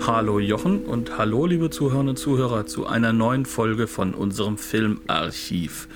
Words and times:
Hallo 0.00 0.38
Jochen 0.38 0.84
und 0.84 1.16
hallo 1.16 1.46
liebe 1.46 1.70
Zuhörerinnen 1.70 2.10
und 2.10 2.16
Zuhörer 2.16 2.66
zu 2.66 2.86
einer 2.86 3.12
neuen 3.12 3.46
Folge 3.46 3.86
von 3.86 4.14
unserem 4.14 4.58
Filmarchiv. 4.58 5.88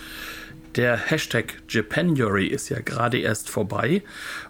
Der 0.77 0.96
Hashtag 0.96 1.62
Japanuary 1.68 2.46
ist 2.46 2.69
ja 2.69 2.80
gerade 2.80 3.19
erst 3.19 3.50
vorbei 3.50 4.02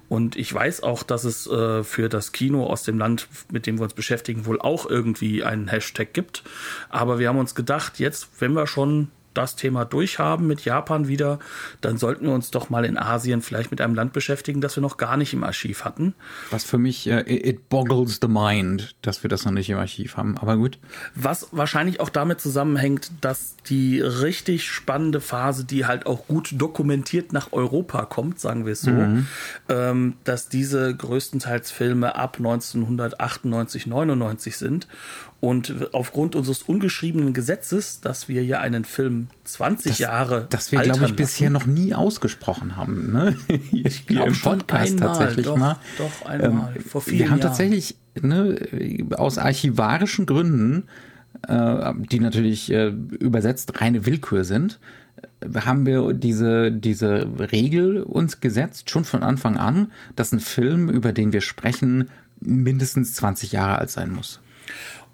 und 0.09 0.37
ich 0.37 0.53
weiß 0.53 0.83
auch, 0.83 1.03
dass 1.03 1.25
es 1.25 1.47
äh, 1.47 1.83
für 1.83 2.09
das 2.09 2.33
Kino 2.33 2.67
aus 2.67 2.83
dem 2.83 2.99
Land, 2.99 3.29
mit 3.51 3.67
dem 3.67 3.79
wir 3.79 3.85
uns 3.85 3.95
beschäftigen, 3.95 4.47
wohl 4.47 4.61
auch 4.61 4.89
irgendwie 4.89 5.43
einen 5.43 5.69
Hashtag 5.69 6.13
gibt. 6.13 6.45
Aber 6.89 7.19
wir 7.19 7.29
haben 7.29 7.39
uns 7.39 7.55
gedacht, 7.55 7.99
jetzt, 7.99 8.29
wenn 8.41 8.53
wir 8.53 8.67
schon 8.67 9.09
das 9.39 9.55
Thema 9.57 9.85
durchhaben 9.85 10.47
mit 10.47 10.65
Japan 10.65 11.07
wieder, 11.07 11.39
dann 11.81 11.97
sollten 11.97 12.27
wir 12.27 12.33
uns 12.33 12.51
doch 12.51 12.71
mal 12.71 12.85
in 12.85 12.99
Asien 12.99 13.41
vielleicht 13.41 13.71
mit 13.71 13.81
einem 13.81 13.95
Land 13.95 14.13
beschäftigen, 14.13 14.61
das 14.61 14.77
wir 14.77 14.83
noch 14.83 14.97
gar 14.97 15.17
nicht 15.17 15.33
im 15.33 15.45
Archiv 15.45 15.85
hatten. 15.85 16.15
Was 16.51 16.65
für 16.65 16.79
mich, 16.79 17.09
äh, 17.09 17.23
it 17.27 17.69
boggles 17.69 18.19
the 18.21 18.29
mind, 18.29 18.97
dass 19.03 19.23
wir 19.23 19.31
das 19.31 19.45
noch 19.45 19.53
nicht 19.53 19.71
im 19.71 19.79
Archiv 19.79 20.17
haben, 20.17 20.37
aber 20.39 20.57
gut. 20.57 20.79
Was 21.15 21.49
wahrscheinlich 21.53 22.01
auch 22.01 22.09
damit 22.09 22.41
zusammenhängt, 22.41 23.13
dass 23.21 23.55
die 23.69 24.01
richtig 24.01 24.69
spannende 24.69 25.21
Phase, 25.21 25.65
die 25.65 25.87
halt 25.87 26.07
auch 26.07 26.27
gut 26.27 26.51
dokumentiert 26.57 27.33
nach 27.33 27.53
Europa 27.53 28.07
kommt, 28.07 28.41
sagen 28.41 28.67
wir 28.67 28.73
es 28.73 28.81
so, 28.81 28.91
mhm. 28.91 29.27
ähm, 29.69 30.15
dass 30.25 30.49
diese 30.49 30.95
größtenteils 30.95 31.71
Filme 31.71 32.17
ab 32.17 32.39
1998, 32.39 33.87
99 33.87 34.57
sind 34.57 34.89
und 35.41 35.95
aufgrund 35.95 36.35
unseres 36.35 36.63
ungeschriebenen 36.63 37.33
Gesetzes, 37.33 38.01
dass 38.01 38.29
wir 38.29 38.43
hier 38.43 38.61
einen 38.61 38.85
Film 38.85 39.29
20 39.45 39.93
das, 39.93 39.99
Jahre. 39.99 40.47
Das 40.51 40.73
wir, 40.73 40.81
glaube 40.81 41.05
ich, 41.05 41.15
bisher 41.15 41.49
noch 41.51 41.67
nie 41.67 41.95
ausgesprochen 41.95 42.77
haben. 42.77 43.13
Ne? 43.13 43.37
Ich 43.71 44.07
glaube 44.09 44.35
schon 44.35 44.59
Podcast 44.59 44.95
einmal, 44.95 45.09
tatsächlich 45.09 45.47
doch, 45.47 45.57
mal. 45.57 45.77
Doch, 45.97 46.27
einmal. 46.29 46.75
Ähm, 46.75 46.83
vor 46.83 47.03
vielen 47.03 47.19
Wir 47.19 47.31
haben 47.31 47.39
Jahren. 47.39 47.49
tatsächlich 47.49 47.97
ne, 48.21 49.07
aus 49.17 49.39
archivarischen 49.39 50.27
Gründen, 50.27 50.89
äh, 51.47 51.93
die 52.11 52.19
natürlich 52.19 52.73
äh, 52.73 52.89
übersetzt 52.89 53.81
reine 53.81 54.07
Willkür 54.07 54.45
sind, 54.45 54.81
haben 55.55 55.87
wir 55.87 56.15
diese, 56.15 56.73
diese 56.73 57.29
Regel 57.53 58.03
uns 58.03 58.41
gesetzt, 58.41 58.91
schon 58.91 59.05
von 59.05 59.23
Anfang 59.23 59.57
an, 59.57 59.93
dass 60.17 60.33
ein 60.33 60.41
Film, 60.41 60.89
über 60.89 61.13
den 61.13 61.33
wir 61.33 61.43
sprechen, 61.43 62.11
mindestens 62.41 63.15
20 63.15 63.53
Jahre 63.53 63.79
alt 63.79 63.91
sein 63.91 64.13
muss. 64.13 64.41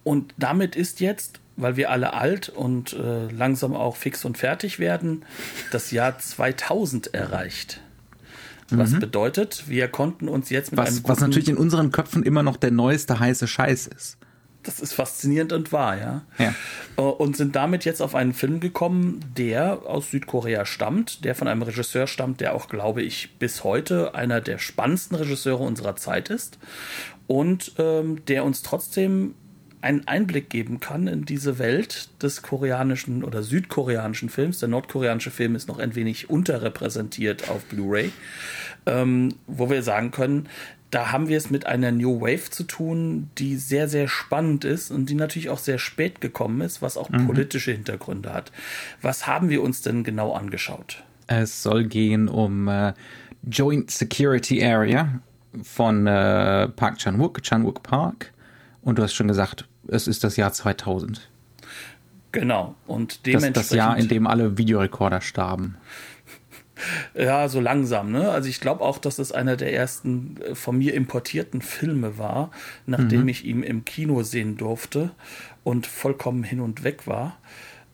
Und 0.04 0.34
damit 0.38 0.76
ist 0.76 1.00
jetzt, 1.00 1.40
weil 1.56 1.76
wir 1.76 1.90
alle 1.90 2.12
alt 2.12 2.48
und 2.48 2.92
äh, 2.92 3.28
langsam 3.30 3.74
auch 3.74 3.96
fix 3.96 4.24
und 4.24 4.38
fertig 4.38 4.78
werden, 4.78 5.24
das 5.72 5.90
Jahr 5.90 6.18
2000 6.18 7.14
erreicht. 7.14 7.80
Was 8.70 8.92
mhm. 8.92 9.00
bedeutet, 9.00 9.64
wir 9.66 9.88
konnten 9.88 10.28
uns 10.28 10.50
jetzt 10.50 10.72
mit 10.72 10.78
was, 10.78 10.88
einem. 10.88 11.08
Was 11.08 11.20
natürlich 11.20 11.48
in 11.48 11.56
unseren 11.56 11.90
Köpfen 11.90 12.22
immer 12.22 12.42
noch 12.42 12.56
der 12.56 12.70
neueste 12.70 13.18
heiße 13.18 13.46
Scheiß 13.46 13.88
ist. 13.88 14.18
Das 14.62 14.80
ist 14.80 14.94
faszinierend 14.94 15.52
und 15.52 15.72
wahr, 15.72 15.98
ja. 15.98 16.22
ja. 16.38 16.54
Äh, 16.96 17.02
und 17.02 17.36
sind 17.36 17.54
damit 17.54 17.84
jetzt 17.84 18.00
auf 18.00 18.14
einen 18.14 18.32
Film 18.32 18.60
gekommen, 18.60 19.20
der 19.36 19.82
aus 19.84 20.10
Südkorea 20.10 20.64
stammt, 20.64 21.24
der 21.24 21.34
von 21.34 21.48
einem 21.48 21.62
Regisseur 21.62 22.06
stammt, 22.06 22.40
der 22.40 22.54
auch, 22.54 22.68
glaube 22.68 23.02
ich, 23.02 23.38
bis 23.38 23.62
heute 23.62 24.14
einer 24.14 24.40
der 24.40 24.58
spannendsten 24.58 25.18
Regisseure 25.18 25.62
unserer 25.62 25.96
Zeit 25.96 26.30
ist. 26.30 26.58
Und 27.26 27.72
ähm, 27.78 28.24
der 28.26 28.44
uns 28.44 28.62
trotzdem 28.62 29.34
einen 29.84 30.08
Einblick 30.08 30.48
geben 30.48 30.80
kann 30.80 31.06
in 31.06 31.26
diese 31.26 31.58
Welt 31.58 32.08
des 32.22 32.40
koreanischen 32.40 33.22
oder 33.22 33.42
südkoreanischen 33.42 34.30
Films. 34.30 34.58
Der 34.58 34.70
nordkoreanische 34.70 35.30
Film 35.30 35.54
ist 35.54 35.68
noch 35.68 35.78
ein 35.78 35.94
wenig 35.94 36.30
unterrepräsentiert 36.30 37.50
auf 37.50 37.66
Blu-ray, 37.66 38.10
ähm, 38.86 39.34
wo 39.46 39.68
wir 39.68 39.82
sagen 39.82 40.10
können, 40.10 40.48
da 40.90 41.12
haben 41.12 41.28
wir 41.28 41.36
es 41.36 41.50
mit 41.50 41.66
einer 41.66 41.92
New 41.92 42.20
Wave 42.20 42.50
zu 42.50 42.64
tun, 42.64 43.28
die 43.36 43.56
sehr, 43.56 43.88
sehr 43.88 44.08
spannend 44.08 44.64
ist 44.64 44.90
und 44.90 45.10
die 45.10 45.16
natürlich 45.16 45.50
auch 45.50 45.58
sehr 45.58 45.78
spät 45.78 46.20
gekommen 46.20 46.62
ist, 46.62 46.80
was 46.80 46.96
auch 46.96 47.10
mhm. 47.10 47.26
politische 47.26 47.72
Hintergründe 47.72 48.32
hat. 48.32 48.52
Was 49.02 49.26
haben 49.26 49.50
wir 49.50 49.62
uns 49.62 49.82
denn 49.82 50.02
genau 50.02 50.32
angeschaut? 50.32 51.02
Es 51.26 51.62
soll 51.62 51.84
gehen 51.84 52.28
um 52.28 52.68
äh, 52.68 52.94
Joint 53.42 53.90
Security 53.90 54.64
Area 54.64 55.20
von 55.62 56.06
äh, 56.06 56.68
Park 56.68 56.98
Chan-wook, 56.98 57.42
Chan-wook 57.42 57.82
Park. 57.82 58.32
Und 58.80 58.98
du 58.98 59.02
hast 59.02 59.14
schon 59.14 59.28
gesagt, 59.28 59.66
es 59.88 60.08
ist 60.08 60.24
das 60.24 60.36
Jahr 60.36 60.52
2000. 60.52 61.28
Genau. 62.32 62.74
Und 62.86 63.26
dementsprechend. 63.26 63.56
Das, 63.56 63.68
das 63.68 63.76
Jahr, 63.76 63.96
in 63.96 64.08
dem 64.08 64.26
alle 64.26 64.58
Videorekorder 64.58 65.20
starben. 65.20 65.76
Ja, 67.16 67.48
so 67.48 67.60
langsam, 67.60 68.10
ne? 68.10 68.30
Also 68.30 68.48
ich 68.48 68.60
glaube 68.60 68.82
auch, 68.82 68.98
dass 68.98 69.20
es 69.20 69.30
einer 69.30 69.56
der 69.56 69.72
ersten 69.72 70.40
äh, 70.42 70.54
von 70.56 70.76
mir 70.76 70.94
importierten 70.94 71.62
Filme 71.62 72.18
war, 72.18 72.50
nachdem 72.84 73.22
mhm. 73.22 73.28
ich 73.28 73.44
ihn 73.44 73.62
im 73.62 73.84
Kino 73.84 74.24
sehen 74.24 74.56
durfte 74.56 75.12
und 75.62 75.86
vollkommen 75.86 76.42
hin 76.42 76.58
und 76.58 76.82
weg 76.82 77.06
war. 77.06 77.38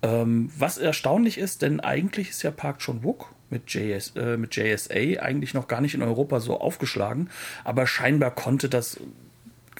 Ähm, 0.01 0.51
was 0.57 0.79
erstaunlich 0.79 1.37
ist, 1.37 1.61
denn 1.61 1.81
eigentlich 1.81 2.31
ist 2.31 2.43
ja 2.43 2.51
Park 2.51 2.79
Chan 2.79 3.05
Wook 3.05 3.35
mit, 3.51 3.71
JS, 3.71 4.17
äh, 4.17 4.39
mit 4.39 4.57
JSA 4.57 5.21
eigentlich 5.21 5.53
noch 5.53 5.69
gar 5.69 5.83
nicht 5.83 5.95
in 5.95 6.03
Europa 6.03 6.41
so 6.41 6.59
aufgeschlagen, 6.59 7.29
aber 7.65 7.87
scheinbar 7.87 8.31
konnte 8.35 8.71
das 8.71 8.99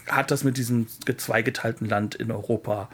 hat 0.07 0.31
das 0.31 0.45
mit 0.45 0.57
diesem 0.57 0.87
zweigeteilten 0.89 1.89
Land 1.89 2.15
in 2.15 2.31
Europa 2.31 2.89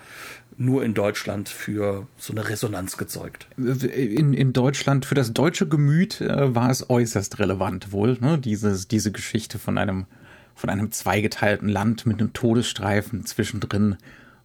nur 0.58 0.84
in 0.84 0.94
Deutschland 0.94 1.48
für 1.48 2.06
so 2.16 2.32
eine 2.32 2.48
Resonanz 2.48 2.96
gezeugt. 2.96 3.46
In, 3.56 4.32
in 4.32 4.52
Deutschland, 4.52 5.04
für 5.04 5.14
das 5.14 5.32
deutsche 5.32 5.68
Gemüt 5.68 6.20
äh, 6.20 6.54
war 6.54 6.70
es 6.70 6.88
äußerst 6.88 7.38
relevant 7.38 7.92
wohl, 7.92 8.16
ne? 8.20 8.38
Dieses, 8.38 8.88
diese 8.88 9.12
Geschichte 9.12 9.58
von 9.58 9.76
einem, 9.76 10.06
von 10.54 10.70
einem 10.70 10.92
zweigeteilten 10.92 11.68
Land 11.68 12.06
mit 12.06 12.20
einem 12.20 12.32
Todesstreifen 12.32 13.26
zwischendrin 13.26 13.96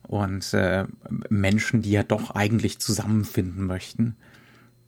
und 0.04 0.54
äh, 0.54 0.86
Menschen, 1.30 1.82
die 1.82 1.92
ja 1.92 2.04
doch 2.04 2.32
eigentlich 2.32 2.80
zusammenfinden 2.80 3.66
möchten. 3.66 4.16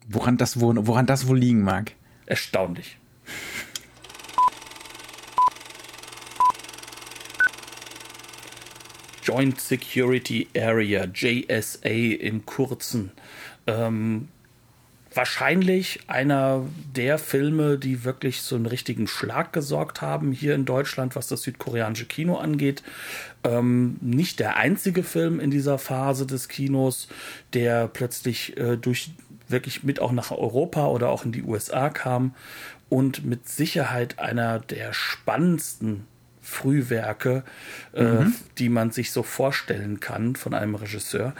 Woran 0.07 0.37
das 0.37 0.59
wohl, 0.59 0.75
woran 0.87 1.05
das 1.05 1.27
wohl 1.27 1.39
liegen 1.39 1.61
mag? 1.61 1.93
Erstaunlich. 2.25 2.97
Joint 9.33 9.59
Security 9.59 10.47
Area, 10.55 11.05
JSA 11.11 11.89
im 11.89 12.45
Kurzen. 12.45 13.11
Ähm, 13.65 14.27
wahrscheinlich 15.11 16.01
einer 16.05 16.67
der 16.95 17.17
Filme, 17.17 17.79
die 17.79 18.03
wirklich 18.03 18.43
so 18.43 18.55
einen 18.55 18.67
richtigen 18.67 19.07
Schlag 19.07 19.51
gesorgt 19.51 20.01
haben 20.01 20.33
hier 20.33 20.53
in 20.53 20.65
Deutschland, 20.65 21.15
was 21.15 21.27
das 21.27 21.41
südkoreanische 21.41 22.05
Kino 22.05 22.35
angeht. 22.37 22.83
Ähm, 23.43 23.97
nicht 24.01 24.39
der 24.39 24.57
einzige 24.57 25.01
Film 25.01 25.39
in 25.39 25.49
dieser 25.49 25.79
Phase 25.79 26.27
des 26.27 26.47
Kinos, 26.47 27.07
der 27.53 27.87
plötzlich 27.87 28.55
äh, 28.57 28.77
durch 28.77 29.11
wirklich 29.47 29.83
mit 29.83 29.99
auch 29.99 30.11
nach 30.11 30.29
Europa 30.29 30.87
oder 30.87 31.09
auch 31.09 31.25
in 31.25 31.31
die 31.31 31.43
USA 31.43 31.89
kam 31.89 32.35
und 32.87 33.25
mit 33.25 33.49
Sicherheit 33.49 34.19
einer 34.19 34.59
der 34.59 34.93
spannendsten 34.93 36.05
Frühwerke, 36.43 37.43
äh, 37.93 38.03
mhm. 38.03 38.27
äh, 38.27 38.31
die 38.57 38.69
man 38.69 38.91
sich 38.91 39.11
so 39.11 39.23
vorstellen 39.23 39.99
kann 39.99 40.35
von 40.35 40.53
einem 40.53 40.75
Regisseur. 40.75 41.33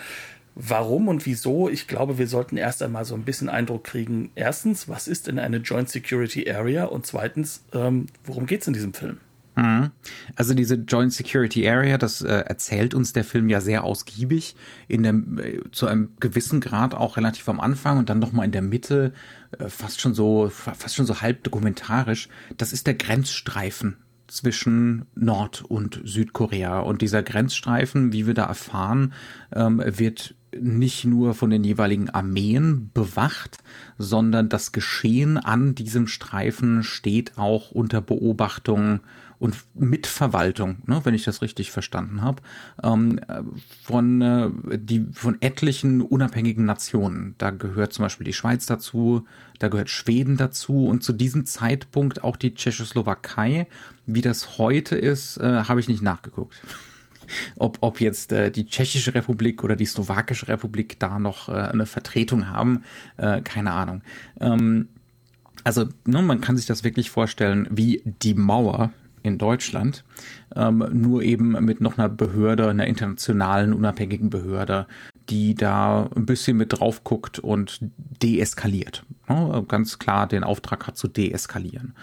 Warum 0.55 1.07
und 1.07 1.25
wieso? 1.25 1.67
Ich 1.67 1.87
glaube, 1.87 2.17
wir 2.17 2.27
sollten 2.27 2.57
erst 2.57 2.83
einmal 2.83 3.05
so 3.05 3.15
ein 3.15 3.23
bisschen 3.23 3.49
Eindruck 3.49 3.83
kriegen. 3.83 4.31
Erstens, 4.35 4.87
was 4.87 5.07
ist 5.07 5.27
denn 5.27 5.39
eine 5.39 5.57
Joint 5.57 5.89
Security 5.89 6.49
Area? 6.49 6.85
Und 6.85 7.05
zweitens, 7.05 7.63
ähm, 7.73 8.05
worum 8.23 8.45
geht 8.45 8.61
es 8.61 8.67
in 8.67 8.73
diesem 8.73 8.93
Film? 8.93 9.17
Mhm. 9.55 9.91
Also 10.35 10.53
diese 10.53 10.75
Joint 10.75 11.13
Security 11.13 11.67
Area, 11.67 11.97
das 11.97 12.21
äh, 12.21 12.27
erzählt 12.27 12.93
uns 12.93 13.13
der 13.13 13.23
Film 13.23 13.49
ja 13.49 13.61
sehr 13.61 13.83
ausgiebig, 13.83 14.55
in 14.87 15.03
dem, 15.03 15.39
äh, 15.39 15.59
zu 15.71 15.87
einem 15.87 16.09
gewissen 16.19 16.61
Grad 16.61 16.95
auch 16.95 17.17
relativ 17.17 17.47
am 17.49 17.59
Anfang 17.59 17.97
und 17.97 18.09
dann 18.09 18.19
nochmal 18.19 18.45
in 18.45 18.51
der 18.51 18.61
Mitte, 18.61 19.13
äh, 19.57 19.69
fast 19.69 20.01
schon 20.01 20.13
so, 20.13 20.49
fast 20.49 20.95
schon 20.95 21.05
so 21.05 21.21
halb 21.21 21.43
dokumentarisch. 21.43 22.29
Das 22.57 22.73
ist 22.73 22.87
der 22.87 22.95
Grenzstreifen 22.95 23.97
zwischen 24.33 25.05
Nord- 25.15 25.63
und 25.67 26.01
Südkorea. 26.03 26.79
Und 26.79 27.01
dieser 27.01 27.23
Grenzstreifen, 27.23 28.11
wie 28.11 28.27
wir 28.27 28.33
da 28.33 28.45
erfahren, 28.45 29.13
ähm, 29.53 29.81
wird 29.85 30.35
nicht 30.59 31.05
nur 31.05 31.33
von 31.33 31.49
den 31.49 31.63
jeweiligen 31.63 32.09
Armeen 32.09 32.91
bewacht, 32.93 33.57
sondern 33.97 34.49
das 34.49 34.71
Geschehen 34.71 35.37
an 35.37 35.75
diesem 35.75 36.07
Streifen 36.07 36.83
steht 36.83 37.37
auch 37.37 37.71
unter 37.71 38.01
Beobachtung 38.01 38.99
und 39.43 39.57
Mitverwaltung, 39.73 40.77
ne, 40.85 41.01
wenn 41.03 41.13
ich 41.13 41.25
das 41.25 41.41
richtig 41.41 41.69
verstanden 41.69 42.21
habe, 42.21 42.41
ähm, 42.81 43.19
von, 43.83 44.21
äh, 44.21 44.49
die, 44.77 45.05
von 45.11 45.35
etlichen 45.41 46.01
unabhängigen 46.01 46.63
Nationen. 46.63 47.35
Da 47.39 47.49
gehört 47.49 47.91
zum 47.91 48.03
Beispiel 48.03 48.23
die 48.23 48.31
Schweiz 48.31 48.65
dazu, 48.67 49.27
da 49.59 49.67
gehört 49.67 49.89
Schweden 49.89 50.37
dazu 50.37 50.87
und 50.87 51.03
zu 51.03 51.11
diesem 51.11 51.45
Zeitpunkt 51.45 52.23
auch 52.23 52.37
die 52.37 52.53
Tschechoslowakei. 52.55 53.67
Wie 54.05 54.21
das 54.21 54.57
heute 54.57 54.95
ist, 54.95 55.35
äh, 55.35 55.63
habe 55.65 55.81
ich 55.81 55.89
nicht 55.89 56.01
nachgeguckt. 56.01 56.55
ob, 57.57 57.79
ob 57.81 57.99
jetzt 57.99 58.31
äh, 58.31 58.49
die 58.49 58.65
Tschechische 58.65 59.13
Republik 59.13 59.61
oder 59.61 59.75
die 59.75 59.85
Slowakische 59.85 60.47
Republik 60.47 61.01
da 61.01 61.19
noch 61.19 61.49
äh, 61.49 61.51
eine 61.51 61.85
Vertretung 61.85 62.47
haben, 62.47 62.83
äh, 63.17 63.41
keine 63.41 63.73
Ahnung. 63.73 64.03
Ähm, 64.39 64.87
also 65.65 65.89
ne, 66.05 66.21
man 66.21 66.39
kann 66.39 66.55
sich 66.55 66.65
das 66.65 66.85
wirklich 66.85 67.09
vorstellen 67.09 67.67
wie 67.69 68.03
die 68.05 68.35
Mauer 68.35 68.93
in 69.23 69.37
Deutschland, 69.37 70.03
ähm, 70.55 70.85
nur 70.91 71.23
eben 71.23 71.51
mit 71.65 71.81
noch 71.81 71.97
einer 71.97 72.09
Behörde, 72.09 72.69
einer 72.69 72.85
internationalen 72.85 73.73
unabhängigen 73.73 74.29
Behörde, 74.29 74.85
die 75.29 75.55
da 75.55 76.09
ein 76.15 76.25
bisschen 76.25 76.57
mit 76.57 76.79
drauf 76.79 77.03
guckt 77.03 77.39
und 77.39 77.79
deeskaliert. 78.21 79.03
Ne? 79.27 79.65
Ganz 79.67 79.97
klar 79.97 80.27
den 80.27 80.43
Auftrag 80.43 80.85
hat 80.85 80.97
zu 80.97 81.07
deeskalieren 81.07 81.93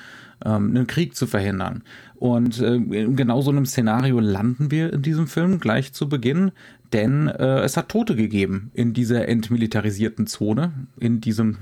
ähm, 0.44 0.70
einen 0.70 0.86
Krieg 0.86 1.14
zu 1.14 1.26
verhindern. 1.26 1.82
Und 2.16 2.60
äh, 2.60 2.74
in 2.74 3.16
genau 3.16 3.40
so 3.40 3.50
einem 3.50 3.66
Szenario 3.66 4.20
landen 4.20 4.70
wir 4.70 4.92
in 4.92 5.02
diesem 5.02 5.26
Film 5.26 5.60
gleich 5.60 5.92
zu 5.92 6.08
Beginn, 6.08 6.52
denn 6.92 7.28
äh, 7.28 7.60
es 7.60 7.76
hat 7.76 7.88
Tote 7.88 8.16
gegeben 8.16 8.70
in 8.74 8.92
dieser 8.92 9.28
entmilitarisierten 9.28 10.26
Zone, 10.26 10.72
in 10.98 11.20
diesem 11.20 11.58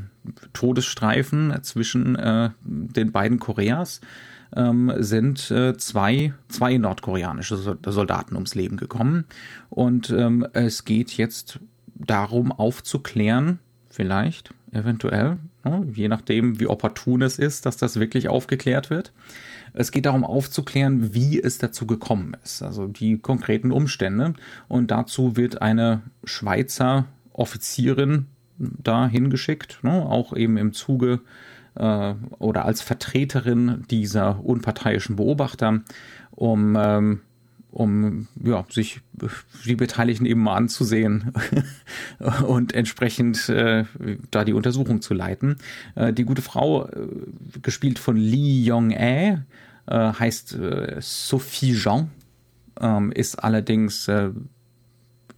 Todesstreifen 0.53 1.55
zwischen 1.63 2.17
äh, 2.17 2.51
den 2.63 3.13
beiden 3.13 3.39
Koreas. 3.39 4.01
Ähm, 4.57 4.93
sind 4.97 5.51
äh, 5.51 5.77
zwei, 5.77 6.33
zwei 6.49 6.79
nordkoreanische 6.79 7.57
Soldaten 7.57 8.35
ums 8.35 8.55
Leben 8.55 8.77
gekommen. 8.77 9.25
Und 9.69 10.11
ähm, 10.11 10.47
es 10.53 10.85
geht 10.85 11.13
jetzt 11.13 11.61
darum 11.95 12.53
aufzuklären, 12.53 13.59
vielleicht, 13.91 14.55
eventuell, 14.73 15.39
ne, 15.65 15.87
je 15.93 16.09
nachdem, 16.09 16.61
wie 16.61 16.67
opportun 16.67 17.23
es 17.23 17.39
ist, 17.39 17.67
dass 17.67 17.77
das 17.77 18.01
wirklich 18.01 18.29
aufgeklärt 18.29 18.91
wird. 18.91 19.13
Es 19.75 19.93
geht 19.93 20.07
darum 20.07 20.25
aufzuklären, 20.25 21.15
wie 21.15 21.41
es 21.41 21.59
dazu 21.59 21.87
gekommen 21.87 22.37
ist, 22.43 22.63
also 22.63 22.87
die 22.87 23.19
konkreten 23.19 23.71
Umstände. 23.71 24.35
Und 24.67 24.91
dazu 24.91 25.37
wird 25.37 25.61
eine 25.63 26.03
Schweizer 26.25 27.07
Offizierin 27.33 28.27
da 28.59 29.07
hingeschickt, 29.07 29.81
ne, 29.83 30.05
auch 30.07 30.35
eben 30.35 30.57
im 30.57 30.73
Zuge 30.73 31.21
äh, 31.79 32.15
oder 32.39 32.65
als 32.65 32.83
Vertreterin 32.83 33.85
dieser 33.91 34.45
unparteiischen 34.45 35.17
Beobachter, 35.17 35.81
um 36.33 36.77
ähm, 36.79 37.21
um 37.71 38.29
ja, 38.43 38.65
sich 38.71 39.01
die 39.67 39.77
Beteiligten 39.77 40.25
eben 40.25 40.41
mal 40.41 40.57
anzusehen 40.57 41.33
und 42.47 42.73
entsprechend 42.73 43.49
äh, 43.51 43.85
da 44.31 44.45
die 44.45 44.55
Untersuchung 44.55 45.03
zu 45.03 45.15
leiten. 45.15 45.57
Äh, 45.95 46.13
die 46.13 46.25
gute 46.25 46.43
Frau, 46.43 46.87
äh, 46.87 47.07
gespielt 47.63 47.99
von 47.99 48.17
Lee 48.17 48.65
Yong-ae, 48.65 49.45
äh, 49.87 49.95
heißt 49.95 50.55
äh, 50.55 50.97
Sophie 51.01 51.75
Jean, 51.75 52.11
ähm, 52.81 53.13
ist 53.13 53.37
allerdings 53.45 54.11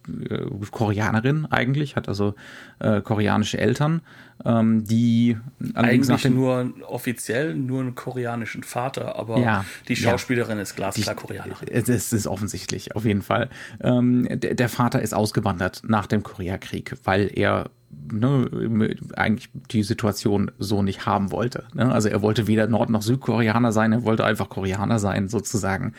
äh, 0.07 0.45
Koreanerin 0.71 1.45
eigentlich, 1.45 1.95
hat 1.95 2.07
also 2.07 2.35
äh, 2.79 3.01
koreanische 3.01 3.57
Eltern, 3.57 4.01
ähm, 4.45 4.85
die 4.85 5.37
eigentlich 5.73 6.29
nur 6.29 6.73
offiziell 6.87 7.55
nur 7.55 7.81
einen 7.81 7.95
koreanischen 7.95 8.63
Vater, 8.63 9.15
aber 9.17 9.39
ja, 9.39 9.65
die 9.87 9.95
Schauspielerin 9.95 10.57
ja, 10.57 10.63
ist 10.63 10.75
glasklar 10.75 11.15
Koreanerin. 11.15 11.67
Es 11.69 11.89
ist 11.89 12.27
offensichtlich, 12.27 12.95
auf 12.95 13.05
jeden 13.05 13.21
Fall. 13.21 13.49
Ähm, 13.81 14.27
der, 14.29 14.55
der 14.55 14.69
Vater 14.69 15.01
ist 15.01 15.13
ausgewandert 15.13 15.83
nach 15.85 16.07
dem 16.07 16.23
Koreakrieg, 16.23 16.95
weil 17.03 17.31
er 17.33 17.69
ne, 18.11 18.95
eigentlich 19.15 19.49
die 19.71 19.83
Situation 19.83 20.51
so 20.59 20.81
nicht 20.81 21.05
haben 21.05 21.31
wollte. 21.31 21.65
Ne? 21.73 21.91
Also 21.91 22.09
er 22.09 22.21
wollte 22.21 22.47
weder 22.47 22.67
Nord- 22.67 22.89
noch 22.89 23.01
Südkoreaner 23.01 23.71
sein, 23.71 23.91
er 23.91 24.03
wollte 24.03 24.25
einfach 24.25 24.49
Koreaner 24.49 24.99
sein, 24.99 25.27
sozusagen. 25.27 25.93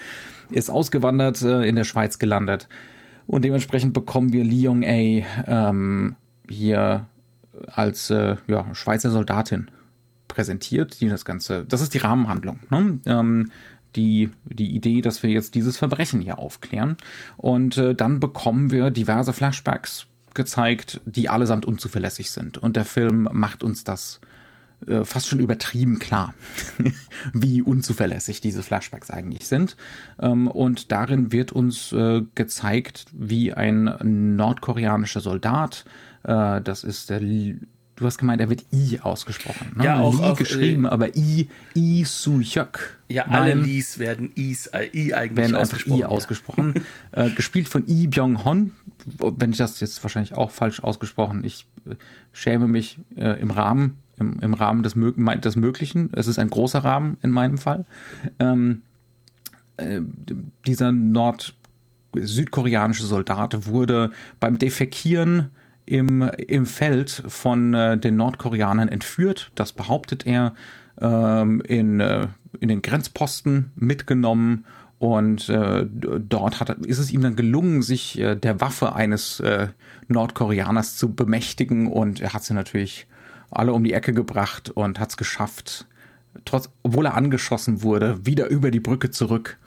Ist 0.51 0.71
ausgewandert, 0.71 1.41
äh, 1.43 1.63
in 1.63 1.77
der 1.77 1.85
Schweiz 1.85 2.19
gelandet 2.19 2.69
und 3.33 3.47
dementsprechend 3.47 3.95
bekommen 3.95 4.35
wir 4.35 4.45
Li 4.45 4.61
Yong-A 4.61 5.25
ähm, 5.47 6.17
hier 6.51 7.07
als 7.67 8.11
äh, 8.11 8.37
ja, 8.47 8.75
Schweizer 8.75 9.11
Soldatin 9.11 9.71
präsentiert, 10.29 11.01
die 11.01 11.09
das 11.09 11.25
Ganze, 11.25 11.65
das 11.65 11.81
ist 11.81 11.95
die 11.95 11.99
Rahmenhandlung, 11.99 12.61
ne? 12.69 13.01
ähm, 13.07 13.51
die, 13.97 14.29
die 14.45 14.77
Idee, 14.77 15.01
dass 15.01 15.23
wir 15.23 15.31
jetzt 15.31 15.55
dieses 15.55 15.79
Verbrechen 15.79 16.21
hier 16.21 16.39
aufklären. 16.39 16.99
Und 17.39 17.79
äh, 17.79 17.95
dann 17.95 18.21
bekommen 18.21 18.71
wir 18.71 18.91
diverse 18.91 19.33
Flashbacks 19.33 20.09
gezeigt, 20.35 21.01
die 21.07 21.31
allesamt 21.31 21.65
unzuverlässig 21.65 22.31
sind. 22.31 22.59
Und 22.59 22.77
der 22.77 22.85
Film 22.85 23.31
macht 23.33 23.63
uns 23.63 23.83
das 23.83 24.21
äh, 24.87 25.05
fast 25.05 25.29
schon 25.29 25.41
übertrieben 25.41 25.99
klar, 25.99 26.35
wie 27.33 27.63
unzuverlässig 27.63 28.41
diese 28.41 28.63
Flashbacks 28.63 29.11
eigentlich 29.11 29.47
sind. 29.47 29.77
Ähm, 30.21 30.49
und 30.49 30.93
darin 30.93 31.33
wird 31.33 31.53
uns 31.53 31.93
äh, 31.93 32.23
gezeigt, 32.35 33.07
wie 33.13 33.53
ein 33.53 34.37
nordkoreanischer 34.37 35.21
Soldat, 35.21 35.85
äh, 36.25 36.61
das 36.61 36.85
ist 36.85 37.11
der 37.11 37.21
Du 38.03 38.07
hast 38.07 38.19
gemeint, 38.19 38.41
er 38.41 38.49
wird 38.49 38.65
I 38.73 38.99
ausgesprochen. 39.01 39.75
Ne? 39.77 39.85
Ja, 39.85 40.01
auch, 40.01 40.19
Lee 40.19 40.25
auch 40.25 40.37
geschrieben, 40.37 40.87
aber 40.87 41.15
I, 41.15 41.49
I 41.77 42.05
Su 42.05 42.41
Hyuk. 42.41 42.99
Ja, 43.09 43.27
alle 43.27 43.55
Lis 43.55 43.99
werden 43.99 44.33
Is, 44.35 44.67
äh, 44.69 44.89
I 44.93 45.15
eigentlich 45.15 45.37
werden 45.37 45.57
ausgesprochen. 45.57 46.01
I 46.01 46.05
ausgesprochen. 46.05 46.75
äh, 47.13 47.31
gespielt 47.31 47.69
von 47.69 47.87
I 47.87 48.09
Byung 48.09 48.45
Hon. 48.45 48.73
Wenn 49.19 49.53
ich 49.53 49.59
das 49.59 49.79
jetzt 49.81 50.03
wahrscheinlich 50.03 50.35
auch 50.35 50.51
falsch 50.51 50.83
ausgesprochen. 50.83 51.45
Ich 51.45 51.67
äh, 51.87 51.95
schäme 52.33 52.67
mich 52.67 52.99
äh, 53.15 53.41
im 53.41 53.51
Rahmen 53.51 53.99
im, 54.23 54.39
im 54.41 54.55
Rahmen 54.55 54.83
des, 54.83 54.95
des 54.95 55.57
Möglichen. 55.57 56.11
Es 56.15 56.27
ist 56.27 56.39
ein 56.39 56.51
großer 56.51 56.81
Rahmen 56.81 57.19
in 57.23 57.31
meinem 57.31 57.59
Fall. 57.59 57.85
Ähm, 58.39 58.83
äh, 59.77 60.01
dieser 60.67 60.93
nord 60.93 61.55
südkoreanische 62.15 63.05
Soldat 63.05 63.67
wurde 63.67 64.11
beim 64.39 64.59
Defekieren 64.59 65.51
im, 65.87 66.23
im 66.23 66.67
Feld 66.67 67.23
von 67.27 67.75
äh, 67.75 67.99
den 67.99 68.17
Nordkoreanern 68.17 68.89
entführt. 68.89 69.51
Das 69.55 69.73
behauptet 69.73 70.27
er 70.27 70.55
ähm, 71.01 71.61
in, 71.63 72.01
äh, 72.01 72.29
in 72.61 72.69
den 72.69 72.83
Grenzposten 72.83 73.73
mitgenommen 73.75 74.65
und 74.99 75.49
äh, 75.49 75.85
dort 75.91 76.61
hat, 76.61 76.71
ist 76.87 76.99
es 76.99 77.13
ihm 77.13 77.23
dann 77.23 77.35
gelungen, 77.35 77.83
sich 77.83 78.21
äh, 78.21 78.37
der 78.37 78.61
Waffe 78.61 78.95
eines 78.95 79.41
äh, 79.41 79.69
Nordkoreaners 80.07 80.97
zu 80.97 81.13
bemächtigen 81.13 81.89
und 81.89 82.21
er 82.21 82.35
hat 82.35 82.45
sie 82.45 82.55
natürlich 82.55 83.09
alle 83.53 83.73
um 83.73 83.85
die 83.85 83.93
Ecke 83.93 84.13
gebracht 84.13 84.71
und 84.71 84.99
hat 84.99 85.11
es 85.11 85.17
geschafft, 85.17 85.87
trotz, 86.45 86.71
obwohl 86.83 87.07
er 87.07 87.15
angeschossen 87.15 87.83
wurde, 87.83 88.25
wieder 88.25 88.49
über 88.49 88.71
die 88.71 88.81
Brücke 88.81 89.11
zurück 89.11 89.59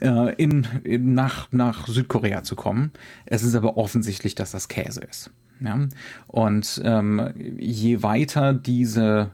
äh, 0.00 0.34
in, 0.34 0.66
in, 0.84 1.14
nach, 1.14 1.48
nach 1.50 1.86
Südkorea 1.86 2.42
zu 2.42 2.56
kommen. 2.56 2.92
Es 3.26 3.42
ist 3.42 3.54
aber 3.54 3.76
offensichtlich, 3.76 4.34
dass 4.34 4.50
das 4.50 4.68
Käse 4.68 5.00
ist. 5.00 5.30
Ja? 5.60 5.88
Und 6.26 6.80
ähm, 6.84 7.32
je 7.58 8.02
weiter 8.02 8.52
diese 8.52 9.30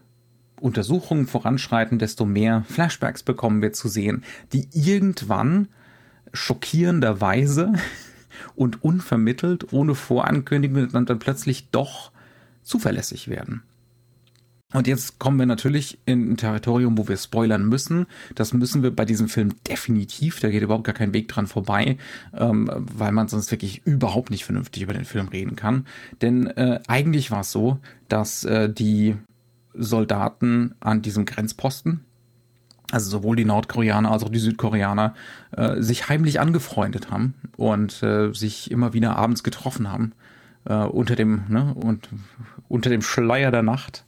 Untersuchungen 0.60 1.26
voranschreiten, 1.26 1.98
desto 1.98 2.25
mehr 2.25 2.64
Flashbacks 2.68 3.22
bekommen 3.22 3.62
wir 3.62 3.72
zu 3.72 3.88
sehen, 3.88 4.25
die 4.52 4.68
irgendwann 4.72 5.68
schockierenderweise 6.32 7.72
und 8.54 8.82
unvermittelt, 8.82 9.72
ohne 9.72 9.94
Vorankündigung, 9.94 10.88
dann, 10.88 11.06
dann 11.06 11.18
plötzlich 11.18 11.70
doch 11.70 12.12
zuverlässig 12.62 13.28
werden. 13.28 13.62
Und 14.75 14.88
jetzt 14.88 15.20
kommen 15.20 15.38
wir 15.38 15.46
natürlich 15.46 15.99
in 16.06 16.32
ein 16.32 16.37
Territorium, 16.37 16.99
wo 16.99 17.06
wir 17.06 17.16
spoilern 17.16 17.68
müssen. 17.68 18.06
Das 18.35 18.52
müssen 18.52 18.82
wir 18.82 18.94
bei 18.94 19.04
diesem 19.04 19.28
Film 19.28 19.54
definitiv. 19.68 20.40
Da 20.40 20.50
geht 20.50 20.62
überhaupt 20.62 20.85
gar 20.85 20.94
kein 20.94 21.14
Weg 21.14 21.28
dran 21.28 21.46
vorbei, 21.46 21.99
ähm, 22.35 22.68
weil 22.75 23.12
man 23.12 23.28
sonst 23.28 23.50
wirklich 23.52 23.87
überhaupt 23.87 24.30
nicht 24.30 24.44
vernünftig 24.44 24.82
über 24.82 24.92
den 24.92 25.04
Film 25.04 25.28
reden 25.28 25.54
kann. 25.54 25.87
Denn 26.20 26.49
äh, 26.49 26.80
eigentlich 26.88 27.30
war 27.30 27.40
es 27.40 27.52
so, 27.52 27.78
dass 28.08 28.44
äh, 28.44 28.68
die 28.68 29.16
Soldaten 29.73 30.75
an 30.80 31.00
diesem 31.00 31.26
Grenzposten, 31.26 32.04
also 32.90 33.08
sowohl 33.08 33.37
die 33.37 33.44
Nordkoreaner 33.44 34.11
als 34.11 34.25
auch 34.25 34.30
die 34.30 34.40
Südkoreaner, 34.40 35.14
äh, 35.52 35.80
sich 35.80 36.08
heimlich 36.08 36.40
angefreundet 36.40 37.12
haben 37.12 37.35
und 37.56 38.02
äh, 38.02 38.32
sich 38.32 38.73
immer 38.73 38.94
wieder 38.94 39.14
abends 39.14 39.44
getroffen 39.44 39.92
haben 39.92 40.12
äh, 40.64 40.75
unter 40.75 41.14
dem 41.14 41.42
ne, 41.49 41.73
und 41.75 42.08
unter 42.68 42.90
dem 42.90 43.02
Schleier 43.02 43.52
der 43.52 43.62
Nacht 43.62 44.04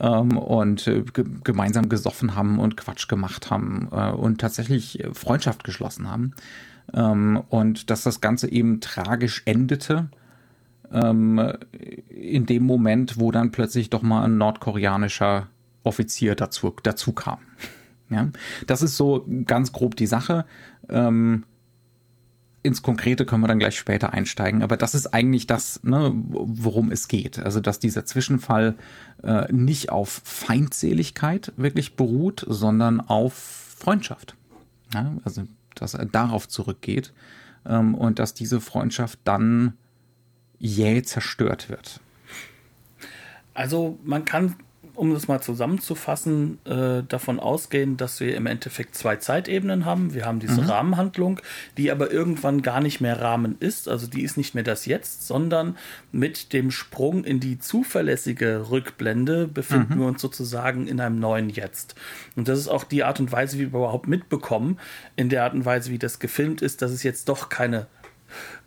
ähm, 0.00 0.36
und 0.36 0.86
äh, 0.86 1.04
gemeinsam 1.44 1.88
gesoffen 1.88 2.34
haben 2.34 2.58
und 2.58 2.76
Quatsch 2.76 3.08
gemacht 3.08 3.50
haben 3.50 3.88
äh, 3.92 4.10
und 4.10 4.40
tatsächlich 4.40 5.02
Freundschaft 5.12 5.64
geschlossen 5.64 6.10
haben. 6.10 6.34
Ähm, 6.94 7.42
und 7.48 7.90
dass 7.90 8.02
das 8.02 8.20
Ganze 8.20 8.50
eben 8.50 8.80
tragisch 8.80 9.42
endete, 9.44 10.08
ähm, 10.92 11.52
in 12.08 12.46
dem 12.46 12.64
Moment, 12.64 13.18
wo 13.18 13.30
dann 13.32 13.50
plötzlich 13.50 13.90
doch 13.90 14.02
mal 14.02 14.24
ein 14.24 14.38
nordkoreanischer 14.38 15.48
Offizier 15.82 16.34
dazu, 16.34 16.74
dazu 16.82 17.12
kam. 17.12 17.38
Ja, 18.08 18.28
das 18.66 18.82
ist 18.82 18.96
so 18.96 19.26
ganz 19.46 19.72
grob 19.72 19.96
die 19.96 20.06
Sache. 20.06 20.44
Ähm, 20.88 21.44
ins 22.66 22.82
Konkrete 22.82 23.24
können 23.24 23.42
wir 23.42 23.48
dann 23.48 23.58
gleich 23.58 23.78
später 23.78 24.12
einsteigen, 24.12 24.62
aber 24.62 24.76
das 24.76 24.94
ist 24.94 25.14
eigentlich 25.14 25.46
das, 25.46 25.82
ne, 25.82 26.12
worum 26.14 26.90
es 26.90 27.08
geht. 27.08 27.38
Also, 27.38 27.60
dass 27.60 27.78
dieser 27.78 28.04
Zwischenfall 28.04 28.74
äh, 29.22 29.50
nicht 29.52 29.90
auf 29.90 30.20
Feindseligkeit 30.24 31.52
wirklich 31.56 31.96
beruht, 31.96 32.44
sondern 32.48 33.00
auf 33.00 33.34
Freundschaft. 33.78 34.36
Ja, 34.92 35.16
also, 35.24 35.44
dass 35.74 35.94
er 35.94 36.06
darauf 36.06 36.48
zurückgeht 36.48 37.12
ähm, 37.64 37.94
und 37.94 38.18
dass 38.18 38.34
diese 38.34 38.60
Freundschaft 38.60 39.18
dann 39.24 39.74
jäh 40.58 41.02
zerstört 41.02 41.68
wird. 41.68 42.00
Also, 43.54 43.98
man 44.04 44.24
kann 44.24 44.56
um 44.96 45.12
das 45.12 45.28
mal 45.28 45.40
zusammenzufassen, 45.40 46.58
äh, 46.64 47.02
davon 47.06 47.38
ausgehen, 47.38 47.96
dass 47.96 48.18
wir 48.20 48.34
im 48.34 48.46
Endeffekt 48.46 48.94
zwei 48.94 49.16
Zeitebenen 49.16 49.84
haben. 49.84 50.14
Wir 50.14 50.24
haben 50.24 50.40
diese 50.40 50.62
mhm. 50.62 50.70
Rahmenhandlung, 50.70 51.40
die 51.76 51.90
aber 51.90 52.10
irgendwann 52.10 52.62
gar 52.62 52.80
nicht 52.80 53.00
mehr 53.00 53.20
Rahmen 53.20 53.56
ist. 53.60 53.88
Also 53.88 54.06
die 54.06 54.22
ist 54.22 54.36
nicht 54.36 54.54
mehr 54.54 54.64
das 54.64 54.86
Jetzt, 54.86 55.26
sondern 55.26 55.76
mit 56.12 56.52
dem 56.52 56.70
Sprung 56.70 57.24
in 57.24 57.40
die 57.40 57.58
zuverlässige 57.58 58.70
Rückblende 58.70 59.46
befinden 59.46 59.94
mhm. 59.94 60.00
wir 60.00 60.06
uns 60.06 60.22
sozusagen 60.22 60.86
in 60.86 61.00
einem 61.00 61.18
neuen 61.18 61.50
Jetzt. 61.50 61.94
Und 62.34 62.48
das 62.48 62.58
ist 62.58 62.68
auch 62.68 62.84
die 62.84 63.04
Art 63.04 63.20
und 63.20 63.30
Weise, 63.30 63.56
wie 63.56 63.72
wir 63.72 63.78
überhaupt 63.78 64.08
mitbekommen, 64.08 64.78
in 65.14 65.28
der 65.28 65.44
Art 65.44 65.54
und 65.54 65.64
Weise, 65.64 65.90
wie 65.90 65.98
das 65.98 66.18
gefilmt 66.18 66.62
ist, 66.62 66.80
dass 66.82 66.90
es 66.90 67.02
jetzt 67.02 67.28
doch 67.28 67.48
keine 67.48 67.86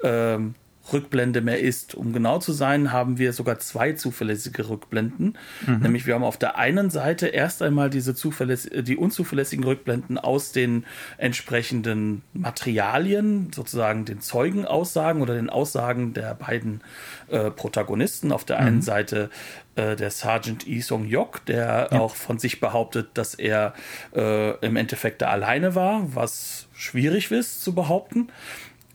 ähm, 0.04 0.56
Rückblende 0.94 1.42
mehr 1.42 1.60
ist. 1.60 1.96
Um 1.96 2.14
genau 2.14 2.40
zu 2.40 2.52
sein, 2.52 2.92
haben 2.92 3.18
wir 3.18 3.34
sogar 3.34 3.60
zwei 3.60 3.94
zuverlässige 3.94 4.70
Rückblenden. 4.70 5.38
Mhm. 5.66 5.80
Nämlich 5.80 6.06
wir 6.06 6.16
haben 6.16 6.24
auf 6.24 6.38
der 6.38 6.58
einen 6.58 6.90
Seite 6.90 7.28
erst 7.28 7.62
einmal 7.62 7.90
diese 7.90 8.14
die 8.14 8.98
unzuverlässigen 8.98 9.64
Rückblenden 9.64 10.18
aus 10.18 10.52
den 10.52 10.86
entsprechenden 11.18 12.24
Materialien, 12.34 13.52
sozusagen 13.54 14.06
den 14.06 14.22
Zeugenaussagen 14.22 15.22
oder 15.22 15.36
den 15.36 15.50
Aussagen 15.50 16.14
der 16.14 16.36
beiden 16.36 16.82
äh, 17.30 17.52
Protagonisten. 17.52 18.32
Auf 18.32 18.46
der 18.46 18.60
mhm. 18.60 18.68
einen 18.68 18.82
Seite 18.82 19.30
äh, 19.76 19.96
der 19.96 20.12
Sergeant 20.12 20.66
Lee 20.66 20.82
Song 20.82 21.06
Yok, 21.06 21.46
der 21.46 21.90
ja. 21.92 22.00
auch 22.00 22.16
von 22.16 22.40
sich 22.40 22.60
behauptet, 22.60 23.10
dass 23.14 23.34
er 23.36 23.74
äh, 24.16 24.58
im 24.66 24.76
Endeffekt 24.76 25.22
da 25.22 25.30
alleine 25.30 25.76
war, 25.76 26.04
was 26.14 26.68
schwierig 26.74 27.32
ist 27.32 27.64
zu 27.64 27.74
behaupten 27.74 28.30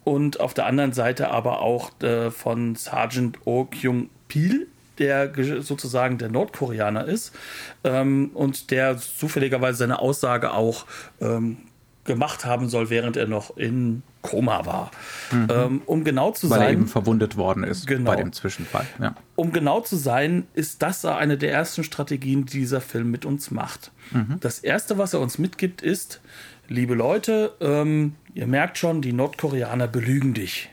und 0.04 0.40
auf 0.40 0.54
der 0.54 0.66
anderen 0.66 0.92
Seite 0.92 1.30
aber 1.30 1.61
auch 1.61 1.90
äh, 2.02 2.30
von 2.30 2.76
Sergeant 2.76 3.38
Oh 3.44 3.64
Kyung 3.64 4.11
Pil, 4.28 4.68
der 4.99 5.32
sozusagen 5.62 6.18
der 6.18 6.28
Nordkoreaner 6.28 7.06
ist 7.06 7.32
ähm, 7.82 8.30
und 8.34 8.70
der 8.70 8.99
zufälligerweise 8.99 9.78
seine 9.78 9.99
Aussage 9.99 10.52
auch 10.52 10.87
ähm, 11.20 11.56
gemacht 12.04 12.44
haben 12.44 12.68
soll, 12.68 12.90
während 12.90 13.16
er 13.16 13.26
noch 13.26 13.56
in 13.56 14.02
Koma 14.23 14.64
war. 14.66 14.90
Mhm. 15.32 15.49
Ähm, 15.50 15.82
um 15.87 16.04
genau 16.04 16.30
zu 16.32 16.49
Weil 16.49 16.58
sein. 16.58 16.61
Weil 16.61 16.66
er 16.66 16.73
eben 16.73 16.87
verwundet 16.87 17.37
worden 17.37 17.64
ist 17.64 17.87
genau. 17.87 18.11
bei 18.11 18.16
dem 18.16 18.32
Zwischenfall. 18.32 18.87
Ja. 19.00 19.14
Um 19.37 19.52
genau 19.52 19.80
zu 19.80 19.96
sein, 19.96 20.46
ist 20.54 20.82
das 20.82 21.04
eine 21.04 21.37
der 21.37 21.52
ersten 21.52 21.84
Strategien, 21.84 22.46
die 22.46 22.61
dieser 22.61 22.80
Film 22.80 23.11
mit 23.11 23.25
uns 23.25 23.50
macht. 23.50 23.90
Mhm. 24.12 24.37
Das 24.40 24.61
erste, 24.61 24.96
was 24.99 25.14
er 25.14 25.20
uns 25.20 25.38
mitgibt, 25.38 25.82
ist, 25.82 26.20
liebe 26.68 26.94
Leute, 26.94 27.54
ähm, 27.61 28.14
ihr 28.35 28.47
merkt 28.47 28.78
schon, 28.78 29.02
die 29.02 29.12
Nordkoreaner 29.12 29.88
belügen 29.88 30.35
dich. 30.35 30.71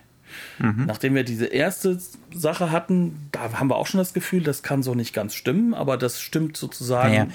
Mhm. 0.60 0.86
Nachdem 0.88 1.16
wir 1.16 1.24
diese 1.24 1.46
erste 1.46 2.00
Sache 2.34 2.72
hatten, 2.72 3.28
da 3.32 3.54
haben 3.54 3.70
wir 3.70 3.76
auch 3.76 3.88
schon 3.88 4.00
das 4.00 4.14
Gefühl, 4.14 4.44
das 4.44 4.64
kann 4.64 4.84
so 4.84 4.96
nicht 4.96 5.14
ganz 5.14 5.34
stimmen, 5.34 5.74
aber 5.74 5.98
das 5.98 6.22
stimmt 6.22 6.58
sozusagen. 6.58 7.10
Naja. 7.10 7.28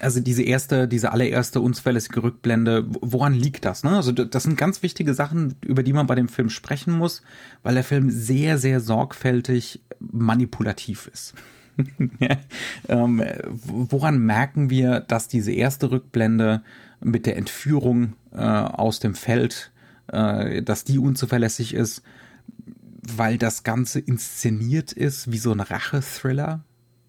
Also 0.00 0.20
diese 0.20 0.42
erste, 0.42 0.88
diese 0.88 1.12
allererste 1.12 1.60
unzuverlässige 1.60 2.22
Rückblende, 2.22 2.86
woran 3.02 3.34
liegt 3.34 3.66
das? 3.66 3.84
Ne? 3.84 3.96
Also 3.96 4.12
das 4.12 4.44
sind 4.44 4.56
ganz 4.56 4.82
wichtige 4.82 5.12
Sachen, 5.12 5.56
über 5.60 5.82
die 5.82 5.92
man 5.92 6.06
bei 6.06 6.14
dem 6.14 6.28
Film 6.28 6.48
sprechen 6.48 6.96
muss, 6.96 7.22
weil 7.62 7.74
der 7.74 7.84
Film 7.84 8.10
sehr, 8.10 8.56
sehr 8.56 8.80
sorgfältig 8.80 9.80
manipulativ 9.98 11.10
ist. 11.12 11.34
ja, 12.18 12.36
ähm, 12.88 13.22
woran 13.46 14.18
merken 14.18 14.70
wir, 14.70 15.00
dass 15.00 15.28
diese 15.28 15.52
erste 15.52 15.90
Rückblende 15.90 16.62
mit 17.00 17.26
der 17.26 17.36
Entführung 17.36 18.14
äh, 18.32 18.38
aus 18.38 19.00
dem 19.00 19.14
Feld, 19.14 19.72
äh, 20.08 20.62
dass 20.62 20.84
die 20.84 20.98
unzuverlässig 20.98 21.74
ist, 21.74 22.02
weil 23.02 23.38
das 23.38 23.62
Ganze 23.62 24.00
inszeniert 24.00 24.92
ist 24.92 25.32
wie 25.32 25.38
so 25.38 25.52
ein 25.52 25.60
Rache-Thriller, 25.60 26.60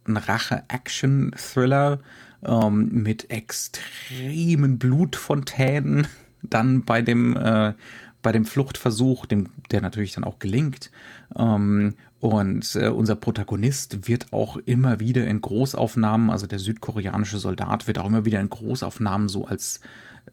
ein 0.05 0.17
Rache-Action-Thriller 0.17 1.99
ähm, 2.43 2.89
mit 2.91 3.29
extremen 3.29 4.79
Blutfontänen. 4.79 6.07
Dann 6.43 6.83
bei 6.85 7.01
dem 7.01 7.37
äh, 7.37 7.73
bei 8.21 8.31
dem 8.31 8.45
Fluchtversuch, 8.45 9.25
dem, 9.25 9.49
der 9.71 9.81
natürlich 9.81 10.13
dann 10.13 10.23
auch 10.23 10.39
gelingt. 10.39 10.91
Ähm, 11.35 11.95
und 12.21 12.75
äh, 12.75 12.87
unser 12.89 13.15
Protagonist 13.15 14.07
wird 14.07 14.31
auch 14.31 14.57
immer 14.57 14.99
wieder 14.99 15.25
in 15.25 15.41
Großaufnahmen, 15.41 16.29
also 16.29 16.45
der 16.45 16.59
südkoreanische 16.59 17.39
Soldat 17.39 17.87
wird 17.87 17.97
auch 17.97 18.05
immer 18.05 18.25
wieder 18.25 18.39
in 18.39 18.49
Großaufnahmen 18.49 19.27
so 19.27 19.45
als 19.45 19.81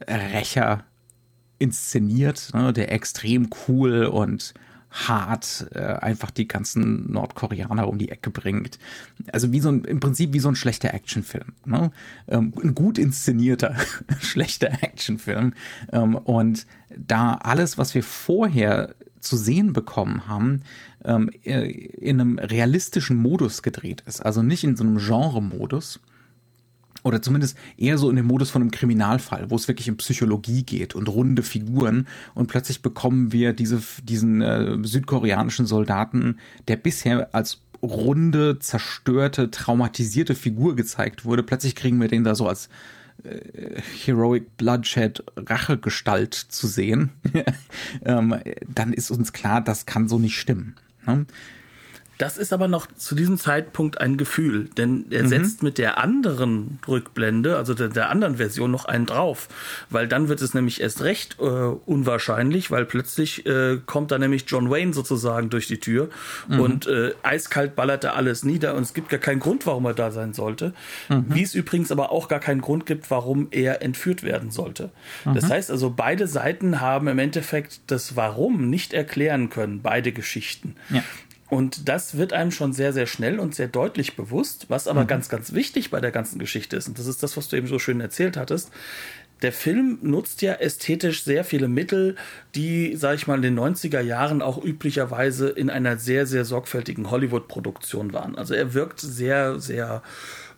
Rächer 0.06 0.84
inszeniert, 1.58 2.50
ne, 2.52 2.74
der 2.74 2.92
extrem 2.92 3.48
cool 3.66 4.04
und 4.04 4.52
hart 4.90 5.66
äh, 5.74 5.80
einfach 5.80 6.30
die 6.30 6.46
ganzen 6.46 7.10
Nordkoreaner 7.10 7.88
um 7.88 7.96
die 7.96 8.10
Ecke 8.10 8.30
bringt. 8.30 8.78
Also 9.32 9.50
wie 9.52 9.60
so 9.60 9.70
ein, 9.70 9.84
im 9.84 9.98
Prinzip 9.98 10.34
wie 10.34 10.40
so 10.40 10.48
ein 10.48 10.56
schlechter 10.56 10.92
Actionfilm. 10.92 11.54
Ne? 11.64 11.90
Ähm, 12.28 12.52
ein 12.62 12.74
gut 12.74 12.98
inszenierter, 12.98 13.76
schlechter 14.20 14.82
Actionfilm. 14.82 15.54
Ähm, 15.90 16.16
und 16.16 16.66
da 16.94 17.34
alles, 17.34 17.78
was 17.78 17.94
wir 17.94 18.02
vorher 18.02 18.94
zu 19.20 19.36
sehen 19.36 19.72
bekommen 19.72 20.26
haben, 20.28 20.62
ähm, 21.04 21.30
äh, 21.44 21.70
in 21.70 22.20
einem 22.20 22.38
realistischen 22.38 23.16
Modus 23.16 23.62
gedreht 23.62 24.02
ist. 24.06 24.24
Also 24.24 24.42
nicht 24.42 24.64
in 24.64 24.76
so 24.76 24.84
einem 24.84 24.98
Genre-Modus, 24.98 26.00
oder 27.04 27.22
zumindest 27.22 27.56
eher 27.76 27.96
so 27.96 28.10
in 28.10 28.16
dem 28.16 28.26
Modus 28.26 28.50
von 28.50 28.62
einem 28.62 28.70
Kriminalfall, 28.70 29.50
wo 29.50 29.56
es 29.56 29.68
wirklich 29.68 29.88
um 29.88 29.96
Psychologie 29.96 30.64
geht 30.64 30.94
und 30.94 31.08
runde 31.08 31.42
Figuren 31.42 32.06
und 32.34 32.48
plötzlich 32.48 32.82
bekommen 32.82 33.32
wir 33.32 33.52
diese, 33.52 33.80
diesen 34.02 34.42
äh, 34.42 34.76
südkoreanischen 34.82 35.66
Soldaten, 35.66 36.38
der 36.66 36.76
bisher 36.76 37.34
als 37.34 37.60
runde, 37.82 38.58
zerstörte, 38.58 39.50
traumatisierte 39.50 40.34
Figur 40.34 40.74
gezeigt 40.74 41.24
wurde, 41.24 41.42
plötzlich 41.42 41.76
kriegen 41.76 42.00
wir 42.00 42.08
den 42.08 42.24
da 42.24 42.34
so 42.34 42.48
als 42.48 42.68
äh, 43.24 43.80
Heroic 44.04 44.56
Bloodshed 44.56 45.22
Rachegestalt 45.36 46.34
zu 46.34 46.66
sehen, 46.66 47.10
ähm, 48.04 48.38
dann 48.66 48.92
ist 48.92 49.10
uns 49.10 49.32
klar, 49.32 49.60
das 49.60 49.86
kann 49.86 50.08
so 50.08 50.18
nicht 50.18 50.38
stimmen. 50.38 50.76
Ne? 51.06 51.26
Das 52.18 52.36
ist 52.36 52.52
aber 52.52 52.66
noch 52.66 52.88
zu 52.96 53.14
diesem 53.14 53.38
Zeitpunkt 53.38 54.00
ein 54.00 54.16
Gefühl, 54.16 54.68
denn 54.76 55.06
er 55.10 55.22
mhm. 55.22 55.28
setzt 55.28 55.62
mit 55.62 55.78
der 55.78 55.98
anderen 55.98 56.80
Rückblende, 56.86 57.56
also 57.56 57.74
der, 57.74 57.88
der, 57.88 58.10
anderen 58.10 58.36
Version, 58.36 58.72
noch 58.72 58.86
einen 58.86 59.06
drauf, 59.06 59.48
weil 59.88 60.08
dann 60.08 60.28
wird 60.28 60.42
es 60.42 60.52
nämlich 60.52 60.80
erst 60.80 61.02
recht 61.02 61.36
äh, 61.38 61.44
unwahrscheinlich, 61.44 62.72
weil 62.72 62.84
plötzlich 62.84 63.46
äh, 63.46 63.78
kommt 63.86 64.10
da 64.10 64.18
nämlich 64.18 64.44
John 64.48 64.68
Wayne 64.68 64.92
sozusagen 64.92 65.48
durch 65.48 65.68
die 65.68 65.78
Tür 65.78 66.10
mhm. 66.48 66.60
und 66.60 66.86
äh, 66.88 67.14
eiskalt 67.22 67.76
ballert 67.76 68.02
er 68.02 68.16
alles 68.16 68.42
nieder 68.42 68.74
und 68.74 68.82
es 68.82 68.94
gibt 68.94 69.10
gar 69.10 69.20
keinen 69.20 69.38
Grund, 69.38 69.64
warum 69.64 69.84
er 69.84 69.94
da 69.94 70.10
sein 70.10 70.34
sollte. 70.34 70.74
Mhm. 71.08 71.26
Wie 71.28 71.42
es 71.42 71.54
übrigens 71.54 71.92
aber 71.92 72.10
auch 72.10 72.26
gar 72.26 72.40
keinen 72.40 72.60
Grund 72.60 72.84
gibt, 72.84 73.12
warum 73.12 73.46
er 73.52 73.80
entführt 73.82 74.24
werden 74.24 74.50
sollte. 74.50 74.90
Das 75.24 75.44
mhm. 75.44 75.50
heißt 75.50 75.70
also, 75.70 75.90
beide 75.90 76.26
Seiten 76.26 76.80
haben 76.80 77.06
im 77.06 77.20
Endeffekt 77.20 77.80
das 77.86 78.16
Warum 78.16 78.68
nicht 78.68 78.92
erklären 78.92 79.50
können, 79.50 79.82
beide 79.82 80.10
Geschichten. 80.10 80.74
Ja. 80.90 81.04
Und 81.50 81.88
das 81.88 82.16
wird 82.16 82.32
einem 82.32 82.50
schon 82.50 82.72
sehr, 82.72 82.92
sehr 82.92 83.06
schnell 83.06 83.40
und 83.40 83.54
sehr 83.54 83.68
deutlich 83.68 84.16
bewusst, 84.16 84.66
was 84.68 84.86
aber 84.86 85.04
mhm. 85.04 85.06
ganz, 85.06 85.28
ganz 85.28 85.54
wichtig 85.54 85.90
bei 85.90 86.00
der 86.00 86.10
ganzen 86.10 86.38
Geschichte 86.38 86.76
ist. 86.76 86.88
Und 86.88 86.98
das 86.98 87.06
ist 87.06 87.22
das, 87.22 87.36
was 87.36 87.48
du 87.48 87.56
eben 87.56 87.66
so 87.66 87.78
schön 87.78 88.00
erzählt 88.00 88.36
hattest. 88.36 88.70
Der 89.40 89.52
Film 89.52 89.98
nutzt 90.02 90.42
ja 90.42 90.54
ästhetisch 90.54 91.22
sehr 91.22 91.44
viele 91.44 91.68
Mittel, 91.68 92.16
die, 92.54 92.96
sag 92.96 93.14
ich 93.14 93.26
mal, 93.26 93.36
in 93.36 93.42
den 93.42 93.58
90er 93.58 94.00
Jahren 94.00 94.42
auch 94.42 94.62
üblicherweise 94.62 95.48
in 95.48 95.70
einer 95.70 95.96
sehr, 95.96 96.26
sehr 96.26 96.44
sorgfältigen 96.44 97.10
Hollywood-Produktion 97.10 98.12
waren. 98.12 98.36
Also 98.36 98.54
er 98.54 98.74
wirkt 98.74 99.00
sehr, 99.00 99.60
sehr, 99.60 100.02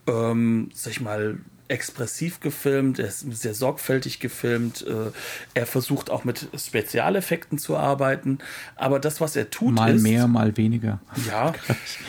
ähm, 0.06 0.70
sag 0.73 0.92
ich 0.92 1.00
mal, 1.00 1.38
expressiv 1.70 2.40
gefilmt, 2.40 2.98
er 2.98 3.06
ist 3.06 3.20
sehr 3.32 3.54
sorgfältig 3.54 4.20
gefilmt, 4.20 4.84
äh, 4.86 5.10
er 5.54 5.66
versucht 5.66 6.10
auch 6.10 6.24
mit 6.24 6.48
Spezialeffekten 6.56 7.58
zu 7.58 7.76
arbeiten, 7.76 8.38
aber 8.76 8.98
das, 8.98 9.20
was 9.20 9.36
er 9.36 9.50
tut, 9.50 9.74
mal 9.74 9.94
ist, 9.94 10.02
mehr, 10.02 10.26
mal 10.26 10.56
weniger. 10.56 11.00
Ja. 11.28 11.52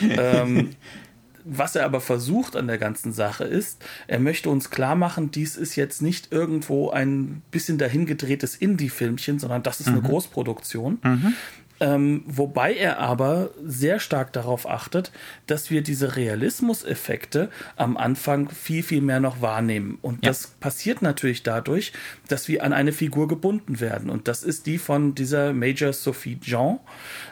ähm, 0.00 0.70
was 1.44 1.74
er 1.74 1.84
aber 1.84 2.00
versucht 2.00 2.56
an 2.56 2.66
der 2.66 2.78
ganzen 2.78 3.12
Sache 3.12 3.44
ist, 3.44 3.84
er 4.06 4.20
möchte 4.20 4.48
uns 4.48 4.70
klar 4.70 4.94
machen, 4.94 5.30
dies 5.30 5.56
ist 5.56 5.76
jetzt 5.76 6.02
nicht 6.02 6.30
irgendwo 6.30 6.90
ein 6.90 7.42
bisschen 7.50 7.78
dahingedrehtes 7.78 8.54
Indie-Filmchen, 8.54 9.38
sondern 9.38 9.62
das 9.62 9.80
ist 9.80 9.88
mhm. 9.88 9.94
eine 9.94 10.02
Großproduktion. 10.02 10.98
Mhm. 11.02 11.34
Ähm, 11.82 12.22
wobei 12.26 12.74
er 12.74 13.00
aber 13.00 13.50
sehr 13.64 13.98
stark 13.98 14.32
darauf 14.32 14.68
achtet, 14.68 15.10
dass 15.48 15.68
wir 15.72 15.82
diese 15.82 16.14
Realismuseffekte 16.14 17.50
am 17.74 17.96
Anfang 17.96 18.48
viel, 18.50 18.84
viel 18.84 19.00
mehr 19.00 19.18
noch 19.18 19.42
wahrnehmen. 19.42 19.98
Und 20.00 20.24
ja. 20.24 20.30
das 20.30 20.46
passiert 20.46 21.02
natürlich 21.02 21.42
dadurch, 21.42 21.92
dass 22.28 22.46
wir 22.46 22.62
an 22.62 22.72
eine 22.72 22.92
Figur 22.92 23.26
gebunden 23.26 23.80
werden. 23.80 24.10
Und 24.10 24.28
das 24.28 24.44
ist 24.44 24.66
die 24.66 24.78
von 24.78 25.16
dieser 25.16 25.52
Major 25.52 25.92
Sophie 25.92 26.38
Jean. 26.38 26.78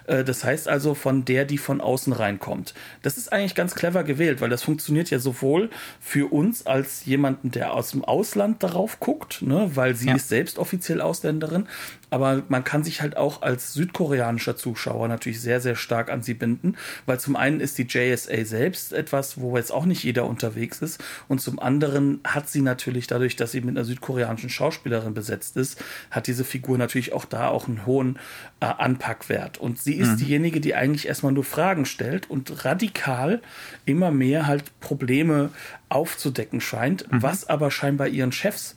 Äh, 0.09 0.25
das 0.25 0.43
heißt 0.43 0.67
also 0.67 0.95
von 0.95 1.25
der, 1.25 1.45
die 1.45 1.59
von 1.59 1.81
außen 1.81 2.13
reinkommt. 2.13 2.75
Das 3.03 3.19
ist 3.19 3.33
eigentlich 3.33 3.55
ganz 3.55 3.77
clever 3.77 4.03
gewählt, 4.03 4.41
weil 4.41 4.51
das 4.51 4.65
funktioniert 4.65 5.11
ja 5.11 5.21
sowohl 5.21 5.71
für 6.01 6.33
uns 6.33 6.67
als 6.67 7.05
jemanden, 7.05 7.53
der 7.53 7.73
aus 7.73 7.93
dem 7.93 8.05
Ausland 8.05 8.65
darauf 8.65 8.99
guckt, 8.99 9.43
ne, 9.43 9.71
weil 9.75 9.95
sie 9.95 10.09
ja. 10.09 10.17
ist 10.17 10.29
selbst 10.29 10.59
offiziell 10.59 11.01
Ausländerin, 11.01 11.69
aber 12.11 12.43
man 12.49 12.65
kann 12.65 12.85
sich 12.85 13.01
halt 13.01 13.17
auch 13.17 13.43
als 13.43 13.73
südkoreanischer 13.73 14.57
Zuschauer 14.57 15.09
natürlich 15.09 15.41
sehr, 15.41 15.61
sehr 15.61 15.77
stark 15.77 16.11
an 16.11 16.23
sie 16.23 16.35
binden, 16.35 16.77
weil 17.07 17.19
zum 17.21 17.37
einen 17.37 17.61
ist 17.61 17.79
die 17.79 17.87
JSA 17.89 18.45
selbst 18.45 18.93
etwas, 18.93 19.41
wo 19.41 19.57
jetzt 19.57 19.73
auch 19.73 19.85
nicht 19.85 20.03
jeder 20.03 20.27
unterwegs 20.27 20.83
ist 20.83 21.03
und 21.29 21.41
zum 21.41 21.59
anderen 21.59 22.21
hat 22.25 22.49
sie 22.49 22.63
natürlich 22.63 23.07
dadurch, 23.07 23.37
dass 23.37 23.53
sie 23.53 23.61
mit 23.61 23.77
einer 23.77 23.85
südkoreanischen 23.85 24.51
Schauspielerin 24.51 25.15
besetzt 25.15 25.57
ist, 25.57 25.83
hat 26.11 26.27
diese 26.27 26.45
Figur 26.45 26.79
natürlich 26.79 27.13
auch 27.13 27.25
da 27.25 27.49
auch 27.49 27.69
einen 27.69 27.87
hohen 27.87 28.19
äh, 28.61 28.67
Anpackwert 28.67 29.59
und 29.59 29.79
sie 29.79 29.95
ist 29.95 30.13
mhm. 30.13 30.17
diejenige, 30.17 30.61
die 30.61 30.75
eigentlich 30.75 31.07
erstmal 31.07 31.33
nur 31.33 31.45
Fragen 31.45 31.87
stellt 31.87 32.29
und 32.29 32.65
radikal 32.65 33.41
immer 33.85 34.11
mehr 34.11 34.47
halt 34.47 34.79
Probleme 34.81 35.51
aufzudecken 35.89 36.61
scheint, 36.61 37.11
mhm. 37.11 37.23
was 37.23 37.49
aber 37.49 37.71
scheinbar 37.71 38.09
ihren 38.09 38.33
Chefs 38.33 38.77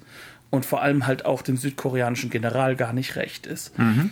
und 0.54 0.68
vor 0.68 0.84
allem 0.84 1.08
halt 1.08 1.26
auch 1.26 1.42
dem 1.42 1.58
südkoreanischen 1.58 2.30
General 2.30 2.76
gar 2.76 2.94
nicht 2.94 3.16
recht 3.16 3.48
ist. 3.48 3.78
Mhm. 3.80 4.12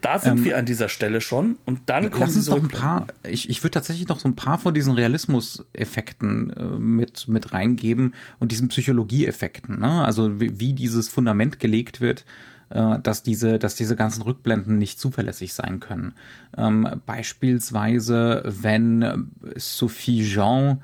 Da 0.00 0.18
sind 0.18 0.38
ähm, 0.38 0.44
wir 0.46 0.56
an 0.56 0.64
dieser 0.64 0.88
Stelle 0.88 1.20
schon 1.20 1.58
und 1.66 1.80
dann 1.86 2.10
kommen 2.10 2.24
lass 2.24 2.36
uns 2.36 2.46
doch 2.46 2.56
ein 2.56 2.68
paar. 2.68 3.06
Ich, 3.22 3.50
ich 3.50 3.62
würde 3.62 3.72
tatsächlich 3.72 4.08
noch 4.08 4.18
so 4.18 4.26
ein 4.26 4.34
paar 4.34 4.58
von 4.58 4.72
diesen 4.72 4.94
Realismus-Effekten 4.94 6.50
äh, 6.56 6.64
mit 6.78 7.28
mit 7.28 7.52
reingeben 7.52 8.14
und 8.38 8.50
diesen 8.50 8.68
Psychologie-Effekten. 8.68 9.78
Ne? 9.78 10.02
Also 10.06 10.40
wie, 10.40 10.58
wie 10.58 10.72
dieses 10.72 11.10
Fundament 11.10 11.60
gelegt 11.60 12.00
wird, 12.00 12.24
äh, 12.70 12.98
dass 13.00 13.22
diese 13.22 13.58
dass 13.58 13.74
diese 13.74 13.94
ganzen 13.94 14.22
Rückblenden 14.22 14.78
nicht 14.78 14.98
zuverlässig 14.98 15.52
sein 15.52 15.80
können. 15.80 16.14
Ähm, 16.56 16.88
beispielsweise 17.04 18.42
wenn 18.46 19.30
Sophie 19.56 20.24
Jean 20.24 20.80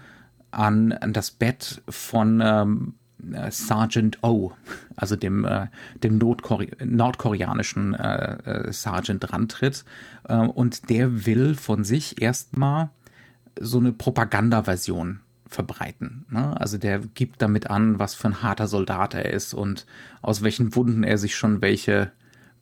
an, 0.50 0.92
an 0.92 1.14
das 1.14 1.30
Bett 1.30 1.80
von 1.88 2.42
ähm, 2.44 2.94
äh, 3.32 3.50
Sergeant 3.50 4.22
O, 4.22 4.52
also 4.96 5.16
dem, 5.16 5.44
äh, 5.44 5.66
dem 6.02 6.18
Nordkore 6.18 6.68
nordkoreanischen 6.84 7.94
äh, 7.94 8.68
äh, 8.68 8.72
Sergeant 8.72 9.32
rantritt. 9.32 9.84
Äh, 10.28 10.36
und 10.36 10.88
der 10.90 11.26
will 11.26 11.54
von 11.54 11.84
sich 11.84 12.20
erstmal 12.20 12.90
so 13.58 13.78
eine 13.78 13.92
Propagandaversion 13.92 15.20
verbreiten. 15.46 16.24
Ne? 16.30 16.58
Also 16.60 16.78
der 16.78 17.00
gibt 17.00 17.42
damit 17.42 17.68
an, 17.68 17.98
was 17.98 18.14
für 18.14 18.28
ein 18.28 18.42
harter 18.42 18.68
Soldat 18.68 19.14
er 19.14 19.32
ist 19.32 19.52
und 19.52 19.84
aus 20.22 20.42
welchen 20.42 20.74
Wunden 20.76 21.02
er 21.02 21.18
sich 21.18 21.34
schon 21.34 21.60
welche 21.60 22.12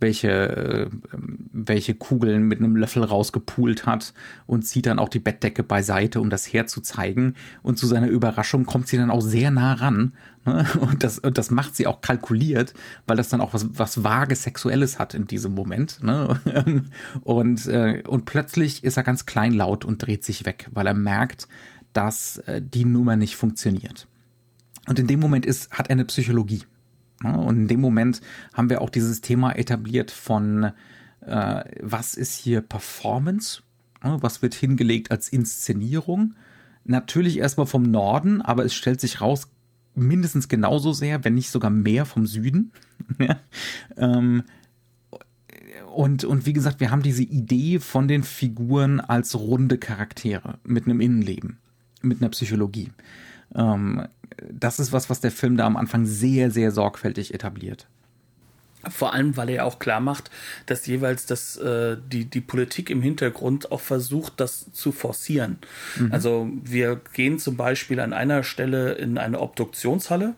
welche, 0.00 0.30
äh, 0.30 0.90
welche 1.52 1.94
Kugeln 1.94 2.44
mit 2.44 2.58
einem 2.58 2.76
Löffel 2.76 3.02
rausgepult 3.02 3.86
hat 3.86 4.14
und 4.46 4.62
zieht 4.62 4.86
dann 4.86 4.98
auch 4.98 5.08
die 5.08 5.18
Bettdecke 5.18 5.62
beiseite, 5.62 6.20
um 6.20 6.30
das 6.30 6.52
herzuzeigen. 6.52 7.34
Und 7.62 7.78
zu 7.78 7.86
seiner 7.86 8.08
Überraschung 8.08 8.64
kommt 8.64 8.88
sie 8.88 8.96
dann 8.96 9.10
auch 9.10 9.20
sehr 9.20 9.50
nah 9.50 9.74
ran. 9.74 10.12
Ne? 10.44 10.66
Und, 10.80 11.02
das, 11.02 11.18
und 11.18 11.36
das 11.36 11.50
macht 11.50 11.74
sie 11.76 11.86
auch 11.86 12.00
kalkuliert, 12.00 12.74
weil 13.06 13.16
das 13.16 13.28
dann 13.28 13.40
auch 13.40 13.54
was, 13.54 13.66
was 13.78 14.04
vage 14.04 14.36
Sexuelles 14.36 14.98
hat 14.98 15.14
in 15.14 15.26
diesem 15.26 15.54
Moment. 15.54 16.02
Ne? 16.02 16.40
Und, 17.22 17.66
äh, 17.66 18.02
und 18.06 18.24
plötzlich 18.24 18.84
ist 18.84 18.96
er 18.96 19.02
ganz 19.02 19.26
kleinlaut 19.26 19.84
und 19.84 19.98
dreht 19.98 20.24
sich 20.24 20.44
weg, 20.46 20.68
weil 20.72 20.86
er 20.86 20.94
merkt, 20.94 21.48
dass 21.92 22.38
äh, 22.38 22.62
die 22.62 22.84
Nummer 22.84 23.16
nicht 23.16 23.36
funktioniert. 23.36 24.06
Und 24.86 24.98
in 24.98 25.06
dem 25.06 25.20
Moment 25.20 25.44
ist, 25.44 25.70
hat 25.70 25.88
er 25.88 25.92
eine 25.92 26.04
Psychologie. 26.04 26.62
Und 27.22 27.56
in 27.56 27.68
dem 27.68 27.80
Moment 27.80 28.20
haben 28.54 28.70
wir 28.70 28.80
auch 28.80 28.90
dieses 28.90 29.20
Thema 29.20 29.52
etabliert 29.52 30.10
von, 30.10 30.72
äh, 31.20 31.64
was 31.80 32.14
ist 32.14 32.34
hier 32.34 32.60
Performance? 32.60 33.62
Was 34.00 34.42
wird 34.42 34.54
hingelegt 34.54 35.10
als 35.10 35.28
Inszenierung? 35.28 36.34
Natürlich 36.84 37.38
erstmal 37.38 37.66
vom 37.66 37.82
Norden, 37.82 38.40
aber 38.40 38.64
es 38.64 38.74
stellt 38.74 39.00
sich 39.00 39.20
raus, 39.20 39.48
mindestens 39.94 40.48
genauso 40.48 40.92
sehr, 40.92 41.24
wenn 41.24 41.34
nicht 41.34 41.50
sogar 41.50 41.70
mehr 41.70 42.06
vom 42.06 42.26
Süden. 42.26 42.72
ähm, 43.96 44.44
und, 45.94 46.24
und 46.24 46.46
wie 46.46 46.52
gesagt, 46.52 46.78
wir 46.78 46.90
haben 46.90 47.02
diese 47.02 47.24
Idee 47.24 47.80
von 47.80 48.06
den 48.06 48.22
Figuren 48.22 49.00
als 49.00 49.34
runde 49.34 49.78
Charaktere 49.78 50.58
mit 50.62 50.84
einem 50.84 51.00
Innenleben, 51.00 51.58
mit 52.02 52.20
einer 52.20 52.30
Psychologie. 52.30 52.90
Ähm, 53.54 54.06
das 54.50 54.78
ist 54.78 54.92
was, 54.92 55.10
was 55.10 55.20
der 55.20 55.30
Film 55.30 55.56
da 55.56 55.66
am 55.66 55.76
Anfang 55.76 56.06
sehr, 56.06 56.50
sehr 56.50 56.70
sorgfältig 56.70 57.34
etabliert. 57.34 57.88
Vor 58.88 59.12
allem, 59.12 59.36
weil 59.36 59.50
er 59.50 59.66
auch 59.66 59.80
klar 59.80 60.00
macht, 60.00 60.30
dass 60.66 60.86
jeweils 60.86 61.26
das, 61.26 61.56
äh, 61.56 61.96
die, 62.12 62.26
die 62.26 62.40
Politik 62.40 62.90
im 62.90 63.02
Hintergrund 63.02 63.72
auch 63.72 63.80
versucht, 63.80 64.34
das 64.36 64.72
zu 64.72 64.92
forcieren. 64.92 65.58
Mhm. 65.96 66.12
Also 66.12 66.48
wir 66.62 67.00
gehen 67.12 67.38
zum 67.40 67.56
Beispiel 67.56 67.98
an 67.98 68.12
einer 68.12 68.44
Stelle 68.44 68.92
in 68.92 69.18
eine 69.18 69.40
Obduktionshalle, 69.40 70.34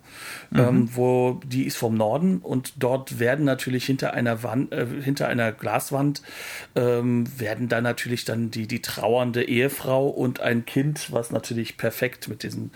mhm. 0.51 0.59
ähm, 0.59 0.89
wo 0.95 1.41
die 1.45 1.65
ist 1.65 1.77
vom 1.77 1.95
Norden 1.95 2.39
und 2.39 2.75
dort 2.79 3.19
werden 3.19 3.45
natürlich 3.45 3.85
hinter 3.85 4.15
einer 4.15 4.43
Wand, 4.43 4.73
äh, 4.73 4.87
hinter 5.03 5.29
einer 5.29 5.53
Glaswand 5.53 6.23
ähm, 6.75 7.27
werden 7.39 7.69
da 7.69 7.81
natürlich 7.81 8.25
dann 8.25 8.51
die, 8.51 8.67
die 8.67 8.81
trauernde 8.81 9.43
Ehefrau 9.43 10.09
und 10.09 10.41
ein 10.41 10.65
Kind, 10.65 11.13
was 11.13 11.31
natürlich 11.31 11.77
perfekt 11.77 12.29
mit 12.29 12.43
diesem 12.43 12.71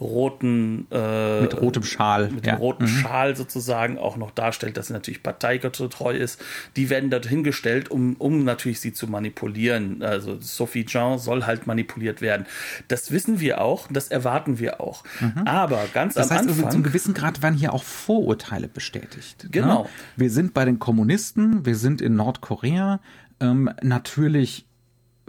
roten 0.00 0.86
äh, 0.90 1.42
mit 1.42 1.60
rotem 1.60 1.82
Schal, 1.82 2.30
mit 2.30 2.46
dem 2.46 2.56
roten 2.56 2.84
mhm. 2.84 2.88
Schal 2.88 3.36
sozusagen 3.36 3.98
auch 3.98 4.16
noch 4.16 4.30
darstellt, 4.30 4.76
dass 4.76 4.86
sie 4.86 4.92
natürlich 4.92 5.09
natürlich 5.10 5.22
parteitreu 5.22 6.14
ist, 6.14 6.40
die 6.76 6.90
werden 6.90 7.10
dort 7.10 7.26
hingestellt, 7.26 7.90
um, 7.90 8.14
um 8.16 8.44
natürlich 8.44 8.80
sie 8.80 8.92
zu 8.92 9.06
manipulieren. 9.06 10.02
Also 10.02 10.38
Sophie 10.40 10.84
Jean 10.84 11.18
soll 11.18 11.44
halt 11.44 11.66
manipuliert 11.66 12.20
werden. 12.20 12.46
Das 12.88 13.10
wissen 13.10 13.40
wir 13.40 13.60
auch, 13.60 13.88
das 13.90 14.08
erwarten 14.08 14.58
wir 14.58 14.80
auch. 14.80 15.04
Mhm. 15.20 15.46
Aber 15.46 15.84
ganz 15.92 16.14
das 16.14 16.30
am 16.30 16.38
heißt, 16.38 16.48
Anfang. 16.48 16.70
Zum 16.70 16.82
gewissen 16.82 17.14
Grad 17.14 17.42
werden 17.42 17.56
hier 17.56 17.72
auch 17.72 17.84
Vorurteile 17.84 18.68
bestätigt. 18.68 19.44
Ne? 19.44 19.50
Genau. 19.50 19.82
Ne? 19.84 19.88
Wir 20.16 20.30
sind 20.30 20.54
bei 20.54 20.64
den 20.64 20.78
Kommunisten, 20.78 21.66
wir 21.66 21.76
sind 21.76 22.00
in 22.00 22.16
Nordkorea. 22.16 23.00
Ähm, 23.40 23.70
natürlich 23.82 24.66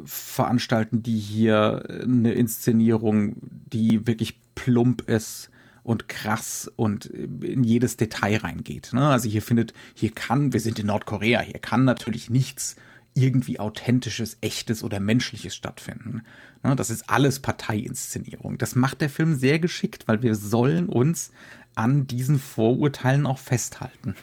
veranstalten 0.03 1.03
die 1.03 1.19
hier 1.19 1.83
eine 2.03 2.33
Inszenierung, 2.33 3.35
die 3.71 4.07
wirklich 4.07 4.39
plump 4.55 5.07
ist 5.07 5.50
und 5.83 6.07
krass 6.07 6.71
und 6.75 7.05
in 7.05 7.63
jedes 7.63 7.97
Detail 7.97 8.37
reingeht. 8.37 8.91
Ne? 8.93 9.07
Also 9.07 9.29
hier 9.29 9.41
findet, 9.41 9.73
hier 9.95 10.11
kann, 10.11 10.53
wir 10.53 10.59
sind 10.59 10.79
in 10.79 10.87
Nordkorea, 10.87 11.41
hier 11.41 11.59
kann 11.59 11.85
natürlich 11.85 12.29
nichts 12.29 12.75
irgendwie 13.13 13.59
authentisches, 13.59 14.37
echtes 14.41 14.83
oder 14.83 14.99
menschliches 14.99 15.55
stattfinden. 15.55 16.23
Ne? 16.63 16.75
Das 16.75 16.89
ist 16.89 17.09
alles 17.09 17.39
Parteiinszenierung. 17.39 18.57
Das 18.57 18.75
macht 18.75 19.01
der 19.01 19.09
Film 19.09 19.35
sehr 19.35 19.59
geschickt, 19.59 20.07
weil 20.07 20.21
wir 20.21 20.35
sollen 20.35 20.87
uns 20.87 21.31
an 21.75 22.07
diesen 22.07 22.39
Vorurteilen 22.39 23.25
auch 23.25 23.39
festhalten. 23.39 24.15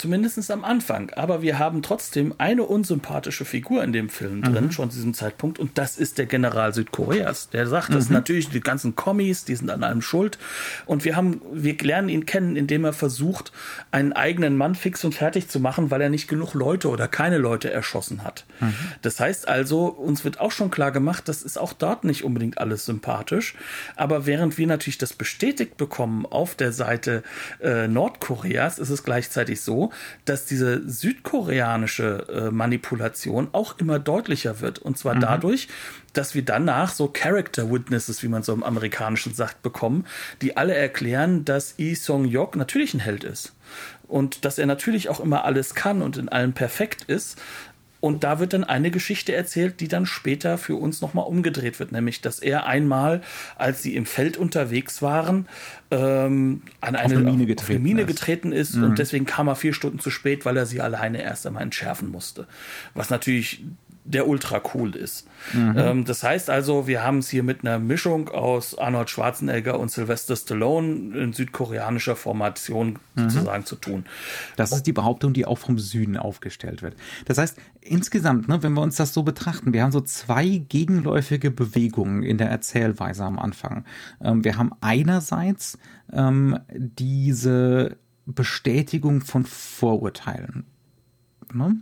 Zumindest 0.00 0.50
am 0.50 0.64
Anfang. 0.64 1.10
Aber 1.10 1.42
wir 1.42 1.58
haben 1.58 1.82
trotzdem 1.82 2.34
eine 2.38 2.62
unsympathische 2.62 3.44
Figur 3.44 3.84
in 3.84 3.92
dem 3.92 4.08
Film 4.08 4.40
drin, 4.40 4.64
mhm. 4.64 4.72
schon 4.72 4.90
zu 4.90 4.96
diesem 4.96 5.12
Zeitpunkt. 5.12 5.58
Und 5.58 5.76
das 5.76 5.98
ist 5.98 6.16
der 6.16 6.24
General 6.24 6.72
Südkoreas. 6.72 7.50
Der 7.50 7.66
sagt, 7.66 7.90
mhm. 7.90 7.94
das 7.94 8.04
sind 8.04 8.14
natürlich 8.14 8.48
die 8.48 8.60
ganzen 8.60 8.96
Kommis, 8.96 9.44
die 9.44 9.54
sind 9.54 9.68
an 9.68 9.84
allem 9.84 10.00
schuld. 10.00 10.38
Und 10.86 11.04
wir 11.04 11.16
haben, 11.16 11.42
wir 11.52 11.76
lernen 11.76 12.08
ihn 12.08 12.24
kennen, 12.24 12.56
indem 12.56 12.86
er 12.86 12.94
versucht, 12.94 13.52
einen 13.90 14.14
eigenen 14.14 14.56
Mann 14.56 14.74
fix 14.74 15.04
und 15.04 15.14
fertig 15.14 15.48
zu 15.48 15.60
machen, 15.60 15.90
weil 15.90 16.00
er 16.00 16.08
nicht 16.08 16.28
genug 16.28 16.54
Leute 16.54 16.88
oder 16.88 17.06
keine 17.06 17.36
Leute 17.36 17.70
erschossen 17.70 18.24
hat. 18.24 18.46
Mhm. 18.60 18.72
Das 19.02 19.20
heißt 19.20 19.48
also, 19.48 19.84
uns 19.84 20.24
wird 20.24 20.40
auch 20.40 20.50
schon 20.50 20.70
klar 20.70 20.92
gemacht, 20.92 21.28
das 21.28 21.42
ist 21.42 21.58
auch 21.58 21.74
dort 21.74 22.04
nicht 22.04 22.24
unbedingt 22.24 22.56
alles 22.56 22.86
sympathisch. 22.86 23.54
Aber 23.96 24.24
während 24.24 24.56
wir 24.56 24.66
natürlich 24.66 24.96
das 24.96 25.12
bestätigt 25.12 25.76
bekommen 25.76 26.24
auf 26.24 26.54
der 26.54 26.72
Seite 26.72 27.22
äh, 27.62 27.86
Nordkoreas, 27.86 28.78
ist 28.78 28.88
es 28.88 29.04
gleichzeitig 29.04 29.60
so, 29.60 29.89
dass 30.24 30.46
diese 30.46 30.88
südkoreanische 30.88 32.26
äh, 32.28 32.50
Manipulation 32.50 33.48
auch 33.52 33.78
immer 33.78 33.98
deutlicher 33.98 34.60
wird. 34.60 34.78
Und 34.78 34.98
zwar 34.98 35.14
mhm. 35.14 35.20
dadurch, 35.20 35.68
dass 36.12 36.34
wir 36.34 36.44
danach 36.44 36.92
so 36.92 37.08
Character 37.08 37.70
Witnesses, 37.70 38.22
wie 38.22 38.28
man 38.28 38.42
so 38.42 38.52
im 38.52 38.62
Amerikanischen 38.62 39.34
sagt, 39.34 39.62
bekommen, 39.62 40.06
die 40.42 40.56
alle 40.56 40.74
erklären, 40.74 41.44
dass 41.44 41.74
Lee 41.78 41.94
Song-yok 41.94 42.56
natürlich 42.56 42.94
ein 42.94 43.00
Held 43.00 43.24
ist. 43.24 43.54
Und 44.06 44.44
dass 44.44 44.58
er 44.58 44.66
natürlich 44.66 45.08
auch 45.08 45.20
immer 45.20 45.44
alles 45.44 45.74
kann 45.74 46.02
und 46.02 46.16
in 46.16 46.28
allem 46.28 46.52
perfekt 46.52 47.04
ist. 47.04 47.40
Und 48.00 48.24
da 48.24 48.40
wird 48.40 48.54
dann 48.54 48.64
eine 48.64 48.90
Geschichte 48.90 49.34
erzählt, 49.34 49.80
die 49.80 49.88
dann 49.88 50.06
später 50.06 50.56
für 50.56 50.74
uns 50.76 51.02
nochmal 51.02 51.26
umgedreht 51.26 51.78
wird, 51.78 51.92
nämlich, 51.92 52.22
dass 52.22 52.38
er 52.38 52.66
einmal, 52.66 53.20
als 53.56 53.82
sie 53.82 53.94
im 53.94 54.06
Feld 54.06 54.38
unterwegs 54.38 55.02
waren, 55.02 55.46
ähm, 55.90 56.62
an 56.80 56.96
eine, 56.96 57.16
eine 57.16 57.30
Mine, 57.30 57.46
getreten, 57.46 57.72
eine 57.72 57.80
Mine 57.80 58.00
ist. 58.02 58.06
getreten 58.06 58.52
ist 58.52 58.76
mhm. 58.76 58.84
und 58.84 58.98
deswegen 58.98 59.26
kam 59.26 59.48
er 59.48 59.56
vier 59.56 59.74
Stunden 59.74 59.98
zu 59.98 60.10
spät, 60.10 60.46
weil 60.46 60.56
er 60.56 60.64
sie 60.64 60.80
alleine 60.80 61.22
erst 61.22 61.46
einmal 61.46 61.62
entschärfen 61.62 62.10
musste. 62.10 62.46
Was 62.94 63.10
natürlich 63.10 63.64
der 64.04 64.26
ultra 64.26 64.62
cool 64.74 64.96
ist. 64.96 65.28
Mhm. 65.52 65.74
Ähm, 65.76 66.04
das 66.04 66.22
heißt 66.22 66.50
also, 66.50 66.86
wir 66.86 67.02
haben 67.02 67.18
es 67.18 67.28
hier 67.28 67.42
mit 67.42 67.60
einer 67.60 67.78
Mischung 67.78 68.28
aus 68.28 68.78
Arnold 68.78 69.10
Schwarzenegger 69.10 69.78
und 69.78 69.90
Sylvester 69.90 70.36
Stallone 70.36 71.16
in 71.18 71.32
südkoreanischer 71.32 72.16
Formation 72.16 72.98
mhm. 73.14 73.30
sozusagen 73.30 73.64
zu 73.66 73.76
tun. 73.76 74.04
Das 74.56 74.72
ist 74.72 74.86
die 74.86 74.92
Behauptung, 74.92 75.32
die 75.32 75.46
auch 75.46 75.58
vom 75.58 75.78
Süden 75.78 76.16
aufgestellt 76.16 76.82
wird. 76.82 76.96
Das 77.26 77.38
heißt, 77.38 77.58
insgesamt, 77.80 78.48
ne, 78.48 78.62
wenn 78.62 78.72
wir 78.72 78.82
uns 78.82 78.96
das 78.96 79.12
so 79.12 79.22
betrachten, 79.22 79.72
wir 79.72 79.82
haben 79.82 79.92
so 79.92 80.00
zwei 80.00 80.62
gegenläufige 80.68 81.50
Bewegungen 81.50 82.22
in 82.22 82.38
der 82.38 82.48
Erzählweise 82.48 83.24
am 83.24 83.38
Anfang. 83.38 83.84
Ähm, 84.22 84.44
wir 84.44 84.56
haben 84.56 84.72
einerseits 84.80 85.78
ähm, 86.12 86.58
diese 86.68 87.96
Bestätigung 88.26 89.20
von 89.20 89.44
Vorurteilen. 89.44 90.64
Ne? 91.52 91.76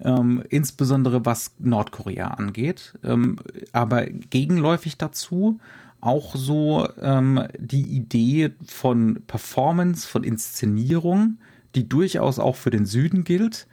Ähm, 0.00 0.42
insbesondere 0.48 1.24
was 1.24 1.54
Nordkorea 1.58 2.28
angeht. 2.28 2.94
Ähm, 3.02 3.36
aber 3.72 4.06
gegenläufig 4.06 4.96
dazu 4.98 5.58
auch 6.00 6.36
so 6.36 6.88
ähm, 7.00 7.48
die 7.58 7.82
Idee 7.82 8.52
von 8.66 9.22
Performance, 9.26 10.06
von 10.06 10.24
Inszenierung, 10.24 11.38
die 11.74 11.88
durchaus 11.88 12.38
auch 12.38 12.56
für 12.56 12.70
den 12.70 12.86
Süden 12.86 13.24
gilt. 13.24 13.66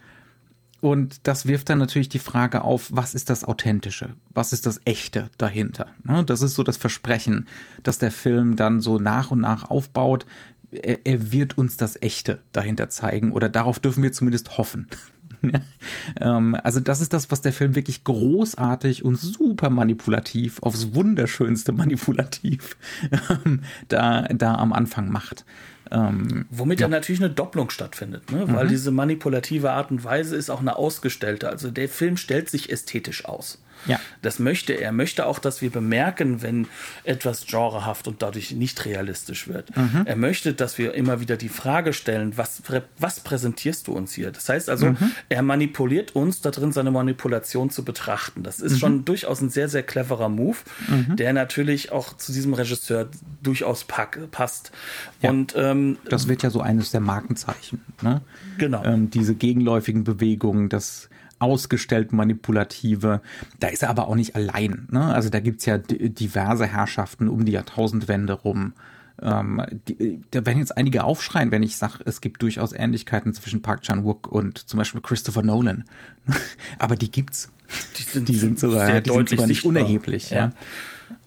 Und 0.81 1.27
das 1.27 1.47
wirft 1.47 1.69
dann 1.69 1.79
natürlich 1.79 2.09
die 2.09 2.19
Frage 2.19 2.63
auf, 2.63 2.89
was 2.91 3.15
ist 3.15 3.29
das 3.29 3.43
Authentische? 3.43 4.09
Was 4.33 4.53
ist 4.53 4.65
das 4.65 4.81
Echte 4.85 5.29
dahinter? 5.37 5.87
Ne, 6.03 6.23
das 6.23 6.41
ist 6.41 6.55
so 6.55 6.63
das 6.63 6.77
Versprechen, 6.77 7.47
dass 7.83 7.97
der 7.97 8.11
Film 8.11 8.55
dann 8.55 8.81
so 8.81 8.99
nach 8.99 9.31
und 9.31 9.41
nach 9.41 9.69
aufbaut. 9.69 10.25
Er, 10.71 11.05
er 11.05 11.31
wird 11.31 11.57
uns 11.57 11.77
das 11.77 11.99
Echte 12.01 12.41
dahinter 12.51 12.89
zeigen 12.89 13.31
oder 13.31 13.49
darauf 13.49 13.79
dürfen 13.79 14.03
wir 14.03 14.11
zumindest 14.11 14.57
hoffen. 14.57 14.87
Ähm, 16.21 16.55
also 16.63 16.79
das 16.79 17.01
ist 17.01 17.13
das, 17.13 17.31
was 17.31 17.41
der 17.41 17.53
Film 17.53 17.75
wirklich 17.75 18.03
großartig 18.03 19.03
und 19.03 19.15
super 19.15 19.69
manipulativ, 19.69 20.61
aufs 20.61 20.93
wunderschönste 20.93 21.71
manipulativ 21.71 22.77
ähm, 23.45 23.61
da, 23.87 24.23
da 24.23 24.55
am 24.55 24.73
Anfang 24.73 25.09
macht. 25.09 25.45
Ähm, 25.91 26.45
Womit 26.49 26.79
ja. 26.79 26.87
natürlich 26.87 27.21
eine 27.21 27.33
Doppelung 27.33 27.69
stattfindet, 27.69 28.31
ne? 28.31 28.43
weil 28.47 28.65
mhm. 28.65 28.69
diese 28.69 28.91
manipulative 28.91 29.71
Art 29.71 29.91
und 29.91 30.03
Weise 30.03 30.35
ist 30.35 30.49
auch 30.49 30.61
eine 30.61 30.77
ausgestellte. 30.77 31.49
Also 31.49 31.69
der 31.69 31.89
Film 31.89 32.17
stellt 32.17 32.49
sich 32.49 32.71
ästhetisch 32.71 33.25
aus. 33.25 33.61
Ja. 33.87 33.99
Das 34.21 34.39
möchte 34.39 34.73
er. 34.73 34.85
Er 34.85 34.91
möchte 34.91 35.25
auch, 35.25 35.39
dass 35.39 35.63
wir 35.63 35.71
bemerken, 35.71 36.43
wenn 36.43 36.67
etwas 37.03 37.47
genrehaft 37.47 38.07
und 38.07 38.21
dadurch 38.21 38.51
nicht 38.51 38.85
realistisch 38.85 39.47
wird. 39.47 39.75
Mhm. 39.75 40.03
Er 40.05 40.15
möchte, 40.15 40.53
dass 40.53 40.77
wir 40.77 40.93
immer 40.93 41.19
wieder 41.21 41.37
die 41.37 41.49
Frage 41.49 41.91
stellen, 41.91 42.37
was, 42.37 42.61
was 42.99 43.19
präsentierst 43.21 43.87
du 43.87 43.93
uns 43.93 44.13
hier? 44.13 44.31
Das 44.31 44.47
heißt 44.47 44.69
also, 44.69 44.91
mhm. 44.91 45.11
er 45.29 45.41
manipuliert 45.41 46.15
uns 46.15 46.41
darin, 46.41 46.71
seine 46.71 46.91
Manipulation 46.91 47.71
zu 47.71 47.83
betrachten. 47.83 48.43
Das 48.43 48.59
ist 48.59 48.73
mhm. 48.73 48.77
schon 48.77 49.05
durchaus 49.05 49.41
ein 49.41 49.49
sehr, 49.49 49.69
sehr 49.69 49.81
cleverer 49.81 50.29
Move, 50.29 50.57
mhm. 50.87 51.15
der 51.15 51.33
natürlich 51.33 51.91
auch 51.91 52.15
zu 52.15 52.31
diesem 52.31 52.53
Regisseur 52.53 53.09
durchaus 53.41 53.85
pack, 53.85 54.19
passt. 54.29 54.71
Ja. 55.23 55.31
Und 55.31 55.55
ähm, 55.57 55.97
das 56.07 56.27
wird 56.27 56.43
ja 56.43 56.51
so 56.51 56.61
eines 56.61 56.91
der 56.91 57.01
Markenzeichen. 57.01 57.81
Ne? 58.03 58.21
Genau. 58.59 58.83
Ähm, 58.83 59.09
diese 59.09 59.33
gegenläufigen 59.33 60.03
Bewegungen, 60.03 60.69
das 60.69 61.09
ausgestellt 61.39 62.13
manipulative. 62.13 63.21
Da 63.59 63.67
ist 63.67 63.83
er 63.83 63.89
aber 63.89 64.07
auch 64.07 64.15
nicht 64.15 64.35
allein. 64.35 64.87
Ne? 64.91 65.13
Also 65.13 65.29
da 65.29 65.39
gibt's 65.39 65.65
ja 65.65 65.77
diverse 65.77 66.65
Herrschaften 66.65 67.27
um 67.27 67.45
die 67.45 67.51
Jahrtausendwende 67.51 68.33
rum. 68.33 68.73
Ähm, 69.21 69.61
die, 69.87 70.21
da 70.31 70.45
werden 70.45 70.59
jetzt 70.59 70.75
einige 70.75 71.03
aufschreien, 71.03 71.51
wenn 71.51 71.63
ich 71.63 71.77
sage, 71.77 71.99
es 72.05 72.21
gibt 72.21 72.41
durchaus 72.41 72.73
Ähnlichkeiten 72.73 73.33
zwischen 73.33 73.61
Park 73.61 73.81
Chan-wook 73.81 74.27
und 74.27 74.57
zum 74.57 74.77
Beispiel 74.77 75.01
Christopher 75.01 75.41
Nolan. 75.41 75.85
aber 76.79 76.95
die 76.95 77.11
gibt's. 77.11 77.51
Die 77.97 78.03
sind, 78.03 78.27
die 78.27 78.35
sind 78.35 78.59
sogar, 78.59 79.01
die 79.01 79.09
deutlich 79.09 79.29
sind 79.29 79.29
sogar 79.29 79.47
nicht 79.47 79.65
unerheblich. 79.65 80.29
Ja. 80.29 80.37
ja. 80.37 80.51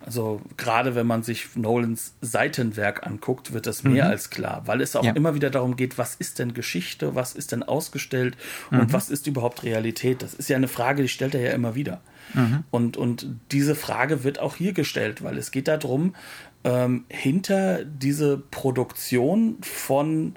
Also 0.05 0.41
gerade 0.57 0.95
wenn 0.95 1.07
man 1.07 1.23
sich 1.23 1.57
Nolans 1.57 2.15
Seitenwerk 2.21 3.07
anguckt, 3.07 3.53
wird 3.53 3.67
das 3.67 3.83
mehr 3.83 4.05
mhm. 4.05 4.11
als 4.11 4.31
klar, 4.31 4.63
weil 4.67 4.81
es 4.81 4.95
auch 4.95 5.05
ja. 5.05 5.13
immer 5.13 5.35
wieder 5.35 5.51
darum 5.51 5.77
geht, 5.77 5.99
was 5.99 6.15
ist 6.15 6.39
denn 6.39 6.55
Geschichte, 6.55 7.15
was 7.15 7.35
ist 7.35 7.53
denn 7.53 7.63
ausgestellt 7.63 8.37
mhm. 8.71 8.81
und 8.81 8.93
was 8.93 9.11
ist 9.11 9.27
überhaupt 9.27 9.65
Realität. 9.65 10.23
Das 10.23 10.35
ist 10.35 10.49
ja 10.49 10.57
eine 10.57 10.69
Frage, 10.69 11.03
die 11.03 11.09
stellt 11.09 11.35
er 11.35 11.41
ja 11.41 11.51
immer 11.51 11.75
wieder. 11.75 12.01
Mhm. 12.35 12.65
Und, 12.71 12.97
und 12.97 13.27
diese 13.51 13.75
Frage 13.75 14.25
wird 14.25 14.39
auch 14.39 14.57
hier 14.57 14.73
gestellt, 14.73 15.23
weil 15.23 15.37
es 15.37 15.51
geht 15.51 15.69
darum, 15.69 16.15
ähm, 16.65 17.05
hinter 17.09 17.85
diese 17.85 18.39
Produktion 18.39 19.59
von, 19.63 20.37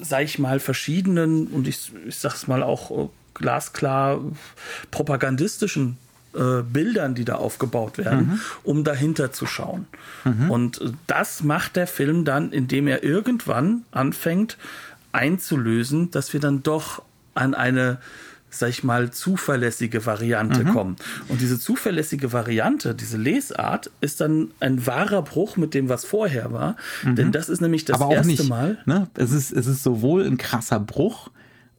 sag 0.00 0.24
ich 0.24 0.38
mal, 0.38 0.60
verschiedenen 0.60 1.46
und 1.48 1.66
ich, 1.66 1.92
ich 2.06 2.16
sag's 2.16 2.46
mal 2.46 2.62
auch 2.62 2.90
äh, 2.90 3.08
glasklar 3.34 4.20
propagandistischen 4.90 5.96
äh, 6.34 6.62
Bildern, 6.62 7.14
die 7.14 7.24
da 7.24 7.36
aufgebaut 7.36 7.98
werden, 7.98 8.26
mhm. 8.26 8.40
um 8.62 8.84
dahinter 8.84 9.32
zu 9.32 9.46
schauen. 9.46 9.86
Mhm. 10.24 10.50
Und 10.50 10.80
das 11.06 11.42
macht 11.42 11.76
der 11.76 11.86
Film 11.86 12.24
dann, 12.24 12.52
indem 12.52 12.86
er 12.86 13.02
irgendwann 13.02 13.82
anfängt 13.90 14.56
einzulösen, 15.12 16.10
dass 16.10 16.32
wir 16.32 16.40
dann 16.40 16.62
doch 16.62 17.02
an 17.34 17.54
eine 17.54 17.98
sag 18.54 18.68
ich 18.68 18.84
mal, 18.84 19.10
zuverlässige 19.10 20.04
Variante 20.04 20.64
mhm. 20.64 20.68
kommen. 20.68 20.96
Und 21.28 21.40
diese 21.40 21.58
zuverlässige 21.58 22.32
Variante, 22.32 22.94
diese 22.94 23.16
Lesart, 23.16 23.90
ist 24.00 24.20
dann 24.20 24.50
ein 24.60 24.86
wahrer 24.86 25.22
Bruch 25.22 25.56
mit 25.56 25.74
dem, 25.74 25.88
was 25.88 26.04
vorher 26.04 26.52
war. 26.52 26.76
Mhm. 27.02 27.16
Denn 27.16 27.32
das 27.32 27.48
ist 27.48 27.62
nämlich 27.62 27.86
das 27.86 28.00
Aber 28.00 28.12
erste 28.12 28.30
nicht, 28.30 28.48
Mal. 28.48 28.78
Ne? 28.84 29.08
Es, 29.14 29.32
ist, 29.32 29.52
es 29.52 29.66
ist 29.66 29.82
sowohl 29.82 30.26
ein 30.26 30.36
krasser 30.36 30.80
Bruch, 30.80 31.30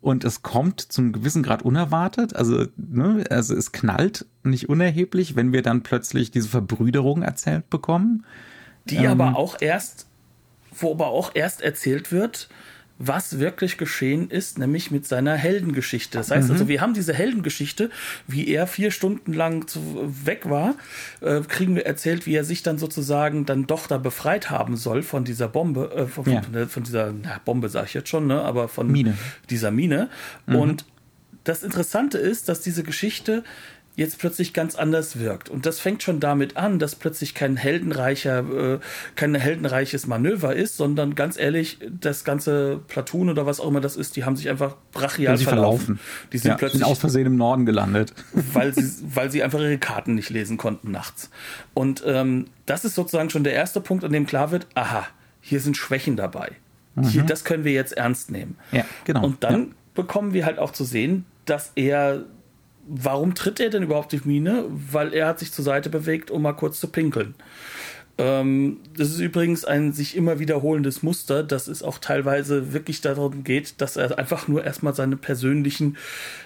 und 0.04 0.26
es 0.26 0.42
kommt 0.42 0.82
zum 0.82 1.14
gewissen 1.14 1.44
Grad 1.44 1.62
unerwartet. 1.62 2.36
Also, 2.36 2.66
ne, 2.76 3.24
also 3.30 3.56
es 3.56 3.72
knallt 3.72 4.26
nicht 4.44 4.68
unerheblich, 4.68 5.38
wenn 5.38 5.54
wir 5.54 5.62
dann 5.62 5.82
plötzlich 5.82 6.30
diese 6.30 6.50
Verbrüderung 6.50 7.22
erzählt 7.22 7.70
bekommen. 7.70 8.26
Die 8.84 8.98
ähm, 8.98 9.22
aber 9.22 9.38
auch 9.38 9.62
erst, 9.62 10.08
wo 10.76 10.92
aber 10.92 11.08
auch 11.08 11.32
erst 11.36 11.62
erzählt 11.62 12.12
wird, 12.12 12.50
was 13.00 13.40
wirklich 13.40 13.78
geschehen 13.78 14.30
ist, 14.30 14.60
nämlich 14.60 14.92
mit 14.92 15.08
seiner 15.08 15.36
Heldengeschichte. 15.36 16.18
Das 16.18 16.32
heißt 16.32 16.48
mhm. 16.48 16.54
also, 16.54 16.68
wir 16.68 16.80
haben 16.80 16.94
diese 16.94 17.14
Heldengeschichte, 17.14 17.90
wie 18.28 18.48
er 18.48 18.68
vier 18.68 18.92
Stunden 18.92 19.34
lang 19.34 19.68
zu, 19.68 19.80
weg 20.26 20.50
war, 20.50 20.76
äh, 21.22 21.42
kriegen 21.42 21.76
wir 21.76 21.86
erzählt, 21.86 22.26
wie 22.26 22.36
er 22.36 22.44
sich 22.44 22.64
dann 22.64 22.78
sozusagen 22.78 23.46
dann 23.46 23.66
doch 23.68 23.88
da 23.88 23.98
befreit 23.98 24.50
haben 24.50 24.78
soll 24.78 25.02
von 25.02 25.24
dieser 25.26 25.48
Bombe, 25.48 25.92
äh, 25.96 26.06
von, 26.08 26.30
ja. 26.32 26.42
von, 26.44 26.70
von, 26.70 26.84
dieser 26.84 27.12
na, 27.12 27.42
Bombe 27.44 27.70
sage 27.70 27.88
ich 27.88 27.94
jetzt 27.94 28.10
schon, 28.10 28.28
ne, 28.28 28.42
aber 28.42 28.68
von 28.68 28.92
Mine. 28.92 29.18
dieser 29.50 29.72
Mine. 29.72 30.10
Mhm. 30.46 30.56
Und 30.56 30.86
das 31.44 31.64
Interessante 31.64 32.18
ist, 32.18 32.48
dass 32.48 32.62
diese 32.62 32.84
Geschichte 32.84 33.44
jetzt 33.96 34.18
plötzlich 34.18 34.54
ganz 34.54 34.76
anders 34.76 35.20
wirkt. 35.20 35.50
Und 35.50 35.66
das 35.66 35.80
fängt 35.80 36.02
schon 36.02 36.20
damit 36.20 36.58
an, 36.58 36.80
dass 36.80 36.96
plötzlich 36.96 37.36
kein 37.36 37.58
heldenreicher, 37.58 38.40
äh, 38.76 38.80
kein 39.16 39.36
heldenreiches 39.36 40.08
Manöver 40.08 40.56
ist, 40.56 40.78
sondern 40.78 41.14
ganz 41.14 41.38
ehrlich, 41.38 41.78
das 41.90 42.24
ganze 42.24 42.80
Platoon 42.88 43.30
oder 43.30 43.46
was 43.46 43.60
auch 43.60 43.68
immer 43.68 43.82
das 43.82 43.96
ist, 43.96 44.16
die 44.16 44.26
haben 44.26 44.36
sich 44.36 44.50
einfach 44.50 44.76
brachial 44.92 45.38
sie 45.38 45.44
verlaufen. 45.44 46.00
Die 46.32 46.40
sind 46.40 46.52
ja, 46.52 46.58
plötzlich 46.58 46.82
sind 46.82 46.90
aus 46.90 47.00
Versehen 47.00 47.28
im 47.28 47.36
Norden 47.36 47.66
gelandet. 47.66 48.14
Weil 48.54 48.74
sie, 48.74 48.84
weil 49.16 49.32
sie 49.32 49.44
einfach 49.44 49.60
ihre 49.60 49.78
Karten 49.78 50.16
nicht 50.16 50.30
lesen 50.30 50.58
konnten 50.58 50.92
nachts. 50.92 51.30
Und 51.74 52.04
ähm, 52.06 52.46
das 52.66 52.86
ist 52.86 52.96
sozusagen 52.96 53.30
schon 53.30 53.44
der 53.44 53.54
erste 53.54 53.82
Punkt, 53.82 54.04
an 54.04 54.12
dem 54.12 54.26
klar 54.26 54.52
wird, 54.52 54.68
aha, 54.76 55.08
hier 55.42 55.60
sind 55.60 55.78
Schwächen 55.78 56.16
dabei. 56.16 56.52
Mhm. 56.96 57.04
Hier, 57.04 57.24
das 57.24 57.44
können 57.44 57.64
wir 57.64 57.72
jetzt 57.72 57.94
ernst 57.94 58.32
nehmen. 58.32 58.58
Ja, 58.72 58.86
genau. 59.06 59.24
Und 59.24 59.44
dann 59.44 59.62
ja. 59.62 59.68
bekommen 59.94 60.34
wir 60.34 60.46
halt 60.46 60.60
auch 60.60 60.72
zu 60.72 60.84
sehen, 60.84 61.26
dass 61.46 61.72
er 61.76 62.24
warum 62.88 63.36
tritt 63.36 63.60
er 63.60 63.70
denn 63.70 63.84
überhaupt 63.84 64.12
die 64.12 64.22
Mine? 64.24 64.66
Weil 64.70 65.14
er 65.14 65.28
hat 65.28 65.40
sich 65.40 65.52
zur 65.52 65.66
Seite 65.66 65.90
bewegt, 65.90 66.32
um 66.32 66.42
mal 66.42 66.54
kurz 66.54 66.80
zu 66.80 66.88
pinkeln. 66.88 67.36
Ähm, 68.20 68.78
das 68.96 69.10
ist 69.10 69.20
übrigens 69.20 69.66
ein 69.66 69.92
sich 69.92 70.16
immer 70.16 70.38
wiederholendes 70.38 71.02
Muster, 71.02 71.44
dass 71.44 71.68
es 71.68 71.82
auch 71.82 71.98
teilweise 71.98 72.72
wirklich 72.72 73.02
darum 73.02 73.44
geht, 73.44 73.82
dass 73.82 73.96
er 73.96 74.20
einfach 74.20 74.48
nur 74.48 74.64
erstmal 74.64 74.94
seine 74.94 75.18
persönlichen, 75.18 75.98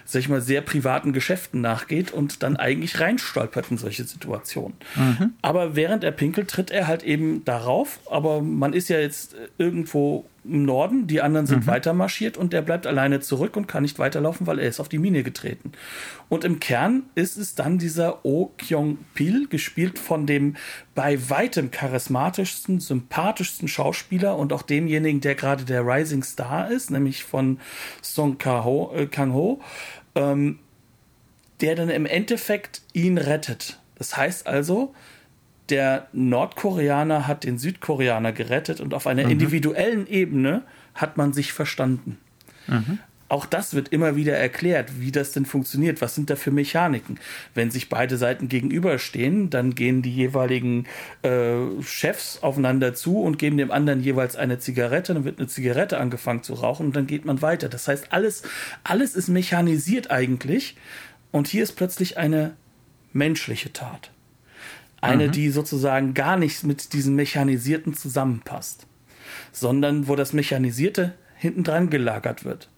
sag 0.05 0.21
ich 0.21 0.29
mal, 0.29 0.41
sehr 0.41 0.61
privaten 0.61 1.11
Geschäften 1.11 1.59
nachgeht 1.59 2.11
und 2.11 2.41
dann 2.41 2.55
eigentlich 2.55 3.01
reinstolpert 3.01 3.69
in 3.69 3.77
solche 3.77 4.05
Situationen. 4.05 4.77
Mhm. 4.95 5.33
Aber 5.41 5.75
während 5.75 6.05
er 6.05 6.11
pinkelt, 6.11 6.49
tritt 6.49 6.71
er 6.71 6.87
halt 6.87 7.03
eben 7.03 7.43
darauf, 7.43 7.99
aber 8.09 8.41
man 8.41 8.71
ist 8.71 8.87
ja 8.87 8.99
jetzt 8.99 9.35
irgendwo 9.57 10.25
im 10.49 10.63
Norden, 10.63 11.07
die 11.07 11.21
anderen 11.21 11.45
sind 11.45 11.65
mhm. 11.65 11.67
weiter 11.67 11.93
marschiert 11.93 12.37
und 12.37 12.53
der 12.53 12.61
bleibt 12.61 12.87
alleine 12.87 13.19
zurück 13.19 13.55
und 13.55 13.67
kann 13.67 13.83
nicht 13.83 13.99
weiterlaufen, 13.99 14.47
weil 14.47 14.59
er 14.59 14.67
ist 14.67 14.79
auf 14.79 14.89
die 14.89 14.99
Mine 14.99 15.23
getreten. 15.23 15.71
Und 16.29 16.43
im 16.43 16.59
Kern 16.59 17.03
ist 17.15 17.37
es 17.37 17.55
dann 17.55 17.77
dieser 17.77 18.25
Oh 18.25 18.51
Kyung-pil, 18.57 19.47
gespielt 19.47 19.99
von 19.99 20.25
dem 20.25 20.55
bei 20.95 21.29
weitem 21.29 21.71
charismatischsten, 21.71 22.79
sympathischsten 22.79 23.67
Schauspieler 23.67 24.37
und 24.37 24.53
auch 24.53 24.63
demjenigen, 24.63 25.21
der 25.21 25.35
gerade 25.35 25.63
der 25.63 25.85
Rising 25.85 26.23
Star 26.23 26.71
ist, 26.71 26.91
nämlich 26.91 27.23
von 27.23 27.59
Song 28.01 28.37
Kang-ho. 28.37 29.61
Ähm, 30.15 30.59
der 31.61 31.75
dann 31.75 31.89
im 31.89 32.05
Endeffekt 32.05 32.81
ihn 32.93 33.17
rettet. 33.17 33.79
Das 33.95 34.15
heißt 34.15 34.47
also, 34.47 34.93
der 35.69 36.07
Nordkoreaner 36.13 37.27
hat 37.27 37.43
den 37.43 37.57
Südkoreaner 37.57 38.31
gerettet 38.31 38.79
und 38.81 38.93
auf 38.93 39.07
einer 39.07 39.25
mhm. 39.25 39.31
individuellen 39.31 40.07
Ebene 40.07 40.63
hat 40.93 41.17
man 41.17 41.33
sich 41.33 41.53
verstanden. 41.53 42.17
Mhm. 42.67 42.99
Auch 43.29 43.45
das 43.45 43.73
wird 43.73 43.89
immer 43.89 44.15
wieder 44.15 44.37
erklärt, 44.37 45.01
wie 45.01 45.11
das 45.11 45.33
denn 45.33 45.45
funktioniert. 45.45 46.01
Was 46.01 46.15
sind 46.15 46.29
da 46.29 46.37
für 46.37 46.51
Mechaniken? 46.51 47.19
Wenn 47.53 47.71
sich 47.71 47.89
beide 47.89 48.15
Seiten 48.15 48.47
gegenüberstehen, 48.47 49.49
dann 49.49 49.75
gehen 49.75 50.01
die 50.01 50.13
jeweiligen 50.13 50.85
äh, 51.23 51.81
Chefs 51.83 52.41
aufeinander 52.41 52.93
zu 52.93 53.19
und 53.19 53.37
geben 53.37 53.57
dem 53.57 53.69
anderen 53.69 54.01
jeweils 54.01 54.37
eine 54.37 54.59
Zigarette. 54.59 55.13
Dann 55.13 55.25
wird 55.25 55.39
eine 55.39 55.49
Zigarette 55.49 55.99
angefangen 55.99 56.41
zu 56.41 56.53
rauchen 56.53 56.87
und 56.87 56.95
dann 56.95 57.05
geht 57.05 57.25
man 57.25 57.41
weiter. 57.41 57.67
Das 57.67 57.89
heißt, 57.89 58.13
alles, 58.13 58.43
alles 58.85 59.13
ist 59.13 59.27
mechanisiert 59.27 60.09
eigentlich. 60.09 60.77
Und 61.31 61.49
hier 61.49 61.63
ist 61.63 61.73
plötzlich 61.73 62.17
eine 62.17 62.53
menschliche 63.11 63.73
Tat. 63.73 64.11
Eine, 64.99 65.27
mhm. 65.27 65.31
die 65.31 65.49
sozusagen 65.49 66.13
gar 66.13 66.37
nicht 66.37 66.63
mit 66.63 66.93
diesem 66.93 67.15
Mechanisierten 67.15 67.93
zusammenpasst, 67.93 68.87
sondern 69.51 70.07
wo 70.07 70.15
das 70.15 70.33
Mechanisierte 70.33 71.13
hinten 71.35 71.63
dran 71.63 71.89
gelagert 71.89 72.45
wird. 72.45 72.69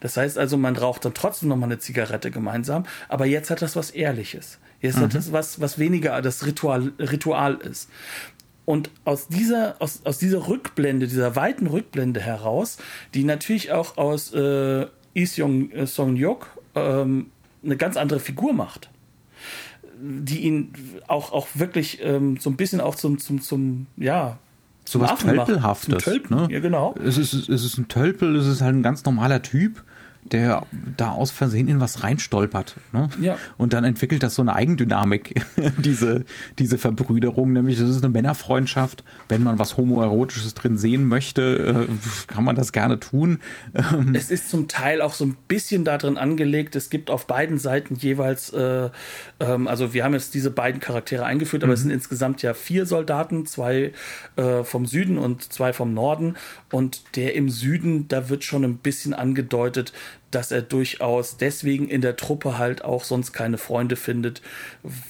Das 0.00 0.16
heißt 0.16 0.38
also, 0.38 0.56
man 0.56 0.76
raucht 0.76 1.04
dann 1.04 1.14
trotzdem 1.14 1.48
nochmal 1.48 1.70
eine 1.70 1.78
Zigarette 1.78 2.30
gemeinsam, 2.30 2.84
aber 3.08 3.26
jetzt 3.26 3.50
hat 3.50 3.62
das 3.62 3.76
was 3.76 3.90
Ehrliches. 3.90 4.58
Jetzt 4.80 4.98
mhm. 4.98 5.02
hat 5.02 5.14
das 5.14 5.32
was, 5.32 5.60
was 5.60 5.78
weniger 5.78 6.20
das 6.22 6.46
Ritual, 6.46 6.92
Ritual 6.98 7.54
ist. 7.56 7.88
Und 8.66 8.90
aus 9.04 9.28
dieser, 9.28 9.76
aus, 9.80 10.02
aus 10.04 10.18
dieser 10.18 10.48
Rückblende, 10.48 11.06
dieser 11.06 11.36
weiten 11.36 11.66
Rückblende 11.66 12.20
heraus, 12.20 12.78
die 13.12 13.24
natürlich 13.24 13.72
auch 13.72 13.96
aus 13.96 14.32
äh, 14.32 14.86
Is 15.12 15.36
Jong 15.36 15.70
äh, 15.70 15.86
Song 15.86 16.16
Yok 16.16 16.48
ähm, 16.74 17.30
eine 17.62 17.76
ganz 17.76 17.96
andere 17.96 18.20
Figur 18.20 18.52
macht 18.52 18.90
die 20.00 20.40
ihn 20.40 20.72
auch, 21.06 21.32
auch 21.32 21.48
wirklich 21.54 22.00
ähm, 22.02 22.36
so 22.38 22.50
ein 22.50 22.56
bisschen 22.56 22.80
auch 22.80 22.94
zum, 22.94 23.18
zum, 23.18 23.40
zum 23.40 23.86
ja, 23.96 24.38
so 24.84 25.00
was 25.00 25.18
Tölpelhaftes. 25.20 26.04
Tölpel, 26.04 26.36
ne? 26.36 26.48
Ja, 26.50 26.60
genau. 26.60 26.94
Es 27.02 27.16
ist, 27.16 27.32
es 27.32 27.64
ist 27.64 27.78
ein 27.78 27.88
Tölpel, 27.88 28.36
es 28.36 28.46
ist 28.46 28.60
halt 28.60 28.74
ein 28.74 28.82
ganz 28.82 29.04
normaler 29.04 29.42
Typ, 29.42 29.82
der 30.32 30.66
da 30.96 31.10
aus 31.10 31.30
Versehen 31.30 31.68
in 31.68 31.80
was 31.80 32.02
reinstolpert. 32.02 32.76
Ne? 32.92 33.08
Ja. 33.20 33.36
Und 33.58 33.72
dann 33.72 33.84
entwickelt 33.84 34.22
das 34.22 34.34
so 34.34 34.42
eine 34.42 34.54
Eigendynamik, 34.54 35.42
diese, 35.78 36.24
diese 36.58 36.78
Verbrüderung, 36.78 37.52
nämlich 37.52 37.78
das 37.78 37.90
ist 37.90 38.02
eine 38.02 38.12
Männerfreundschaft. 38.12 39.04
Wenn 39.28 39.42
man 39.42 39.58
was 39.58 39.76
Homoerotisches 39.76 40.54
drin 40.54 40.78
sehen 40.78 41.06
möchte, 41.06 41.86
äh, 41.88 42.32
kann 42.32 42.44
man 42.44 42.56
das 42.56 42.72
gerne 42.72 43.00
tun. 43.00 43.40
Ähm, 43.74 44.14
es 44.14 44.30
ist 44.30 44.48
zum 44.48 44.68
Teil 44.68 45.02
auch 45.02 45.14
so 45.14 45.24
ein 45.24 45.36
bisschen 45.48 45.84
darin 45.84 46.16
angelegt, 46.16 46.76
es 46.76 46.90
gibt 46.90 47.10
auf 47.10 47.26
beiden 47.26 47.58
Seiten 47.58 47.96
jeweils, 47.96 48.50
äh, 48.52 48.90
ähm, 49.40 49.68
also 49.68 49.92
wir 49.92 50.04
haben 50.04 50.14
jetzt 50.14 50.34
diese 50.34 50.50
beiden 50.50 50.80
Charaktere 50.80 51.24
eingeführt, 51.24 51.62
aber 51.62 51.70
mhm. 51.70 51.74
es 51.74 51.80
sind 51.82 51.90
insgesamt 51.90 52.42
ja 52.42 52.54
vier 52.54 52.86
Soldaten, 52.86 53.46
zwei 53.46 53.92
äh, 54.36 54.64
vom 54.64 54.86
Süden 54.86 55.18
und 55.18 55.52
zwei 55.52 55.72
vom 55.72 55.92
Norden. 55.92 56.36
Und 56.70 57.16
der 57.16 57.34
im 57.34 57.50
Süden, 57.50 58.08
da 58.08 58.28
wird 58.28 58.44
schon 58.44 58.64
ein 58.64 58.78
bisschen 58.78 59.14
angedeutet, 59.14 59.92
dass 60.34 60.50
er 60.50 60.62
durchaus 60.62 61.36
deswegen 61.36 61.88
in 61.88 62.00
der 62.00 62.16
Truppe 62.16 62.58
halt 62.58 62.84
auch 62.84 63.04
sonst 63.04 63.32
keine 63.32 63.58
Freunde 63.58 63.96
findet, 63.96 64.42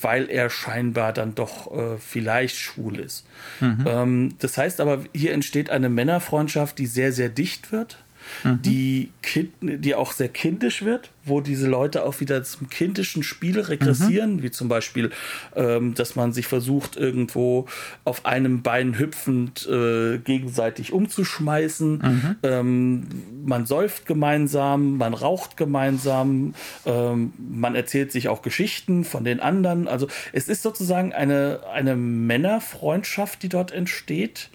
weil 0.00 0.30
er 0.30 0.50
scheinbar 0.50 1.12
dann 1.12 1.34
doch 1.34 1.74
äh, 1.74 1.98
vielleicht 1.98 2.56
schwul 2.56 2.98
ist. 2.98 3.26
Mhm. 3.60 3.84
Ähm, 3.86 4.34
das 4.38 4.58
heißt 4.58 4.80
aber, 4.80 5.04
hier 5.14 5.32
entsteht 5.32 5.70
eine 5.70 5.88
Männerfreundschaft, 5.88 6.78
die 6.78 6.86
sehr, 6.86 7.12
sehr 7.12 7.28
dicht 7.28 7.72
wird 7.72 8.03
mhm. 8.42 8.62
die, 8.62 9.10
kind, 9.22 9.52
die 9.60 9.94
auch 9.94 10.12
sehr 10.12 10.28
kindisch 10.28 10.82
wird, 10.82 11.10
wo 11.24 11.40
diese 11.40 11.66
Leute 11.66 12.04
auch 12.04 12.20
wieder 12.20 12.42
zum 12.44 12.68
kindischen 12.68 13.22
Spiel 13.22 13.60
regressieren, 13.60 14.36
mhm. 14.36 14.42
wie 14.42 14.50
zum 14.50 14.68
Beispiel, 14.68 15.10
ähm, 15.56 15.94
dass 15.94 16.16
man 16.16 16.32
sich 16.32 16.46
versucht, 16.46 16.96
irgendwo 16.96 17.66
auf 18.04 18.26
einem 18.26 18.62
Bein 18.62 18.98
hüpfend 18.98 19.66
äh, 19.66 20.18
gegenseitig 20.18 20.92
umzuschmeißen. 20.92 21.98
Mhm. 21.98 22.36
Ähm, 22.42 23.06
man 23.44 23.66
säuft 23.66 24.06
gemeinsam, 24.06 24.96
man 24.96 25.14
raucht 25.14 25.56
gemeinsam, 25.56 26.54
ähm, 26.86 27.32
man 27.38 27.74
erzählt 27.74 28.12
sich 28.12 28.28
auch 28.28 28.42
Geschichten 28.42 29.04
von 29.04 29.24
den 29.24 29.40
anderen. 29.40 29.88
Also 29.88 30.08
es 30.32 30.48
ist 30.48 30.62
sozusagen 30.62 31.12
eine, 31.12 31.60
eine 31.72 31.96
Männerfreundschaft, 31.96 33.42
die 33.42 33.48
dort 33.48 33.72
entsteht 33.72 34.50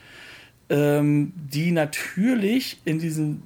ähm, 0.70 1.34
die 1.36 1.72
natürlich 1.72 2.78
in 2.86 3.00
diesen 3.00 3.44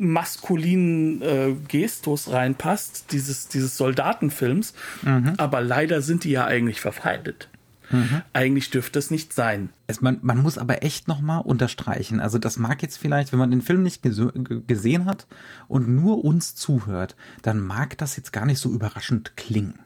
maskulinen 0.00 1.20
äh, 1.22 1.54
Gestus 1.68 2.32
reinpasst, 2.32 3.12
dieses, 3.12 3.48
dieses 3.48 3.76
Soldatenfilms. 3.76 4.74
Mhm. 5.02 5.34
Aber 5.36 5.60
leider 5.60 6.00
sind 6.02 6.24
die 6.24 6.30
ja 6.30 6.46
eigentlich 6.46 6.80
verfeindet. 6.80 7.48
Mhm. 7.90 8.22
Eigentlich 8.32 8.70
dürfte 8.70 8.98
es 8.98 9.10
nicht 9.10 9.32
sein. 9.32 9.70
Es, 9.88 10.00
man, 10.00 10.18
man 10.22 10.38
muss 10.38 10.58
aber 10.58 10.82
echt 10.82 11.08
nochmal 11.08 11.42
unterstreichen. 11.42 12.20
Also 12.20 12.38
das 12.38 12.58
mag 12.58 12.82
jetzt 12.82 12.96
vielleicht, 12.96 13.32
wenn 13.32 13.38
man 13.38 13.50
den 13.50 13.62
Film 13.62 13.82
nicht 13.82 14.02
gesehen 14.02 15.06
hat 15.06 15.26
und 15.68 15.88
nur 15.88 16.24
uns 16.24 16.54
zuhört, 16.54 17.16
dann 17.42 17.60
mag 17.60 17.98
das 17.98 18.16
jetzt 18.16 18.32
gar 18.32 18.46
nicht 18.46 18.60
so 18.60 18.70
überraschend 18.70 19.36
klingen. 19.36 19.80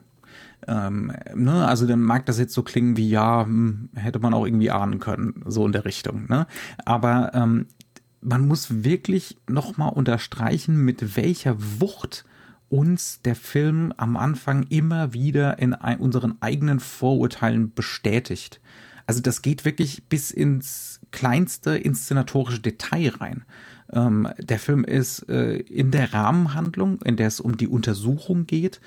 Ähm, 0.67 1.11
ne? 1.33 1.67
Also 1.67 1.87
dann 1.87 2.01
mag 2.01 2.25
das 2.25 2.39
jetzt 2.39 2.53
so 2.53 2.63
klingen 2.63 2.95
wie, 2.95 3.09
ja, 3.09 3.43
hm, 3.43 3.89
hätte 3.95 4.19
man 4.19 4.33
auch 4.33 4.45
irgendwie 4.45 4.71
ahnen 4.71 4.99
können, 4.99 5.43
so 5.45 5.65
in 5.65 5.71
der 5.71 5.85
Richtung. 5.85 6.27
Ne? 6.27 6.47
Aber 6.85 7.31
ähm, 7.33 7.67
man 8.25 8.47
muss 8.47 8.83
wirklich 8.83 9.37
nochmal 9.47 9.93
unterstreichen, 9.93 10.77
mit 10.83 11.15
welcher 11.15 11.55
Wucht 11.79 12.25
uns 12.69 13.21
der 13.21 13.35
Film 13.35 13.93
am 13.97 14.17
Anfang 14.17 14.63
immer 14.69 15.13
wieder 15.13 15.59
in 15.59 15.73
unseren 15.73 16.41
eigenen 16.41 16.79
Vorurteilen 16.79 17.73
bestätigt. 17.73 18.59
Also 19.05 19.21
das 19.21 19.43
geht 19.43 19.63
wirklich 19.63 20.05
bis 20.09 20.31
ins 20.31 20.99
kleinste 21.11 21.77
inszenatorische 21.77 22.59
Detail 22.59 23.09
rein. 23.09 23.45
Ähm, 23.93 24.27
der 24.39 24.57
Film 24.57 24.83
ist 24.83 25.29
äh, 25.29 25.57
in 25.57 25.91
der 25.91 26.11
Rahmenhandlung, 26.11 27.01
in 27.03 27.17
der 27.17 27.27
es 27.27 27.39
um 27.39 27.55
die 27.55 27.67
Untersuchung 27.67 28.47
geht, 28.47 28.81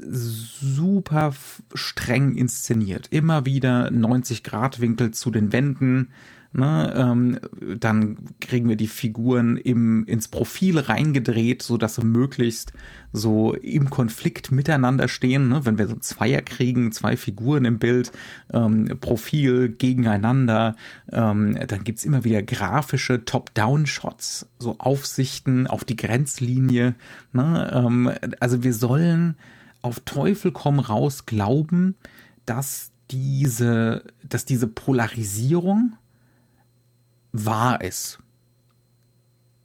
super 0.00 1.34
streng 1.74 2.34
inszeniert. 2.36 3.08
Immer 3.10 3.44
wieder 3.44 3.90
90 3.90 4.44
Grad 4.44 4.80
Winkel 4.80 5.10
zu 5.10 5.30
den 5.30 5.52
Wänden, 5.52 6.08
Ne, 6.50 6.94
ähm, 6.96 7.38
dann 7.78 8.16
kriegen 8.40 8.70
wir 8.70 8.76
die 8.76 8.86
Figuren 8.86 9.58
im, 9.58 10.06
ins 10.06 10.28
Profil 10.28 10.78
reingedreht, 10.78 11.60
so 11.62 11.76
dass 11.76 11.96
sie 11.96 12.04
möglichst 12.04 12.72
so 13.12 13.52
im 13.52 13.90
Konflikt 13.90 14.50
miteinander 14.50 15.08
stehen. 15.08 15.50
Ne? 15.50 15.66
Wenn 15.66 15.76
wir 15.76 15.88
so 15.88 15.96
Zweier 15.96 16.40
kriegen, 16.40 16.90
zwei 16.90 17.18
Figuren 17.18 17.66
im 17.66 17.78
Bild, 17.78 18.12
ähm, 18.50 18.86
Profil 18.98 19.68
gegeneinander, 19.68 20.74
ähm, 21.12 21.58
dann 21.68 21.84
gibt's 21.84 22.06
immer 22.06 22.24
wieder 22.24 22.42
grafische 22.42 23.26
Top-Down-Shots, 23.26 24.46
so 24.58 24.76
Aufsichten 24.78 25.66
auf 25.66 25.84
die 25.84 25.96
Grenzlinie. 25.96 26.94
Ne? 27.34 27.70
Ähm, 27.74 28.10
also 28.40 28.62
wir 28.62 28.72
sollen 28.72 29.36
auf 29.82 30.00
Teufel 30.00 30.52
komm 30.52 30.78
raus 30.80 31.26
glauben, 31.26 31.94
dass 32.46 32.90
diese, 33.10 34.04
dass 34.26 34.46
diese 34.46 34.66
Polarisierung 34.66 35.92
wahr 37.44 37.80
ist. 37.82 38.18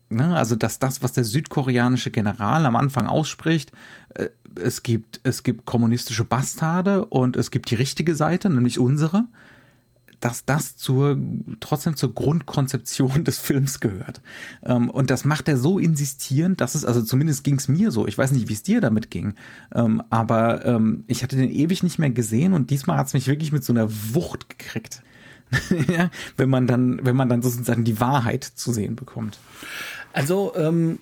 Ne? 0.10 0.36
Also, 0.36 0.56
dass 0.56 0.80
das, 0.80 1.02
was 1.02 1.14
der 1.14 1.24
südkoreanische 1.24 2.12
General 2.12 2.66
am 2.66 2.76
Anfang 2.76 3.08
ausspricht, 3.08 3.72
äh, 4.16 4.30
es 4.56 4.84
gibt, 4.84 5.20
es 5.24 5.44
gibt 5.44 5.66
kommunistische 5.66 6.26
Bastarde 6.26 7.06
und 7.06 7.36
es 7.36 7.50
gibt 7.52 7.72
die 7.72 7.76
richtige 7.76 8.16
Seite, 8.16 8.50
nämlich 8.50 8.78
unsere, 8.78 9.26
dass 10.20 10.46
das 10.46 10.78
zur, 10.78 11.18
trotzdem 11.60 11.98
zur 11.98 12.14
Grundkonzeption 12.14 13.24
des 13.26 13.40
Films 13.40 13.80
gehört. 13.80 14.22
Ähm, 14.64 14.90
und 14.90 15.10
das 15.10 15.26
macht 15.26 15.48
er 15.48 15.58
so 15.58 15.80
insistierend, 15.80 16.62
dass 16.62 16.76
es, 16.76 16.86
also 16.86 17.02
zumindest 17.02 17.44
ging 17.44 17.56
es 17.56 17.68
mir 17.68 17.92
so, 17.92 18.08
ich 18.08 18.18
weiß 18.18 18.32
nicht, 18.32 18.48
wie 18.48 18.54
es 18.54 18.64
dir 18.64 18.80
damit 18.80 19.12
ging, 19.12 19.34
ähm, 19.74 20.02
aber 20.10 20.66
ähm, 20.66 21.04
ich 21.08 21.24
hatte 21.24 21.36
den 21.36 21.52
ewig 21.52 21.84
nicht 21.84 22.00
mehr 22.00 22.12
gesehen 22.12 22.54
und 22.54 22.70
diesmal 22.70 22.98
hat 22.98 23.08
es 23.08 23.14
mich 23.14 23.28
wirklich 23.28 23.52
mit 23.52 23.64
so 23.64 23.74
einer 23.74 23.90
Wucht 23.90 24.50
gekriegt. 24.50 25.02
ja, 25.88 26.10
wenn 26.38 26.50
man 26.50 26.68
dann, 26.68 27.06
wenn 27.06 27.16
man 27.16 27.30
dann 27.30 27.42
sozusagen 27.42 27.84
die 27.84 28.00
Wahrheit 28.00 28.44
zu 28.44 28.72
sehen 28.72 28.96
bekommt. 28.96 29.38
Also, 30.14 30.54
ähm, 30.56 31.00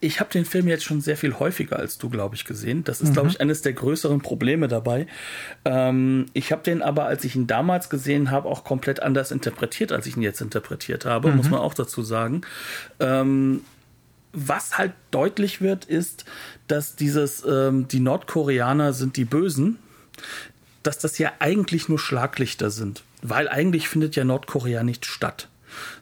ich 0.00 0.20
habe 0.20 0.30
den 0.30 0.44
Film 0.44 0.68
jetzt 0.68 0.84
schon 0.84 1.00
sehr 1.00 1.16
viel 1.16 1.38
häufiger 1.38 1.78
als 1.78 1.98
du, 1.98 2.10
glaube 2.10 2.34
ich, 2.34 2.44
gesehen. 2.44 2.84
Das 2.84 3.00
ist, 3.00 3.10
mhm. 3.10 3.12
glaube 3.14 3.28
ich, 3.28 3.40
eines 3.40 3.62
der 3.62 3.72
größeren 3.72 4.20
Probleme 4.20 4.68
dabei. 4.68 5.06
Ähm, 5.64 6.26
ich 6.32 6.52
habe 6.52 6.62
den 6.62 6.82
aber, 6.82 7.06
als 7.06 7.24
ich 7.24 7.34
ihn 7.34 7.46
damals 7.46 7.88
gesehen 7.88 8.30
habe, 8.30 8.48
auch 8.48 8.64
komplett 8.64 9.02
anders 9.02 9.30
interpretiert, 9.30 9.92
als 9.92 10.06
ich 10.06 10.16
ihn 10.16 10.22
jetzt 10.22 10.40
interpretiert 10.40 11.06
habe, 11.06 11.30
mhm. 11.30 11.36
muss 11.36 11.50
man 11.50 11.60
auch 11.60 11.74
dazu 11.74 12.02
sagen. 12.02 12.42
Ähm, 13.00 13.62
was 14.32 14.76
halt 14.76 14.92
deutlich 15.10 15.62
wird, 15.62 15.86
ist, 15.86 16.26
dass 16.68 16.94
dieses, 16.96 17.42
ähm, 17.48 17.88
die 17.88 18.00
Nordkoreaner 18.00 18.92
sind 18.92 19.16
die 19.16 19.24
Bösen, 19.24 19.78
dass 20.86 20.98
das 20.98 21.18
ja 21.18 21.32
eigentlich 21.40 21.88
nur 21.88 21.98
Schlaglichter 21.98 22.70
sind 22.70 23.02
weil 23.28 23.48
eigentlich 23.48 23.88
findet 23.88 24.16
ja 24.16 24.24
Nordkorea 24.24 24.82
nicht 24.82 25.06
statt. 25.06 25.48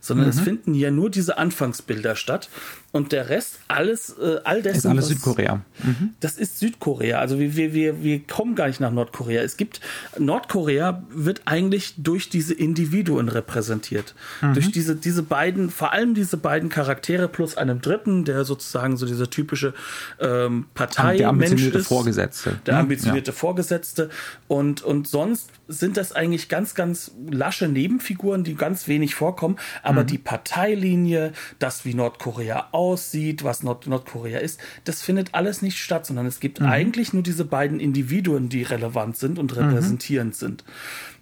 sondern 0.00 0.26
mhm. 0.26 0.30
es 0.30 0.40
finden 0.40 0.74
ja 0.74 0.90
nur 0.90 1.10
diese 1.10 1.38
Anfangsbilder 1.38 2.16
statt 2.16 2.48
und 2.94 3.10
der 3.10 3.28
Rest, 3.28 3.58
alles, 3.66 4.16
äh, 4.20 4.38
all 4.44 4.62
dessen. 4.62 4.78
Ist 4.78 4.86
alles 4.86 5.06
was, 5.06 5.08
Südkorea. 5.08 5.62
Mhm. 5.82 6.14
Das 6.20 6.38
ist 6.38 6.60
Südkorea. 6.60 7.18
Also 7.18 7.40
wir, 7.40 7.56
wir, 7.56 7.74
wir, 7.74 8.04
wir 8.04 8.20
kommen 8.24 8.54
gar 8.54 8.68
nicht 8.68 8.78
nach 8.78 8.92
Nordkorea. 8.92 9.42
Es 9.42 9.56
gibt, 9.56 9.80
Nordkorea 10.16 11.02
wird 11.10 11.42
eigentlich 11.46 11.94
durch 11.96 12.30
diese 12.30 12.54
Individuen 12.54 13.28
repräsentiert. 13.28 14.14
Mhm. 14.40 14.54
Durch 14.54 14.70
diese, 14.70 14.94
diese 14.94 15.24
beiden, 15.24 15.70
vor 15.70 15.92
allem 15.92 16.14
diese 16.14 16.36
beiden 16.36 16.68
Charaktere 16.68 17.26
plus 17.26 17.56
einem 17.56 17.80
dritten, 17.80 18.24
der 18.24 18.44
sozusagen 18.44 18.96
so 18.96 19.06
dieser 19.06 19.28
typische 19.28 19.74
ähm, 20.20 20.66
Partei 20.74 21.16
der 21.16 21.30
ambitionierte 21.30 21.78
ist, 21.78 21.88
Vorgesetzte. 21.88 22.60
Der 22.64 22.78
ambitionierte 22.78 23.32
ja. 23.32 23.36
Vorgesetzte. 23.36 24.08
Und, 24.46 24.82
und 24.82 25.08
sonst 25.08 25.50
sind 25.66 25.96
das 25.96 26.12
eigentlich 26.12 26.48
ganz, 26.48 26.76
ganz 26.76 27.10
lasche 27.28 27.66
Nebenfiguren, 27.66 28.44
die 28.44 28.54
ganz 28.54 28.86
wenig 28.86 29.16
vorkommen. 29.16 29.56
Aber 29.82 30.02
mhm. 30.02 30.06
die 30.06 30.18
Parteilinie, 30.18 31.32
das 31.58 31.84
wie 31.84 31.94
Nordkorea 31.94 32.68
aussieht, 32.84 33.44
was 33.44 33.62
Nord 33.62 33.86
Nordkorea 33.86 34.38
ist, 34.38 34.60
das 34.84 35.02
findet 35.02 35.34
alles 35.34 35.62
nicht 35.62 35.78
statt, 35.78 36.06
sondern 36.06 36.26
es 36.26 36.40
gibt 36.40 36.60
mhm. 36.60 36.66
eigentlich 36.66 37.12
nur 37.12 37.22
diese 37.22 37.44
beiden 37.44 37.80
Individuen, 37.80 38.48
die 38.48 38.62
relevant 38.62 39.16
sind 39.16 39.38
und 39.38 39.56
repräsentierend 39.56 40.34
mhm. 40.34 40.38
sind. 40.38 40.64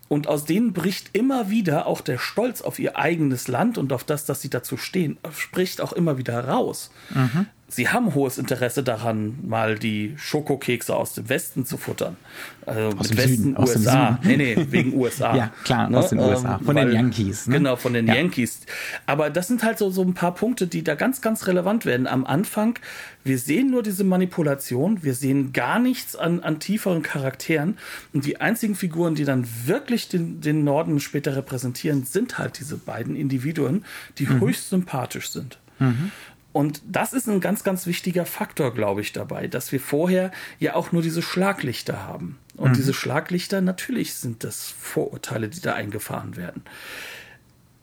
Und 0.08 0.26
aus 0.26 0.44
denen 0.44 0.72
bricht 0.72 1.10
immer 1.14 1.48
wieder 1.48 1.86
auch 1.86 2.02
der 2.02 2.18
Stolz 2.18 2.60
auf 2.60 2.78
ihr 2.78 2.98
eigenes 2.98 3.48
Land 3.48 3.78
und 3.78 3.92
auf 3.92 4.04
das, 4.04 4.26
dass 4.26 4.42
sie 4.42 4.50
dazu 4.50 4.76
stehen, 4.76 5.16
spricht 5.34 5.80
auch 5.80 5.92
immer 5.92 6.18
wieder 6.18 6.46
raus. 6.46 6.90
Mhm 7.14 7.46
sie 7.72 7.88
haben 7.88 8.14
hohes 8.14 8.38
Interesse 8.38 8.82
daran, 8.82 9.38
mal 9.46 9.78
die 9.78 10.14
Schokokekse 10.16 10.94
aus 10.94 11.14
dem 11.14 11.28
Westen 11.28 11.64
zu 11.64 11.78
futtern. 11.78 12.16
Also 12.66 12.96
aus 12.98 13.08
dem 13.08 13.16
Westen, 13.16 13.36
Süden, 13.36 13.58
USA. 13.58 14.18
Nee, 14.22 14.36
nee, 14.36 14.66
wegen 14.70 14.94
USA. 14.94 15.34
ja, 15.36 15.52
klar, 15.64 15.88
ne? 15.88 15.98
aus 15.98 16.10
den 16.10 16.18
USA. 16.18 16.58
Von 16.58 16.76
Weil, 16.76 16.86
den 16.86 16.94
Yankees. 16.94 17.46
Ne? 17.46 17.56
Genau, 17.56 17.76
von 17.76 17.94
den 17.94 18.06
ja. 18.06 18.14
Yankees. 18.14 18.60
Aber 19.06 19.30
das 19.30 19.48
sind 19.48 19.62
halt 19.62 19.78
so, 19.78 19.90
so 19.90 20.02
ein 20.02 20.14
paar 20.14 20.34
Punkte, 20.34 20.66
die 20.66 20.84
da 20.84 20.94
ganz, 20.94 21.22
ganz 21.22 21.46
relevant 21.46 21.86
werden. 21.86 22.06
Am 22.06 22.26
Anfang, 22.26 22.78
wir 23.24 23.38
sehen 23.38 23.70
nur 23.70 23.82
diese 23.82 24.04
Manipulation, 24.04 25.02
wir 25.02 25.14
sehen 25.14 25.52
gar 25.52 25.78
nichts 25.78 26.14
an, 26.14 26.40
an 26.40 26.60
tieferen 26.60 27.02
Charakteren. 27.02 27.78
Und 28.12 28.26
die 28.26 28.40
einzigen 28.40 28.74
Figuren, 28.74 29.14
die 29.14 29.24
dann 29.24 29.46
wirklich 29.64 30.08
den, 30.08 30.40
den 30.42 30.62
Norden 30.62 31.00
später 31.00 31.34
repräsentieren, 31.36 32.04
sind 32.04 32.38
halt 32.38 32.60
diese 32.60 32.76
beiden 32.76 33.16
Individuen, 33.16 33.84
die 34.18 34.26
mhm. 34.26 34.40
höchst 34.40 34.68
sympathisch 34.68 35.30
sind. 35.30 35.58
Mhm. 35.78 36.12
Und 36.52 36.82
das 36.86 37.12
ist 37.12 37.28
ein 37.28 37.40
ganz, 37.40 37.64
ganz 37.64 37.86
wichtiger 37.86 38.26
Faktor, 38.26 38.74
glaube 38.74 39.00
ich, 39.00 39.12
dabei, 39.12 39.46
dass 39.46 39.72
wir 39.72 39.80
vorher 39.80 40.30
ja 40.58 40.74
auch 40.74 40.92
nur 40.92 41.02
diese 41.02 41.22
Schlaglichter 41.22 42.06
haben. 42.06 42.38
Und 42.56 42.72
mhm. 42.72 42.74
diese 42.74 42.92
Schlaglichter, 42.92 43.60
natürlich 43.60 44.14
sind 44.14 44.44
das 44.44 44.74
Vorurteile, 44.78 45.48
die 45.48 45.60
da 45.60 45.74
eingefahren 45.74 46.36
werden. 46.36 46.62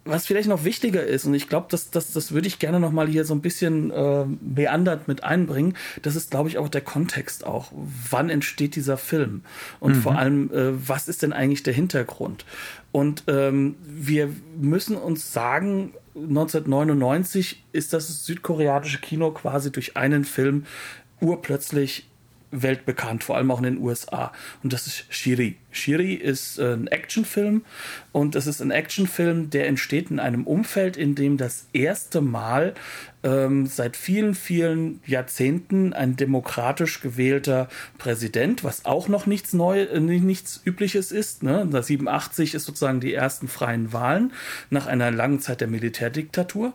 Was 0.05 0.25
vielleicht 0.25 0.47
noch 0.47 0.63
wichtiger 0.63 1.03
ist, 1.03 1.25
und 1.25 1.33
ich 1.33 1.49
glaube, 1.49 1.67
das, 1.69 1.91
das, 1.91 2.13
das 2.13 2.31
würde 2.31 2.47
ich 2.47 2.57
gerne 2.57 2.79
noch 2.79 2.91
mal 2.91 3.07
hier 3.07 3.25
so 3.25 3.33
ein 3.33 3.41
bisschen 3.41 3.91
äh, 3.91 4.25
meandernd 4.25 5.07
mit 5.07 5.23
einbringen, 5.23 5.75
das 6.01 6.15
ist, 6.15 6.31
glaube 6.31 6.49
ich, 6.49 6.57
auch 6.57 6.69
der 6.69 6.81
Kontext 6.81 7.45
auch. 7.45 7.71
Wann 8.09 8.29
entsteht 8.29 8.75
dieser 8.75 8.97
Film? 8.97 9.43
Und 9.79 9.97
mhm. 9.97 10.01
vor 10.01 10.17
allem, 10.17 10.51
äh, 10.51 10.87
was 10.87 11.07
ist 11.07 11.21
denn 11.21 11.33
eigentlich 11.33 11.63
der 11.63 11.73
Hintergrund? 11.73 12.45
Und 12.91 13.23
ähm, 13.27 13.75
wir 13.85 14.29
müssen 14.59 14.95
uns 14.95 15.31
sagen, 15.31 15.93
1999 16.15 17.63
ist 17.71 17.93
das 17.93 18.25
südkoreanische 18.25 18.99
Kino 18.99 19.31
quasi 19.31 19.71
durch 19.71 19.95
einen 19.95 20.23
Film 20.23 20.65
urplötzlich 21.21 22.08
weltbekannt, 22.51 23.23
vor 23.23 23.37
allem 23.37 23.51
auch 23.51 23.59
in 23.59 23.65
den 23.65 23.77
USA. 23.79 24.31
Und 24.63 24.73
das 24.73 24.87
ist 24.87 25.05
Shiri. 25.09 25.57
Shiri 25.71 26.13
ist 26.13 26.57
äh, 26.57 26.73
ein 26.73 26.87
Actionfilm 26.87 27.63
und 28.11 28.35
es 28.35 28.47
ist 28.47 28.61
ein 28.61 28.71
Actionfilm, 28.71 29.49
der 29.49 29.67
entsteht 29.67 30.09
in 30.09 30.19
einem 30.19 30.47
Umfeld, 30.47 30.97
in 30.97 31.13
dem 31.13 31.37
das 31.37 31.67
erste 31.73 32.21
Mal 32.21 32.73
ähm, 33.21 33.67
seit 33.67 33.95
vielen, 33.95 34.33
vielen 34.33 35.01
Jahrzehnten 35.05 35.93
ein 35.93 36.15
demokratisch 36.15 37.01
gewählter 37.01 37.67
Präsident, 37.97 38.63
was 38.63 38.85
auch 38.85 39.07
noch 39.07 39.25
nichts 39.25 39.53
neu, 39.53 39.81
äh, 39.83 39.99
nichts 39.99 40.61
Übliches 40.65 41.11
ist. 41.11 41.43
Ne? 41.43 41.67
87 41.69 42.55
ist 42.55 42.65
sozusagen 42.65 42.99
die 42.99 43.13
ersten 43.13 43.47
freien 43.47 43.93
Wahlen 43.93 44.33
nach 44.69 44.87
einer 44.87 45.11
langen 45.11 45.39
Zeit 45.39 45.61
der 45.61 45.67
Militärdiktatur. 45.67 46.73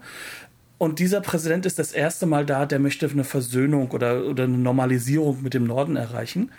Und 0.84 0.98
dieser 0.98 1.22
Präsident 1.22 1.64
ist 1.64 1.78
das 1.78 1.92
erste 1.92 2.26
Mal 2.26 2.44
da, 2.44 2.66
der 2.66 2.78
möchte 2.78 3.08
eine 3.08 3.24
Versöhnung 3.24 3.90
oder, 3.92 4.26
oder 4.26 4.44
eine 4.44 4.58
Normalisierung 4.58 5.42
mit 5.42 5.54
dem 5.54 5.64
Norden 5.64 5.96
erreichen. 5.96 6.52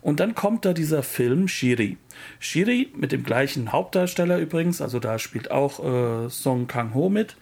Und 0.00 0.18
dann 0.18 0.34
kommt 0.34 0.64
da 0.64 0.72
dieser 0.72 1.04
Film 1.04 1.46
Shiri. 1.46 1.96
Shiri 2.40 2.90
mit 2.96 3.12
dem 3.12 3.22
gleichen 3.22 3.70
Hauptdarsteller 3.70 4.40
übrigens, 4.40 4.82
also 4.82 4.98
da 4.98 5.20
spielt 5.20 5.52
auch 5.52 5.78
äh, 5.78 6.28
Song 6.28 6.66
Kang-ho 6.66 7.08
mit, 7.08 7.36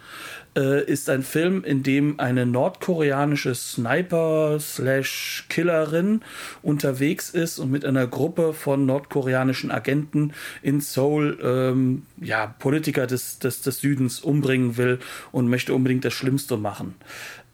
äh, 0.57 0.85
ist 0.85 1.09
ein 1.11 1.23
Film, 1.23 1.62
in 1.62 1.83
dem 1.83 2.19
eine 2.19 2.47
nordkoreanische 2.47 3.55
Sniper-Killerin 3.55 6.23
unterwegs 6.62 7.29
ist 7.31 7.59
und 7.59 7.71
mit 7.71 7.85
einer 7.85 8.07
Gruppe 8.07 8.55
von 8.55 8.87
nordkoreanischen 8.87 9.71
Agenten 9.71 10.33
in 10.62 10.81
Seoul 10.81 11.38
ähm, 11.42 12.05
ja, 12.21 12.47
Politiker 12.47 13.07
des, 13.07 13.38
des, 13.38 13.61
des 13.61 13.81
Südens 13.81 14.21
umbringen 14.21 14.77
will 14.77 14.99
und 15.31 15.49
möchte 15.49 15.75
unbedingt 15.75 16.05
das 16.05 16.14
Schlimmste 16.14 16.57
machen. 16.57 16.95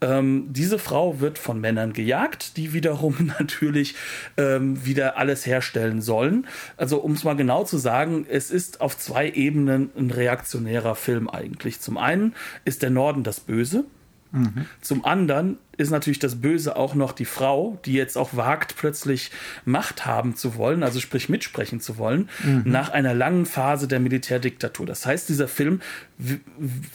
Ähm, 0.03 0.47
diese 0.51 0.79
Frau 0.79 1.21
wird 1.21 1.39
von 1.39 1.61
Männern 1.61 1.93
gejagt, 1.93 2.57
die 2.57 2.73
wiederum 2.73 3.33
natürlich 3.39 3.95
ähm, 4.37 4.85
wieder 4.85 5.17
alles 5.17 5.47
herstellen 5.47 6.03
sollen. 6.03 6.47
Also 6.77 6.99
um 6.99 7.13
es 7.13 7.25
mal 7.25 7.37
genau 7.37 7.65
zu 7.65 7.79
sagen, 7.79 8.27
es 8.29 8.51
ist 8.51 8.81
auf 8.81 8.99
zwei 8.99 9.31
Ebenen 9.31 9.91
ein 9.97 10.11
reaktionärer 10.11 10.97
Film 10.97 11.31
eigentlich. 11.31 11.81
Zum 11.81 11.97
einen 11.97 12.35
ist 12.65 12.83
der 12.83 12.91
Norden 12.91 13.23
das 13.23 13.41
Böse. 13.41 13.85
Mhm. 14.33 14.67
Zum 14.81 15.05
anderen 15.05 15.59
ist 15.77 15.91
natürlich 15.91 16.19
das 16.19 16.41
Böse 16.41 16.77
auch 16.77 16.95
noch 16.95 17.13
die 17.13 17.25
Frau, 17.27 17.79
die 17.85 17.93
jetzt 17.93 18.17
auch 18.17 18.35
wagt, 18.35 18.77
plötzlich 18.77 19.31
Macht 19.65 20.07
haben 20.07 20.37
zu 20.37 20.57
wollen, 20.57 20.83
also 20.83 21.01
sprich 21.01 21.29
mitsprechen 21.29 21.81
zu 21.81 21.99
wollen, 21.99 22.29
mhm. 22.43 22.63
nach 22.65 22.89
einer 22.89 23.15
langen 23.15 23.47
Phase 23.47 23.89
der 23.89 24.01
Militärdiktatur. 24.01 24.87
Das 24.87 25.07
heißt, 25.07 25.29
dieser 25.29 25.49
Film 25.49 25.81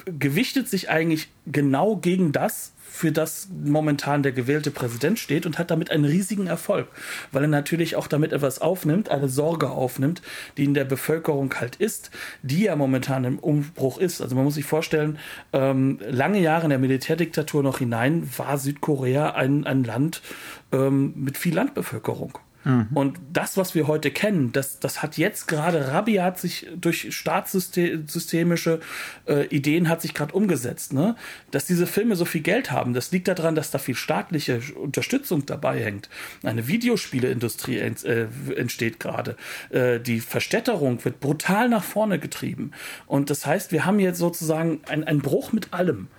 gewichtet 0.05 0.67
sich 0.67 0.89
eigentlich 0.89 1.29
genau 1.45 1.97
gegen 1.97 2.31
das, 2.31 2.73
für 2.97 3.11
das 3.11 3.47
momentan 3.63 4.23
der 4.23 4.31
gewählte 4.31 4.71
Präsident 4.71 5.19
steht 5.19 5.45
und 5.45 5.59
hat 5.59 5.69
damit 5.69 5.91
einen 5.91 6.03
riesigen 6.03 6.47
Erfolg, 6.47 6.87
weil 7.31 7.43
er 7.43 7.47
natürlich 7.47 7.95
auch 7.95 8.07
damit 8.07 8.33
etwas 8.33 8.59
aufnimmt, 8.59 9.09
eine 9.09 9.29
Sorge 9.29 9.69
aufnimmt, 9.69 10.23
die 10.57 10.63
in 10.63 10.73
der 10.73 10.83
Bevölkerung 10.83 11.53
halt 11.59 11.75
ist, 11.75 12.09
die 12.41 12.63
ja 12.63 12.75
momentan 12.75 13.23
im 13.23 13.37
Umbruch 13.37 13.99
ist. 13.99 14.19
Also 14.21 14.35
man 14.35 14.45
muss 14.45 14.55
sich 14.55 14.65
vorstellen, 14.65 15.19
ähm, 15.53 15.99
lange 16.09 16.39
Jahre 16.39 16.63
in 16.63 16.71
der 16.71 16.79
Militärdiktatur 16.79 17.61
noch 17.61 17.77
hinein 17.77 18.27
war 18.35 18.57
Südkorea 18.57 19.31
ein, 19.31 19.67
ein 19.67 19.83
Land 19.83 20.23
ähm, 20.71 21.13
mit 21.15 21.37
viel 21.37 21.53
Landbevölkerung. 21.53 22.39
Mhm. 22.67 22.87
Und 22.93 23.19
das, 23.31 23.55
was 23.55 23.75
wir 23.75 23.87
heute 23.87 24.11
kennen, 24.11 24.51
das, 24.51 24.79
das 24.79 25.01
hat 25.01 25.17
jetzt 25.17 25.47
gerade 25.47 25.87
rabiat 25.87 26.37
sich 26.37 26.67
durch 26.75 27.15
staatssystemische 27.15 28.81
äh, 29.25 29.45
Ideen 29.47 29.87
hat 29.87 30.01
sich 30.01 30.13
gerade 30.13 30.33
umgesetzt. 30.33 30.91
Ne? 30.91 31.15
Dass 31.49 31.65
diese 31.65 31.87
Filme 31.87 32.17
so 32.17 32.25
viel 32.25 32.41
Geld 32.41 32.69
haben, 32.69 32.93
das 32.93 33.11
liegt 33.11 33.29
daran, 33.29 33.55
dass 33.55 33.71
da 33.71 33.77
viel 33.77 33.95
staatliche 33.95 34.59
Unterstützung 34.75 35.45
dabei 35.45 35.81
hängt. 35.81 36.09
Eine 36.43 36.67
Videospieleindustrie 36.67 37.77
ent, 37.77 38.03
äh, 38.03 38.27
entsteht 38.53 38.99
gerade. 38.99 39.37
Äh, 39.69 40.01
die 40.01 40.19
Verstädterung 40.19 41.03
wird 41.05 41.21
brutal 41.21 41.69
nach 41.69 41.83
vorne 41.83 42.19
getrieben. 42.19 42.71
Und 43.05 43.29
das 43.29 43.45
heißt, 43.45 43.71
wir 43.71 43.85
haben 43.85 43.99
jetzt 43.99 44.19
sozusagen 44.19 44.81
einen 44.87 45.21
Bruch 45.21 45.53
mit 45.53 45.73
allem. 45.73 46.09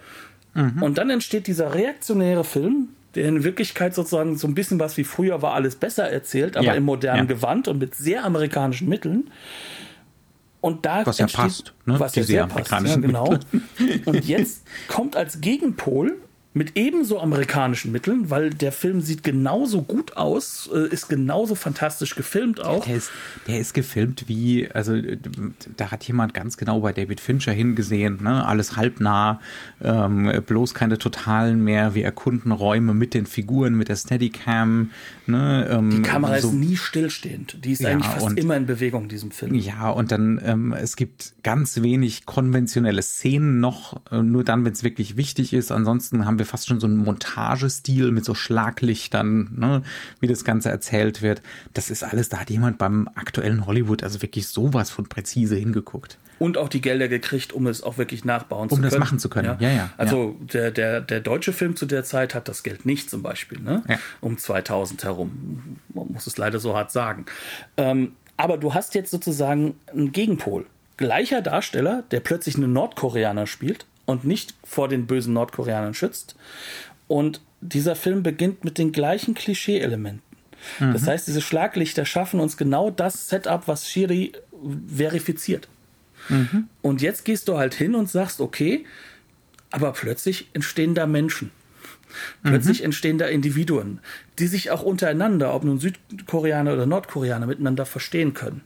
Mhm. 0.55 0.83
Und 0.83 0.97
dann 0.97 1.11
entsteht 1.11 1.47
dieser 1.47 1.75
reaktionäre 1.75 2.45
Film, 2.45 2.89
der 3.14 3.29
in 3.29 3.44
Wirklichkeit 3.44 3.94
sozusagen 3.94 4.37
so 4.37 4.47
ein 4.47 4.55
bisschen 4.55 4.79
was 4.79 4.97
wie 4.97 5.05
früher 5.05 5.42
war, 5.42 5.55
alles 5.55 5.77
besser 5.77 6.11
erzählt, 6.11 6.57
aber 6.57 6.66
ja, 6.66 6.75
im 6.75 6.85
modernen 6.85 7.29
ja. 7.29 7.35
Gewand 7.35 7.68
und 7.68 7.79
mit 7.79 7.94
sehr 7.94 8.25
amerikanischen 8.25 8.88
Mitteln. 8.88 9.31
Und 10.61 10.85
da 10.87 11.07
was 11.07 11.18
ja 11.18 11.27
passt, 11.27 11.73
ne? 11.87 11.99
was 12.01 12.14
ja 12.16 12.23
sehr 12.25 12.47
passt, 12.47 12.71
ja, 12.71 12.97
genau. 12.97 13.38
Und 14.05 14.25
jetzt 14.27 14.66
kommt 14.88 15.16
als 15.16 15.40
Gegenpol 15.40 16.18
mit 16.59 16.77
ebenso 16.77 17.21
amerikanischen 17.21 17.92
Mitteln, 17.92 18.31
weil 18.31 18.51
der 18.51 18.73
Film 18.73 19.01
sieht 19.01 19.23
genauso 19.23 19.83
gut 19.83 20.16
aus, 20.16 20.68
äh, 20.75 20.92
ist 20.92 21.09
genauso 21.09 21.55
fantastisch 21.55 22.16
gefilmt 22.16 22.61
auch. 22.62 22.85
Der 22.85 22.97
ist, 22.97 23.11
der 23.47 23.61
ist 23.61 23.75
gefilmt 23.75 24.25
wie, 24.27 24.68
also 24.71 24.94
da 25.77 25.92
hat 25.92 26.05
jemand 26.05 26.35
ganz 26.35 26.57
genau 26.57 26.81
bei 26.81 26.92
David 26.92 27.21
Fincher 27.21 27.53
hingesehen, 27.53 28.25
ne? 28.25 28.44
alles 28.44 28.77
halbnah, 28.77 29.40
ähm, 29.81 30.31
bloß 30.44 30.75
keine 30.75 30.99
totalen 30.99 31.62
mehr. 31.62 31.94
Wir 31.94 32.05
erkunden 32.05 32.51
Räume 32.51 32.92
mit 32.92 33.14
den 33.14 33.27
Figuren, 33.27 33.75
mit 33.75 33.88
der 33.88 33.97
Steadicam. 33.97 34.90
Ne? 35.27 35.68
Ähm, 35.71 35.90
Die 35.90 36.03
Kamera 36.03 36.40
so. 36.40 36.49
ist 36.49 36.55
nie 36.55 36.77
stillstehend. 36.77 37.64
Die 37.64 37.73
ist 37.73 37.83
ja, 37.83 37.90
eigentlich 37.90 38.11
fast 38.11 38.27
und, 38.27 38.38
immer 38.38 38.57
in 38.57 38.66
Bewegung 38.66 39.05
in 39.05 39.09
diesem 39.09 39.31
Film. 39.31 39.55
Ja, 39.55 39.90
und 39.90 40.11
dann 40.11 40.40
ähm, 40.44 40.73
es 40.73 40.97
gibt 40.97 41.35
ganz 41.44 41.83
wenig 41.83 42.27
konventionelle 42.27 43.03
Szenen 43.03 43.61
noch, 43.61 44.01
äh, 44.11 44.23
nur 44.23 44.42
dann, 44.42 44.64
wenn 44.64 44.73
es 44.73 44.83
wirklich 44.83 45.16
wichtig 45.16 45.53
ist. 45.53 45.71
Ansonsten 45.71 46.25
haben 46.25 46.38
wir 46.40 46.48
fast 46.49 46.69
schon 46.69 46.81
so 46.81 46.87
ein 46.87 46.96
Montagestil 46.96 48.11
mit 48.11 48.25
so 48.25 48.35
Schlaglichtern, 48.35 49.51
ne, 49.57 49.83
wie 50.21 50.27
das 50.27 50.44
Ganze 50.44 50.71
erzählt 50.71 51.23
wird. 51.23 51.42
Das 51.75 51.90
ist 51.90 52.03
alles, 52.03 52.29
da 52.29 52.38
hat 52.38 52.51
jemand 52.51 52.79
beim 52.79 53.09
aktuellen 53.15 53.67
Hollywood 53.67 54.03
also 54.03 54.23
wirklich 54.23 54.49
sowas 54.49 54.90
von 54.90 55.09
präzise 55.09 55.57
hingeguckt. 55.57 56.19
Und 56.38 56.57
auch 56.57 56.69
die 56.69 56.81
Gelder 56.81 57.09
gekriegt, 57.09 57.53
um 57.53 57.67
es 57.67 57.83
auch 57.83 57.99
wirklich 57.99 58.25
nachbauen 58.25 58.65
um 58.65 58.69
zu 58.69 58.75
können. 58.77 58.85
Um 58.85 58.90
das 58.90 58.99
machen 58.99 59.19
zu 59.19 59.29
können, 59.29 59.57
ja, 59.61 59.69
ja. 59.69 59.75
ja 59.75 59.90
also 59.96 60.37
Der, 60.53 60.71
der, 60.71 61.01
der 61.01 61.21
deutsche 61.21 61.53
Film 61.53 61.75
zu 61.77 61.87
der 61.87 62.05
Zeit 62.05 62.35
hat 62.35 62.49
das 62.49 62.63
Geld 62.63 62.87
nicht 62.87 63.11
zum 63.11 63.23
Beispiel, 63.23 63.61
ne? 63.61 63.83
Ja. 63.88 63.99
um 64.21 64.38
2000 64.38 65.05
herum. 65.05 65.79
Man 65.92 66.13
muss 66.13 66.27
es 66.27 66.37
leider 66.37 66.61
so 66.61 66.77
hart 66.77 66.92
sagen. 66.92 67.27
Ähm, 67.77 68.13
aber 68.37 68.57
du 68.57 68.73
hast 68.73 68.94
jetzt 68.94 69.11
sozusagen 69.11 69.75
einen 69.92 70.13
Gegenpol. 70.13 70.67
Gleicher 70.96 71.42
Darsteller, 71.42 72.05
der 72.11 72.21
plötzlich 72.21 72.57
einen 72.57 72.73
Nordkoreaner 72.73 73.46
spielt 73.46 73.87
und 74.09 74.25
nicht 74.25 74.54
vor 74.65 74.88
den 74.88 75.06
bösen 75.06 75.35
Nordkoreanern 75.35 75.92
schützt. 75.92 76.35
Und 77.09 77.42
dieser 77.61 77.94
Film 77.94 78.23
beginnt 78.23 78.65
mit 78.65 78.79
den 78.79 78.90
gleichen 78.90 79.35
Klischee-Elementen. 79.35 80.23
Mhm. 80.81 80.94
Das 80.94 81.06
heißt, 81.06 81.29
diese 81.29 81.42
Schlaglichter 81.42 82.06
schaffen 82.06 82.40
uns 82.40 82.56
genau 82.56 82.90
das 82.90 83.29
Setup, 83.29 83.69
was 83.69 83.87
Shiri 83.90 84.33
verifiziert. 84.88 85.69
Mhm. 86.31 86.69
Und 86.81 87.02
jetzt 87.02 87.27
gehst 87.27 87.48
du 87.48 87.59
halt 87.59 87.75
hin 87.75 87.94
und 87.94 88.09
sagst, 88.09 88.40
okay, 88.40 88.87
aber 89.71 89.92
plötzlich 89.92 90.48
entstehen 90.54 90.94
da 90.94 91.06
Menschen. 91.06 91.50
Plötzlich 92.42 92.79
mhm. 92.79 92.87
entstehen 92.87 93.19
da 93.19 93.27
Individuen, 93.27 94.00
die 94.38 94.46
sich 94.46 94.71
auch 94.71 94.83
untereinander, 94.83 95.54
ob 95.54 95.65
nun 95.65 95.81
Südkoreaner 95.81 96.73
oder 96.73 96.87
Nordkoreaner, 96.87 97.46
miteinander 97.46 97.85
verstehen 97.85 98.33
können. 98.33 98.63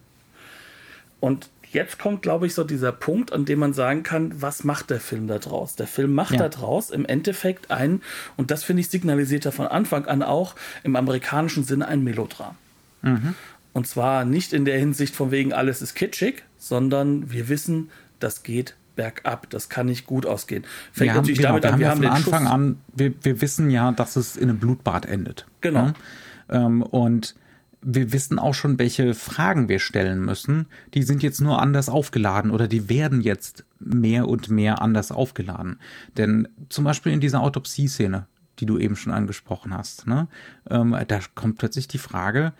Und 1.18 1.50
jetzt 1.72 1.98
kommt, 1.98 2.22
glaube 2.22 2.46
ich, 2.46 2.54
so 2.54 2.64
dieser 2.64 2.92
Punkt, 2.92 3.32
an 3.32 3.44
dem 3.44 3.58
man 3.58 3.72
sagen 3.72 4.02
kann, 4.02 4.40
was 4.40 4.64
macht 4.64 4.90
der 4.90 5.00
Film 5.00 5.26
da 5.26 5.38
draus? 5.38 5.74
Der 5.76 5.86
Film 5.86 6.14
macht 6.14 6.32
ja. 6.32 6.38
da 6.38 6.48
draus 6.48 6.90
im 6.90 7.04
Endeffekt 7.04 7.70
ein, 7.70 8.02
und 8.36 8.50
das 8.50 8.64
finde 8.64 8.80
ich 8.80 8.88
signalisiert 8.88 9.46
er 9.46 9.52
von 9.52 9.66
Anfang 9.66 10.06
an 10.06 10.22
auch 10.22 10.54
im 10.82 10.96
amerikanischen 10.96 11.64
Sinne 11.64 11.88
ein 11.88 12.04
Melodram. 12.04 12.56
Mhm. 13.02 13.34
Und 13.72 13.86
zwar 13.86 14.24
nicht 14.24 14.52
in 14.52 14.64
der 14.64 14.78
Hinsicht 14.78 15.16
von 15.16 15.30
wegen 15.30 15.52
alles 15.52 15.80
ist 15.82 15.94
kitschig, 15.94 16.42
sondern 16.58 17.32
wir 17.32 17.48
wissen, 17.48 17.90
das 18.20 18.42
geht 18.42 18.76
bergab. 18.94 19.48
Das 19.50 19.68
kann 19.68 19.86
nicht 19.86 20.06
gut 20.06 20.26
ausgehen. 20.26 20.64
Fängt 20.92 21.10
wir 21.10 21.14
natürlich 21.14 21.44
haben, 21.46 21.60
genau, 21.60 21.60
damit 21.60 21.74
an, 21.74 21.80
wir 21.80 21.88
haben, 21.88 22.02
ja 22.02 22.08
von 22.10 22.16
Anfang 22.16 22.42
Schuss. 22.42 22.52
an, 22.52 22.78
wir, 22.94 23.14
wir 23.22 23.40
wissen 23.40 23.70
ja, 23.70 23.92
dass 23.92 24.16
es 24.16 24.36
in 24.36 24.48
einem 24.48 24.58
Blutbad 24.58 25.06
endet. 25.06 25.46
Genau. 25.62 25.86
Ja? 25.86 25.94
Ähm, 26.50 26.82
und 26.82 27.34
wir 27.82 28.12
wissen 28.12 28.38
auch 28.38 28.54
schon, 28.54 28.78
welche 28.78 29.12
Fragen 29.12 29.68
wir 29.68 29.80
stellen 29.80 30.24
müssen. 30.24 30.66
Die 30.94 31.02
sind 31.02 31.22
jetzt 31.22 31.40
nur 31.40 31.60
anders 31.60 31.88
aufgeladen 31.88 32.50
oder 32.50 32.68
die 32.68 32.88
werden 32.88 33.20
jetzt 33.20 33.64
mehr 33.80 34.28
und 34.28 34.48
mehr 34.48 34.80
anders 34.80 35.10
aufgeladen. 35.10 35.78
Denn 36.16 36.48
zum 36.68 36.84
Beispiel 36.84 37.12
in 37.12 37.20
dieser 37.20 37.40
Autopsie-Szene, 37.40 38.26
die 38.60 38.66
du 38.66 38.78
eben 38.78 38.96
schon 38.96 39.12
angesprochen 39.12 39.76
hast, 39.76 40.06
ne, 40.06 40.28
ähm, 40.70 40.96
da 41.08 41.20
kommt 41.34 41.58
plötzlich 41.58 41.88
die 41.88 41.98
Frage, 41.98 42.52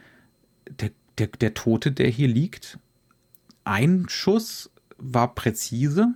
der, 0.68 0.90
der, 1.18 1.28
der 1.28 1.54
Tote, 1.54 1.92
der 1.92 2.08
hier 2.08 2.28
liegt, 2.28 2.78
ein 3.64 4.06
Schuss 4.08 4.70
war 4.98 5.34
präzise, 5.34 6.14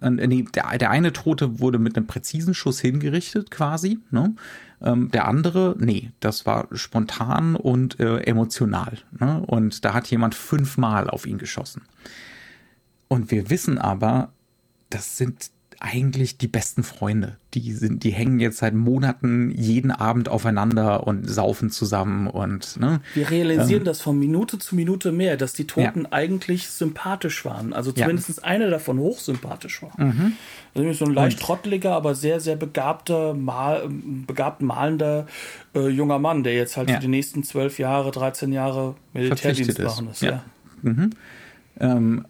äh, 0.00 0.10
nee, 0.10 0.44
der, 0.54 0.78
der 0.78 0.90
eine 0.90 1.12
Tote 1.12 1.60
wurde 1.60 1.78
mit 1.78 1.96
einem 1.96 2.06
präzisen 2.06 2.54
Schuss 2.54 2.80
hingerichtet, 2.80 3.50
quasi. 3.50 3.98
Ne? 4.10 4.34
Ähm, 4.82 5.10
der 5.10 5.28
andere, 5.28 5.76
nee, 5.78 6.10
das 6.20 6.44
war 6.46 6.68
spontan 6.72 7.56
und 7.56 8.00
äh, 8.00 8.18
emotional. 8.22 8.98
Ne? 9.18 9.42
Und 9.46 9.84
da 9.84 9.94
hat 9.94 10.08
jemand 10.08 10.34
fünfmal 10.34 11.08
auf 11.08 11.26
ihn 11.26 11.38
geschossen. 11.38 11.82
Und 13.08 13.30
wir 13.30 13.50
wissen 13.50 13.78
aber, 13.78 14.32
das 14.90 15.16
sind 15.16 15.50
eigentlich 15.82 16.38
die 16.38 16.46
besten 16.46 16.84
Freunde. 16.84 17.36
Die 17.54 17.72
sind, 17.72 18.04
die 18.04 18.10
hängen 18.10 18.38
jetzt 18.38 18.58
seit 18.58 18.72
Monaten 18.72 19.50
jeden 19.50 19.90
Abend 19.90 20.28
aufeinander 20.28 21.06
und 21.06 21.28
saufen 21.28 21.70
zusammen 21.70 22.28
und 22.28 22.78
ne. 22.78 23.00
Wir 23.14 23.30
realisieren 23.30 23.80
ähm, 23.80 23.86
das 23.86 24.00
von 24.00 24.18
Minute 24.18 24.58
zu 24.58 24.76
Minute 24.76 25.10
mehr, 25.10 25.36
dass 25.36 25.52
die 25.52 25.66
Toten 25.66 26.02
ja. 26.02 26.12
eigentlich 26.12 26.68
sympathisch 26.68 27.44
waren. 27.44 27.72
Also 27.72 27.90
zumindest 27.90 28.28
ja. 28.28 28.44
einer 28.44 28.70
davon 28.70 28.98
hochsympathisch 28.98 29.82
war. 29.82 29.92
Mhm. 29.98 30.32
Also 30.74 30.92
so 30.92 31.04
ein 31.04 31.14
leicht 31.14 31.40
und, 31.40 31.46
trotteliger, 31.46 31.94
aber 31.94 32.14
sehr, 32.14 32.38
sehr 32.38 32.56
begabter, 32.56 33.34
mal, 33.34 33.88
begabt 33.88 34.62
malender 34.62 35.26
äh, 35.74 35.88
junger 35.88 36.20
Mann, 36.20 36.44
der 36.44 36.54
jetzt 36.54 36.76
halt 36.76 36.88
ja. 36.88 36.96
für 36.96 37.00
die 37.02 37.08
nächsten 37.08 37.42
zwölf 37.42 37.78
Jahre, 37.78 38.12
13 38.12 38.52
Jahre 38.52 38.94
Militärdienst 39.12 39.78
machen 39.80 40.08
ist. 40.10 40.22
Ja. 40.22 40.44
Mhm. 40.82 41.10
Ähm, 41.80 42.24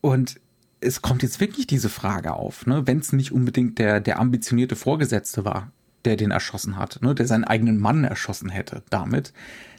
und 0.00 0.40
es 0.82 1.00
kommt 1.00 1.22
jetzt 1.22 1.40
wirklich 1.40 1.66
diese 1.66 1.88
Frage 1.88 2.34
auf, 2.34 2.66
ne? 2.66 2.86
wenn 2.86 2.98
es 2.98 3.12
nicht 3.12 3.32
unbedingt 3.32 3.78
der, 3.78 4.00
der 4.00 4.18
ambitionierte 4.18 4.76
Vorgesetzte 4.76 5.44
war, 5.44 5.70
der 6.04 6.16
den 6.16 6.32
erschossen 6.32 6.76
hat, 6.76 7.00
ne? 7.02 7.14
der 7.14 7.26
seinen 7.26 7.44
eigenen 7.44 7.78
Mann 7.78 8.04
erschossen 8.04 8.48
hätte 8.48 8.82
damit, 8.90 9.32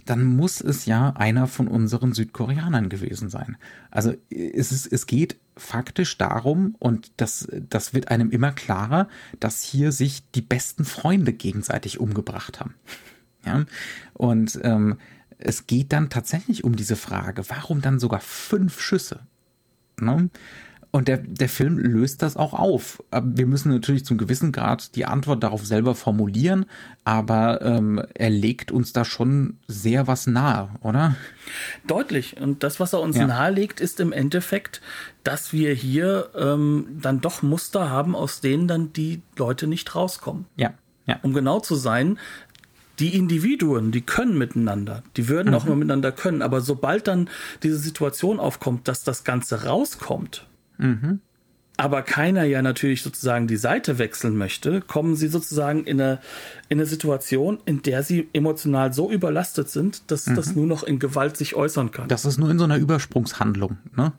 dann 0.06 0.24
muss 0.24 0.62
es 0.62 0.86
ja 0.86 1.12
einer 1.12 1.48
von 1.48 1.68
unseren 1.68 2.14
Südkoreanern 2.14 2.90
gewesen 2.90 3.30
sein. 3.30 3.58
Also 3.92 4.14
es, 4.30 4.72
ist, 4.72 4.92
es 4.92 5.06
geht 5.06 5.38
faktisch 5.56 6.18
darum, 6.18 6.76
und 6.80 7.12
das, 7.18 7.48
das 7.70 7.94
wird 7.94 8.10
einem 8.10 8.30
immer 8.32 8.52
klarer, 8.52 9.08
dass 9.40 9.62
hier 9.62 9.92
sich 9.92 10.30
die 10.32 10.42
besten 10.42 10.84
Freunde 10.84 11.34
gegenseitig 11.34 12.00
umgebracht 12.00 12.60
haben. 12.60 12.76
Ja? 13.46 13.66
Und 14.14 14.60
ähm, 14.64 14.98
es 15.38 15.68
geht 15.68 15.94
dann 15.94 16.10
tatsächlich 16.10 16.64
um 16.64 16.76
diese 16.76 16.96
Frage, 16.96 17.44
warum 17.50 17.82
dann 17.82 18.00
sogar 18.00 18.20
fünf 18.22 18.80
Schüsse? 18.82 19.22
Ne? 20.00 20.30
Und 20.96 21.08
der, 21.08 21.18
der 21.18 21.50
Film 21.50 21.80
löst 21.80 22.22
das 22.22 22.38
auch 22.38 22.54
auf. 22.54 23.04
Wir 23.12 23.48
müssen 23.48 23.72
natürlich 23.72 24.06
zum 24.06 24.20
gewissen 24.20 24.52
Grad 24.52 24.96
die 24.96 25.06
Antwort 25.06 25.42
darauf 25.42 25.66
selber 25.66 25.96
formulieren, 25.96 26.68
aber 27.04 27.64
ähm, 27.64 28.00
er 28.14 28.30
legt 28.30 28.72
uns 28.72 28.94
da 28.94 29.04
schon 29.04 29.58
sehr 29.68 30.06
was 30.06 30.28
nahe, 30.28 30.70
oder? 30.82 31.16
Deutlich. 31.88 32.40
Und 32.40 32.62
das, 32.62 32.80
was 32.80 32.94
er 32.94 33.02
uns 33.02 33.18
ja. 33.18 33.26
nahelegt, 33.26 33.82
ist 33.82 34.00
im 34.00 34.12
Endeffekt, 34.12 34.82
dass 35.24 35.52
wir 35.52 35.74
hier 35.74 36.30
ähm, 36.38 36.86
dann 37.02 37.22
doch 37.22 37.42
Muster 37.42 37.90
haben, 37.90 38.16
aus 38.16 38.40
denen 38.40 38.68
dann 38.68 38.94
die 38.94 39.24
Leute 39.36 39.66
nicht 39.66 39.96
rauskommen. 39.96 40.46
Ja. 40.58 40.76
Ja. 41.08 41.18
Um 41.24 41.34
genau 41.34 41.60
zu 41.60 41.74
sein, 41.74 42.20
die 43.00 43.18
Individuen, 43.18 43.92
die 43.92 44.02
können 44.02 44.38
miteinander, 44.38 45.02
die 45.18 45.28
würden 45.28 45.50
mhm. 45.50 45.56
auch 45.56 45.66
nur 45.66 45.76
miteinander 45.76 46.12
können, 46.12 46.44
aber 46.44 46.62
sobald 46.62 47.08
dann 47.08 47.32
diese 47.64 47.78
Situation 47.78 48.40
aufkommt, 48.40 48.88
dass 48.88 49.04
das 49.04 49.24
Ganze 49.24 49.64
rauskommt, 49.64 50.46
Mhm. 50.78 51.20
Aber 51.76 52.04
keiner 52.04 52.44
ja 52.44 52.62
natürlich 52.62 53.02
sozusagen 53.02 53.48
die 53.48 53.58
Seite 53.58 53.98
wechseln 53.98 54.38
möchte, 54.38 54.82
kommen 54.82 55.16
sie 55.16 55.28
sozusagen 55.28 55.86
in 55.86 56.00
eine, 56.00 56.20
in 56.70 56.78
eine 56.78 56.86
Situation, 56.86 57.60
in 57.66 57.82
der 57.82 58.04
sie 58.04 58.30
emotional 58.32 58.94
so 58.94 59.10
überlastet 59.10 59.70
sind, 59.70 60.12
dass 60.12 60.28
mhm. 60.28 60.36
das 60.36 60.56
nur 60.56 60.68
noch 60.68 60.84
in 60.84 61.00
Gewalt 61.00 61.36
sich 61.36 61.56
äußern 61.56 61.92
kann. 61.92 62.08
Das 62.10 62.26
ist 62.26 62.38
nur 62.38 62.52
in 62.52 62.60
so 62.60 62.66
einer 62.66 62.78
Übersprungshandlung, 62.78 63.78
ne? 63.96 64.14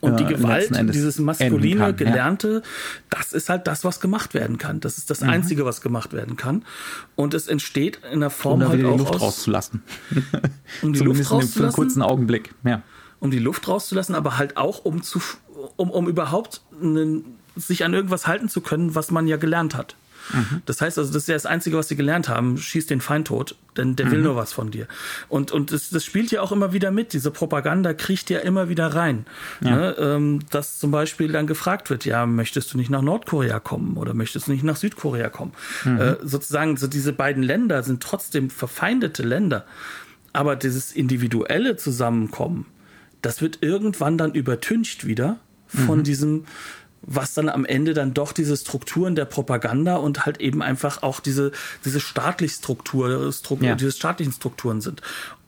Und 0.00 0.18
die 0.18 0.24
Gewalt, 0.24 0.70
dieses 0.94 1.18
maskuline, 1.18 1.92
gelernte, 1.94 2.62
ja. 2.64 2.70
das 3.10 3.34
ist 3.34 3.50
halt 3.50 3.66
das, 3.66 3.84
was 3.84 4.00
gemacht 4.00 4.32
werden 4.32 4.56
kann. 4.56 4.80
Das 4.80 4.96
ist 4.96 5.10
das 5.10 5.20
mhm. 5.20 5.28
Einzige, 5.28 5.66
was 5.66 5.82
gemacht 5.82 6.14
werden 6.14 6.36
kann. 6.36 6.64
Und 7.16 7.34
es 7.34 7.48
entsteht 7.48 8.00
in 8.10 8.20
der 8.20 8.30
Form 8.30 8.62
um 8.62 8.68
halt 8.68 8.84
auch 8.84 8.92
die 8.92 8.98
Luft 8.98 9.14
aus, 9.16 9.20
rauszulassen. 9.20 9.82
Um 10.80 10.94
die 10.94 11.00
Luft 11.04 11.20
rauszulassen. 11.20 11.52
Für 11.52 11.62
einen 11.64 11.72
kurzen 11.72 12.02
Augenblick, 12.02 12.54
ja. 12.64 12.82
Um 13.18 13.30
die 13.30 13.38
Luft 13.38 13.68
rauszulassen, 13.68 14.14
aber 14.14 14.38
halt 14.38 14.56
auch 14.56 14.86
um 14.86 15.02
zu, 15.02 15.20
um, 15.80 15.90
um 15.90 16.08
überhaupt 16.08 16.60
einen, 16.80 17.38
sich 17.56 17.84
an 17.84 17.94
irgendwas 17.94 18.26
halten 18.26 18.48
zu 18.48 18.60
können, 18.60 18.94
was 18.94 19.10
man 19.10 19.26
ja 19.26 19.38
gelernt 19.38 19.74
hat. 19.74 19.96
Mhm. 20.32 20.62
Das 20.66 20.82
heißt 20.82 20.98
also, 20.98 21.10
das 21.10 21.22
ist 21.22 21.28
ja 21.28 21.34
das 21.34 21.46
Einzige, 21.46 21.78
was 21.78 21.88
sie 21.88 21.96
gelernt 21.96 22.28
haben. 22.28 22.58
Schieß 22.58 22.86
den 22.86 23.00
Feind 23.00 23.28
tot, 23.28 23.56
denn 23.78 23.96
der 23.96 24.06
mhm. 24.06 24.10
will 24.10 24.20
nur 24.20 24.36
was 24.36 24.52
von 24.52 24.70
dir. 24.70 24.86
Und, 25.28 25.50
und 25.52 25.72
das, 25.72 25.88
das 25.88 26.04
spielt 26.04 26.30
ja 26.30 26.42
auch 26.42 26.52
immer 26.52 26.74
wieder 26.74 26.90
mit. 26.90 27.14
Diese 27.14 27.30
Propaganda 27.30 27.94
kriecht 27.94 28.28
ja 28.28 28.40
immer 28.40 28.68
wieder 28.68 28.88
rein. 28.88 29.24
Ja. 29.62 29.74
Ne? 29.74 29.96
Ähm, 29.98 30.40
dass 30.50 30.78
zum 30.78 30.90
Beispiel 30.90 31.32
dann 31.32 31.46
gefragt 31.46 31.88
wird, 31.88 32.04
ja, 32.04 32.26
möchtest 32.26 32.74
du 32.74 32.78
nicht 32.78 32.90
nach 32.90 33.02
Nordkorea 33.02 33.58
kommen 33.58 33.96
oder 33.96 34.12
möchtest 34.12 34.48
du 34.48 34.52
nicht 34.52 34.62
nach 34.62 34.76
Südkorea 34.76 35.30
kommen? 35.30 35.52
Mhm. 35.84 36.00
Äh, 36.00 36.16
sozusagen, 36.22 36.76
so 36.76 36.86
diese 36.88 37.14
beiden 37.14 37.42
Länder 37.42 37.82
sind 37.82 38.02
trotzdem 38.02 38.50
verfeindete 38.50 39.22
Länder. 39.22 39.64
Aber 40.34 40.54
dieses 40.56 40.92
individuelle 40.92 41.76
Zusammenkommen, 41.76 42.66
das 43.22 43.40
wird 43.40 43.58
irgendwann 43.62 44.18
dann 44.18 44.32
übertüncht 44.32 45.06
wieder 45.06 45.38
von 45.70 46.00
mhm. 46.00 46.04
diesem, 46.04 46.44
was 47.02 47.34
dann 47.34 47.48
am 47.48 47.64
Ende 47.64 47.94
dann 47.94 48.14
doch 48.14 48.32
diese 48.32 48.56
Strukturen 48.56 49.14
der 49.14 49.24
Propaganda 49.24 49.96
und 49.96 50.26
halt 50.26 50.40
eben 50.40 50.62
einfach 50.62 51.02
auch 51.02 51.20
diese, 51.20 51.52
diese 51.84 52.00
staatlich 52.00 52.52
Struktur, 52.52 53.32
Struktur 53.32 53.68
ja. 53.68 53.74
diese 53.74 53.92
staatlichen 53.92 54.32
Strukturen 54.32 54.80
sind. 54.80 55.00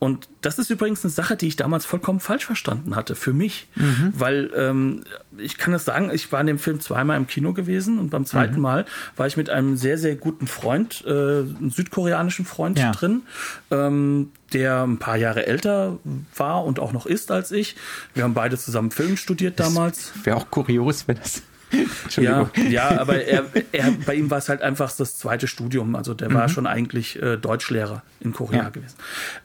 Und 0.03 0.29
das 0.41 0.59
ist 0.59 0.69
übrigens 0.69 1.05
eine 1.05 1.13
Sache, 1.13 1.37
die 1.37 1.47
ich 1.47 1.55
damals 1.55 1.87
vollkommen 1.87 2.19
falsch 2.19 2.45
verstanden 2.45 2.97
hatte, 2.97 3.15
für 3.15 3.33
mich. 3.33 3.69
Mhm. 3.77 4.13
Weil 4.17 4.51
ähm, 4.57 5.05
ich 5.39 5.59
kann 5.59 5.73
das 5.73 5.85
sagen, 5.85 6.11
ich 6.13 6.33
war 6.33 6.41
in 6.41 6.49
dem 6.49 6.59
Film 6.59 6.81
zweimal 6.81 7.17
im 7.17 7.29
Kino 7.29 7.53
gewesen 7.53 8.01
und 8.01 8.11
beim 8.11 8.27
zweiten 8.27 8.57
mhm. 8.57 8.63
Mal 8.63 8.85
war 9.15 9.29
ich 9.29 9.37
mit 9.37 9.49
einem 9.49 9.77
sehr, 9.77 9.99
sehr 9.99 10.17
guten 10.17 10.49
Freund, 10.49 11.05
äh, 11.07 11.11
einem 11.11 11.71
südkoreanischen 11.71 12.45
Freund 12.45 12.81
ja. 12.81 12.91
drin, 12.91 13.23
ähm, 13.71 14.33
der 14.53 14.83
ein 14.83 14.99
paar 14.99 15.19
Jahre 15.19 15.47
älter 15.47 16.01
war 16.35 16.65
und 16.65 16.81
auch 16.81 16.93
noch 16.93 17.07
ist 17.07 17.31
als 17.31 17.53
ich. 17.53 17.77
Wir 18.13 18.25
haben 18.25 18.35
beide 18.35 18.59
zusammen 18.59 18.91
Film 18.91 19.17
studiert 19.17 19.61
damals. 19.61 20.11
Wäre 20.25 20.37
auch 20.37 20.51
kurios, 20.51 21.07
wenn 21.07 21.19
das 21.19 21.43
ja, 22.17 22.51
ja, 22.69 23.01
aber 23.01 23.25
er, 23.25 23.45
er, 23.73 23.93
bei 24.05 24.15
ihm 24.15 24.31
war 24.31 24.39
es 24.39 24.49
halt 24.49 24.63
einfach 24.63 24.93
das 24.95 25.19
zweite 25.19 25.47
Studium. 25.47 25.97
Also 25.97 26.15
der 26.15 26.31
mhm. 26.31 26.35
war 26.35 26.49
schon 26.49 26.67
eigentlich 26.67 27.21
äh, 27.23 27.37
Deutschlehrer 27.37 28.03
in 28.21 28.33
Korea 28.33 28.65
ja. 28.65 28.69
gewesen. 28.69 28.97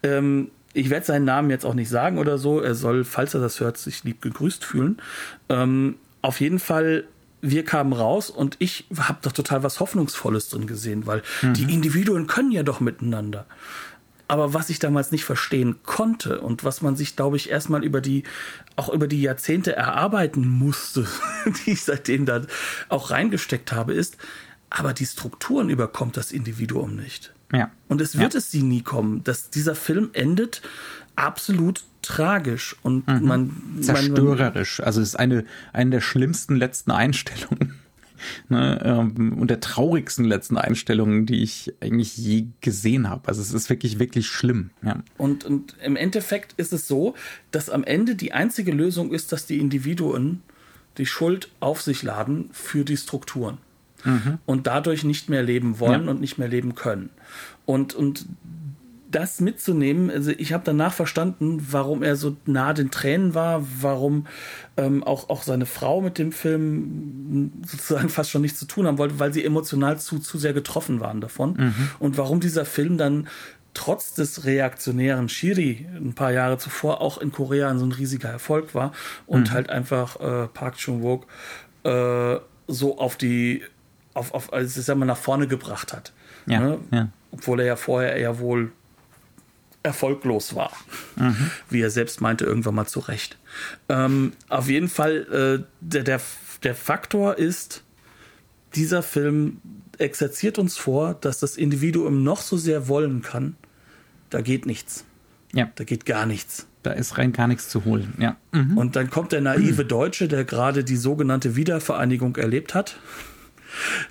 Ähm, 0.04 0.52
ich 0.74 0.90
werde 0.90 1.06
seinen 1.06 1.26
Namen 1.26 1.50
jetzt 1.50 1.66
auch 1.66 1.74
nicht 1.74 1.90
sagen 1.90 2.18
oder 2.18 2.38
so. 2.38 2.60
Er 2.60 2.76
soll, 2.76 3.04
falls 3.04 3.34
er 3.34 3.40
das 3.40 3.60
hört, 3.60 3.78
sich 3.78 4.04
lieb 4.04 4.22
gegrüßt 4.22 4.64
fühlen. 4.64 4.98
Ähm, 5.50 5.96
auf 6.22 6.40
jeden 6.40 6.60
Fall 6.60 7.06
wir 7.42 7.64
kamen 7.64 7.94
raus 7.94 8.30
und 8.30 8.56
ich 8.60 8.86
habe 8.98 9.20
doch 9.22 9.32
total 9.32 9.64
was 9.64 9.80
Hoffnungsvolles 9.80 10.50
drin 10.50 10.68
gesehen, 10.68 11.06
weil 11.06 11.22
mhm. 11.42 11.54
die 11.54 11.74
Individuen 11.74 12.28
können 12.28 12.52
ja 12.52 12.64
doch 12.64 12.80
miteinander. 12.80 13.46
Aber 14.28 14.54
was 14.54 14.70
ich 14.70 14.80
damals 14.80 15.12
nicht 15.12 15.24
verstehen 15.24 15.78
konnte 15.84 16.42
und 16.42 16.64
was 16.64 16.82
man 16.82 16.96
sich, 16.96 17.16
glaube 17.16 17.38
ich, 17.38 17.50
erstmal 17.50 17.84
über 17.84 18.02
die, 18.02 18.24
auch 18.76 18.90
über 18.90 19.08
die 19.08 19.22
Jahrzehnte 19.22 19.76
erarbeiten 19.76 20.48
musste, 20.48 21.08
die 21.66 21.72
ich 21.72 21.84
seitdem 21.84 22.26
da 22.26 22.42
auch 22.90 23.12
reingesteckt 23.12 23.72
habe, 23.72 23.94
ist, 23.94 24.18
aber 24.70 24.94
die 24.94 25.06
Strukturen 25.06 25.70
überkommt 25.70 26.18
das 26.18 26.32
Individuum 26.32 26.96
nicht. 26.96 27.34
Ja. 27.54 27.72
Und 27.88 28.02
es 28.02 28.18
wird 28.18 28.34
ja. 28.34 28.40
es 28.40 28.52
sie 28.52 28.64
nie 28.64 28.82
kommen. 28.82 29.24
Dass 29.24 29.50
dieser 29.50 29.76
Film 29.76 30.10
endet 30.12 30.62
absolut 31.16 31.86
tragisch 32.02 32.76
und 32.84 33.08
mhm. 33.08 33.28
man 33.28 33.78
zerstörerisch. 33.82 34.82
also 34.82 35.02
es 35.02 35.10
ist 35.10 35.16
eine 35.16 35.46
eine 35.74 35.90
der 35.90 36.02
schlimmsten 36.02 36.56
letzten 36.56 36.92
Einstellungen 36.92 37.80
ne, 38.49 38.82
ähm, 38.84 39.38
und 39.38 39.49
der 39.49 39.59
traurigsten 39.59 40.26
letzten 40.26 40.57
Einstellungen, 40.57 41.26
die 41.26 41.43
ich 41.43 41.74
eigentlich 41.82 42.18
je 42.18 42.47
gesehen 42.61 43.09
habe. 43.09 43.28
Also 43.28 43.41
es 43.41 43.53
ist 43.53 43.70
wirklich, 43.70 43.99
wirklich 43.99 44.28
schlimm. 44.28 44.72
Ja. 44.82 45.03
Und, 45.18 45.45
und 45.45 45.76
im 45.84 45.95
Endeffekt 45.95 46.53
ist 46.57 46.74
es 46.74 46.88
so, 46.88 47.15
dass 47.51 47.70
am 47.70 47.84
Ende 47.84 48.15
die 48.15 48.34
einzige 48.34 48.72
Lösung 48.72 49.11
ist, 49.11 49.32
dass 49.32 49.45
die 49.45 49.59
Individuen 49.59 50.41
die 50.97 51.05
Schuld 51.05 51.49
auf 51.59 51.82
sich 51.82 52.03
laden 52.03 52.49
für 52.51 52.84
die 52.84 52.97
Strukturen. 52.97 53.59
Mhm. 54.03 54.39
Und 54.45 54.68
dadurch 54.68 55.03
nicht 55.03 55.30
mehr 55.30 55.43
leben 55.43 55.80
wollen 55.80 56.05
ja. 56.05 56.11
und 56.11 56.22
nicht 56.22 56.38
mehr 56.38 56.47
leben 56.47 56.76
können. 56.76 57.09
Und, 57.65 57.93
und 57.93 58.26
das 59.18 59.39
mitzunehmen, 59.39 60.11
also 60.11 60.30
ich 60.30 60.53
habe 60.53 60.63
danach 60.63 60.93
verstanden, 60.93 61.65
warum 61.72 62.03
er 62.03 62.15
so 62.15 62.38
nah 62.45 62.74
den 62.74 62.91
Tränen 62.91 63.34
war, 63.34 63.65
warum 63.82 64.28
ähm, 64.78 65.03
auch, 65.03 65.30
auch 65.30 65.41
seine 65.41 65.65
Frau 65.65 66.01
mit 66.01 66.20
dem 66.20 66.32
Film 66.32 67.51
sozusagen 67.65 68.09
fast 68.18 68.30
schon 68.30 68.43
nichts 68.43 68.59
zu 68.59 68.68
tun 68.68 68.86
haben 68.86 68.99
wollte, 68.99 69.18
weil 69.18 69.34
sie 69.34 69.43
emotional 69.43 69.99
zu, 69.99 70.20
zu 70.20 70.38
sehr 70.38 70.53
getroffen 70.53 70.99
waren 70.99 71.20
davon. 71.20 71.53
Mhm. 71.57 71.89
Und 71.97 72.18
warum 72.20 72.39
dieser 72.39 72.63
Film 72.63 72.99
dann 72.99 73.28
trotz 73.74 74.13
des 74.13 74.45
reaktionären 74.45 75.30
Shiri 75.30 75.88
ein 75.95 76.13
paar 76.13 76.32
Jahre 76.32 76.59
zuvor 76.59 77.01
auch 77.01 77.18
in 77.18 77.32
Korea 77.32 77.76
so 77.76 77.86
ein 77.86 77.91
riesiger 77.93 78.30
Erfolg 78.30 78.76
war 78.76 78.91
und 79.26 79.49
mhm. 79.49 79.53
halt 79.53 79.72
einfach 79.72 80.20
äh, 80.20 80.47
Park 80.47 80.78
Chung-wook 80.78 81.26
äh, 81.86 82.39
so 82.68 82.99
auf 82.99 83.18
die, 83.18 83.63
auf, 84.13 84.36
auf, 84.36 84.53
also 84.53 84.80
ich 84.80 84.86
sag 84.86 84.95
mal, 84.95 85.05
nach 85.05 85.18
vorne 85.18 85.47
gebracht 85.47 85.91
hat. 85.91 86.13
Ja, 86.45 86.59
ne? 86.59 86.80
ja. 86.91 87.09
Obwohl 87.32 87.61
er 87.61 87.65
ja 87.65 87.76
vorher 87.76 88.15
eher 88.15 88.38
wohl 88.38 88.72
erfolglos 89.88 90.56
war. 90.56 90.72
Mhm. 91.16 91.50
Wie 91.70 91.82
er 91.82 91.90
selbst 91.90 92.22
meinte, 92.22 92.46
irgendwann 92.46 92.76
mal 92.76 92.86
zu 92.86 93.00
Recht. 93.00 93.38
Ähm, 93.90 94.34
auf 94.50 94.70
jeden 94.70 94.90
Fall, 94.90 95.62
äh, 95.62 95.66
der, 95.82 96.04
der, 96.04 96.22
der 96.64 96.76
Faktor 96.76 97.38
ist, 97.38 97.84
dieser 98.76 99.02
Film 99.02 99.62
exerziert 99.98 100.60
uns 100.60 100.78
vor, 100.78 101.16
dass 101.16 101.40
das 101.40 101.58
Individuum 101.58 102.24
noch 102.24 102.42
so 102.42 102.58
sehr 102.58 102.88
wollen 102.88 103.22
kann, 103.22 103.56
da 104.30 104.42
geht 104.42 104.66
nichts. 104.66 105.06
Ja. 105.54 105.72
Da 105.76 105.84
geht 105.84 106.06
gar 106.06 106.26
nichts. 106.26 106.68
Da 106.84 106.92
ist 106.92 107.18
rein 107.18 107.34
gar 107.34 107.48
nichts 107.48 107.70
zu 107.70 107.86
holen, 107.86 108.14
ja. 108.20 108.38
Mhm. 108.52 108.78
Und 108.78 108.96
dann 108.96 109.10
kommt 109.10 109.32
der 109.32 109.42
naive 109.42 109.84
Deutsche, 109.86 110.28
der 110.28 110.46
gerade 110.46 110.84
die 110.84 110.96
sogenannte 110.96 111.56
Wiedervereinigung 111.56 112.36
erlebt 112.36 112.76
hat 112.76 112.98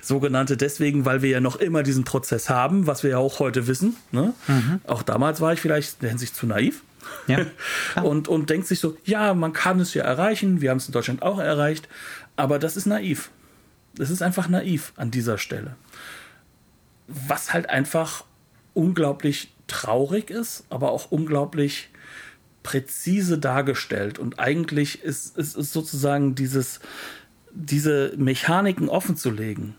Sogenannte 0.01 0.57
deswegen, 0.57 1.05
weil 1.05 1.21
wir 1.21 1.29
ja 1.29 1.39
noch 1.39 1.55
immer 1.57 1.83
diesen 1.83 2.03
Prozess 2.03 2.49
haben, 2.49 2.87
was 2.87 3.03
wir 3.03 3.11
ja 3.11 3.17
auch 3.17 3.39
heute 3.39 3.67
wissen. 3.67 3.95
Ne? 4.11 4.33
Mhm. 4.47 4.81
Auch 4.87 5.03
damals 5.03 5.41
war 5.41 5.53
ich 5.53 5.59
vielleicht 5.59 5.95
in 5.95 5.99
der 6.01 6.09
Hinsicht 6.09 6.35
zu 6.35 6.47
naiv. 6.47 6.83
Ja, 7.27 7.45
und, 8.03 8.27
und 8.27 8.49
denkt 8.49 8.67
sich 8.67 8.79
so, 8.79 8.97
ja, 9.05 9.33
man 9.33 9.53
kann 9.53 9.79
es 9.79 9.93
ja 9.93 10.03
erreichen, 10.03 10.61
wir 10.61 10.71
haben 10.71 10.77
es 10.77 10.87
in 10.87 10.93
Deutschland 10.93 11.21
auch 11.21 11.39
erreicht, 11.39 11.87
aber 12.35 12.59
das 12.59 12.77
ist 12.77 12.85
naiv. 12.85 13.29
Das 13.95 14.09
ist 14.09 14.21
einfach 14.21 14.47
naiv 14.47 14.93
an 14.95 15.11
dieser 15.11 15.37
Stelle. 15.37 15.75
Was 17.07 17.53
halt 17.53 17.69
einfach 17.69 18.25
unglaublich 18.73 19.53
traurig 19.67 20.29
ist, 20.29 20.65
aber 20.69 20.91
auch 20.91 21.11
unglaublich 21.11 21.89
präzise 22.63 23.37
dargestellt. 23.37 24.19
Und 24.19 24.39
eigentlich 24.39 25.01
ist, 25.01 25.37
ist, 25.37 25.55
ist 25.55 25.73
sozusagen 25.73 26.35
dieses, 26.35 26.79
diese 27.53 28.13
Mechaniken 28.17 28.89
offen 28.89 29.15
zu 29.15 29.31
legen, 29.31 29.75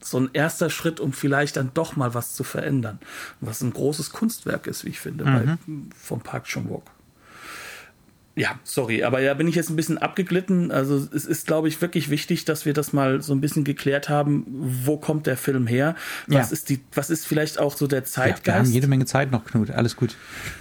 so 0.00 0.18
ein 0.18 0.30
erster 0.32 0.70
Schritt, 0.70 1.00
um 1.00 1.12
vielleicht 1.12 1.56
dann 1.56 1.70
doch 1.74 1.96
mal 1.96 2.14
was 2.14 2.34
zu 2.34 2.44
verändern. 2.44 2.98
Was 3.40 3.60
ein 3.60 3.72
großes 3.72 4.10
Kunstwerk 4.10 4.66
ist, 4.66 4.84
wie 4.84 4.90
ich 4.90 5.00
finde, 5.00 5.24
mhm. 5.24 5.30
bei, 5.30 5.96
vom 5.96 6.20
Park 6.20 6.44
Chung-wook. 6.46 6.90
Ja, 8.34 8.58
sorry, 8.64 9.04
aber 9.04 9.20
ja, 9.20 9.34
bin 9.34 9.46
ich 9.46 9.54
jetzt 9.54 9.68
ein 9.68 9.76
bisschen 9.76 9.98
abgeglitten. 9.98 10.70
Also 10.70 10.96
es 10.96 11.26
ist, 11.26 11.46
glaube 11.46 11.68
ich, 11.68 11.82
wirklich 11.82 12.08
wichtig, 12.08 12.46
dass 12.46 12.64
wir 12.64 12.72
das 12.72 12.94
mal 12.94 13.20
so 13.20 13.34
ein 13.34 13.42
bisschen 13.42 13.62
geklärt 13.62 14.08
haben. 14.08 14.46
Wo 14.48 14.96
kommt 14.96 15.26
der 15.26 15.36
Film 15.36 15.66
her? 15.66 15.94
Was 16.28 16.48
ja. 16.48 16.52
ist 16.52 16.70
die, 16.70 16.80
was 16.94 17.10
ist 17.10 17.26
vielleicht 17.26 17.58
auch 17.58 17.76
so 17.76 17.86
der 17.86 18.04
Zeitgeist? 18.04 18.46
Ja, 18.46 18.54
wir 18.54 18.58
haben 18.60 18.70
jede 18.70 18.86
Menge 18.86 19.04
Zeit 19.04 19.30
noch, 19.30 19.44
Knut. 19.44 19.70
Alles 19.70 19.96
gut. 19.96 20.16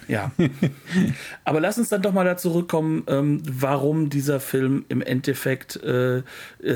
Ja. 0.10 0.32
aber 1.46 1.62
lass 1.62 1.78
uns 1.78 1.88
dann 1.88 2.02
doch 2.02 2.12
mal 2.12 2.26
da 2.26 2.36
zurückkommen, 2.36 3.04
ähm, 3.08 3.42
warum 3.50 4.10
dieser 4.10 4.42
Film 4.42 4.84
im 4.90 5.02
Endeffekt 5.02 5.82
äh, 5.82 6.18
äh, 6.18 6.24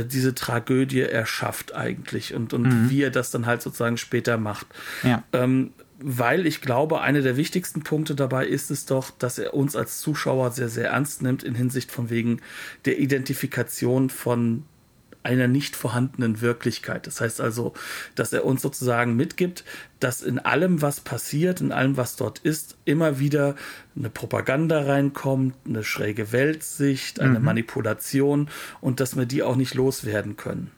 diese 0.06 0.34
Tragödie 0.34 1.02
erschafft 1.02 1.76
eigentlich 1.76 2.34
und, 2.34 2.54
und 2.54 2.64
mhm. 2.64 2.90
wie 2.90 3.04
er 3.04 3.12
das 3.12 3.32
dann 3.32 3.46
halt 3.46 3.62
sozusagen 3.62 3.98
später 3.98 4.38
macht. 4.38 4.68
Ja. 5.04 5.24
Ähm, 5.34 5.72
weil 6.00 6.46
ich 6.46 6.62
glaube, 6.62 7.02
einer 7.02 7.22
der 7.22 7.38
wichtigsten 7.38 7.84
Punkte 7.84 8.16
dabei 8.16 8.46
ist 8.46 8.72
es 8.72 8.86
doch, 8.86 9.12
dass 9.12 9.38
er 9.38 9.54
uns 9.54 9.76
als 9.76 10.00
Zuschauer 10.00 10.52
sehr, 10.52 10.70
sehr 10.70 10.90
ernst 10.90 11.22
nimmt 11.22 11.44
in 11.44 11.56
Hinsicht 11.56 11.92
von 11.92 12.10
wegen 12.10 12.42
der 12.86 13.00
Identifikation 13.00 14.10
von 14.10 14.64
einer 15.24 15.48
nicht 15.48 15.76
vorhandenen 15.76 16.40
Wirklichkeit. 16.42 17.08
Das 17.08 17.20
heißt 17.20 17.42
also, 17.42 17.74
dass 18.14 18.32
er 18.32 18.46
uns 18.46 18.62
sozusagen 18.62 19.16
mitgibt, 19.16 19.66
dass 20.00 20.22
in 20.22 20.38
allem, 20.38 20.84
was 20.84 21.00
passiert, 21.00 21.62
in 21.62 21.72
allem, 21.72 21.98
was 21.98 22.16
dort 22.16 22.40
ist, 22.40 22.78
immer 22.86 23.20
wieder 23.20 23.56
eine 23.96 24.12
Propaganda 24.12 24.82
reinkommt, 24.82 25.56
eine 25.68 25.84
schräge 25.84 26.32
Weltsicht, 26.32 27.20
eine 27.20 27.40
mhm. 27.40 27.46
Manipulation 27.46 28.50
und 28.82 29.00
dass 29.00 29.18
wir 29.18 29.26
die 29.26 29.42
auch 29.42 29.56
nicht 29.56 29.74
loswerden 29.74 30.38
können. 30.38 30.70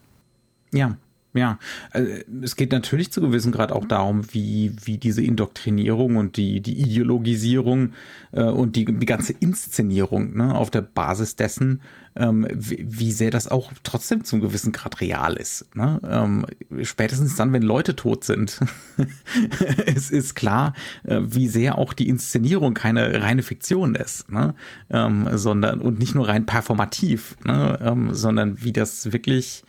Ja, 0.71 0.97
ja, 1.33 1.59
also 1.91 2.09
es 2.41 2.55
geht 2.55 2.71
natürlich 2.71 3.11
zu 3.11 3.21
gewissen 3.21 3.51
Grad 3.51 3.71
auch 3.71 3.85
darum, 3.85 4.33
wie, 4.33 4.73
wie 4.83 4.97
diese 4.97 5.21
Indoktrinierung 5.21 6.15
und 6.15 6.37
die, 6.37 6.61
die 6.61 6.79
Ideologisierung 6.79 7.93
äh, 8.31 8.43
und 8.43 8.75
die, 8.75 8.85
die 8.85 9.05
ganze 9.05 9.33
Inszenierung 9.33 10.35
ne, 10.35 10.55
auf 10.55 10.71
der 10.71 10.81
Basis 10.81 11.35
dessen, 11.35 11.81
ähm, 12.15 12.47
wie, 12.51 12.83
wie 12.87 13.11
sehr 13.11 13.29
das 13.29 13.47
auch 13.47 13.71
trotzdem 13.83 14.23
zum 14.23 14.41
gewissen 14.41 14.71
Grad 14.71 15.01
real 15.01 15.35
ist. 15.35 15.75
Ne? 15.75 15.99
Ähm, 16.09 16.45
spätestens 16.83 17.35
dann, 17.35 17.53
wenn 17.53 17.61
Leute 17.61 17.95
tot 17.95 18.23
sind, 18.23 18.59
es 19.85 20.09
ist 20.09 20.33
klar, 20.33 20.73
äh, 21.03 21.19
wie 21.21 21.47
sehr 21.47 21.77
auch 21.77 21.93
die 21.93 22.09
Inszenierung 22.09 22.73
keine 22.73 23.21
reine 23.21 23.43
Fiktion 23.43 23.95
ist, 23.95 24.31
ne? 24.31 24.55
ähm, 24.89 25.27
sondern 25.33 25.81
und 25.81 25.99
nicht 25.99 26.15
nur 26.15 26.27
rein 26.27 26.45
performativ, 26.45 27.37
ne? 27.45 27.79
ähm, 27.81 28.13
sondern 28.13 28.63
wie 28.63 28.73
das 28.73 29.11
wirklich 29.11 29.63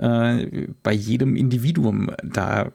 äh, 0.00 0.68
bei 0.82 0.92
jedem 0.92 1.36
Individuum 1.36 2.10
da 2.22 2.72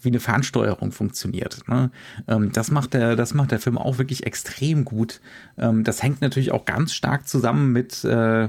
wie 0.00 0.08
eine 0.08 0.20
Fernsteuerung 0.20 0.90
funktioniert. 0.90 1.68
Ne? 1.68 1.90
Ähm, 2.26 2.50
das 2.52 2.70
macht 2.70 2.94
der, 2.94 3.14
das 3.16 3.34
macht 3.34 3.50
der 3.50 3.60
Film 3.60 3.78
auch 3.78 3.98
wirklich 3.98 4.26
extrem 4.26 4.84
gut. 4.84 5.20
Ähm, 5.58 5.84
das 5.84 6.02
hängt 6.02 6.22
natürlich 6.22 6.52
auch 6.52 6.64
ganz 6.64 6.94
stark 6.94 7.28
zusammen 7.28 7.72
mit 7.72 8.04
äh, 8.04 8.48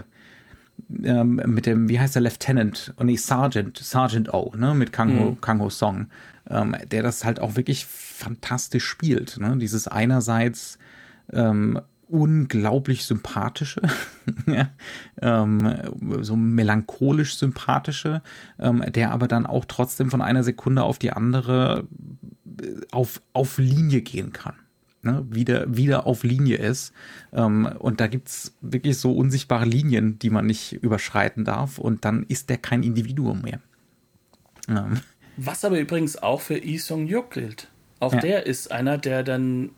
ähm, 1.04 1.42
mit 1.46 1.66
dem, 1.66 1.90
wie 1.90 2.00
heißt 2.00 2.16
der 2.16 2.22
Lieutenant? 2.22 2.94
Oh 3.00 3.04
nee, 3.04 3.16
Sergeant, 3.16 3.78
Sergeant 3.78 4.34
O, 4.34 4.54
ne, 4.58 4.74
mit 4.74 4.92
Kang 4.92 5.20
Ho, 5.20 5.32
mhm. 5.32 5.42
Kang 5.42 5.60
Ho 5.60 5.70
Song, 5.70 6.08
ähm, 6.50 6.76
der 6.92 7.04
das 7.04 7.24
halt 7.24 7.40
auch 7.40 7.56
wirklich 7.56 7.86
fantastisch 7.86 8.86
spielt. 8.86 9.38
Ne? 9.40 9.58
Dieses 9.58 9.88
einerseits 9.88 10.78
ähm, 11.32 11.80
unglaublich 12.14 13.05
sympathische, 13.05 13.82
ja, 14.45 14.70
ähm, 15.20 15.76
so 16.22 16.36
melancholisch 16.36 17.38
sympathische, 17.38 18.22
ähm, 18.59 18.84
der 18.93 19.11
aber 19.11 19.28
dann 19.28 19.47
auch 19.47 19.66
trotzdem 19.66 20.11
von 20.11 20.22
einer 20.22 20.43
Sekunde 20.43 20.84
auf 20.84 20.99
die 20.99 21.11
andere 21.11 21.88
äh, 22.61 22.82
auf, 22.91 23.20
auf 23.34 23.57
Linie 23.57 24.01
gehen 24.01 24.32
kann. 24.32 24.53
Ne, 25.01 25.26
wieder, 25.30 25.76
wieder 25.76 26.05
auf 26.05 26.24
Linie 26.24 26.57
ist. 26.57 26.93
Ähm, 27.34 27.66
und 27.80 27.99
da 27.99 28.07
gibt's 28.07 28.55
wirklich 28.61 28.97
so 28.97 29.11
unsichtbare 29.11 29.66
Linien, 29.66 30.18
die 30.20 30.30
man 30.30 30.45
nicht 30.45 30.74
überschreiten 30.82 31.43
darf. 31.43 31.78
Und 31.78 32.05
dann 32.05 32.24
ist 32.30 32.49
der 32.49 32.57
kein 32.57 32.84
Individuum 32.84 33.41
mehr. 33.41 33.59
Ähm. 34.70 35.01
Was 35.36 35.66
aber 35.66 35.78
übrigens 35.78 36.16
auch 36.16 36.39
für 36.39 36.53
Lee 36.53 36.78
Sung-yuk 36.78 37.32
gilt. 37.32 37.68
Auch 37.99 38.14
ja. 38.14 38.20
der 38.22 38.45
ist 38.45 38.72
einer, 38.72 38.97
der 38.97 39.24
dann 39.24 39.72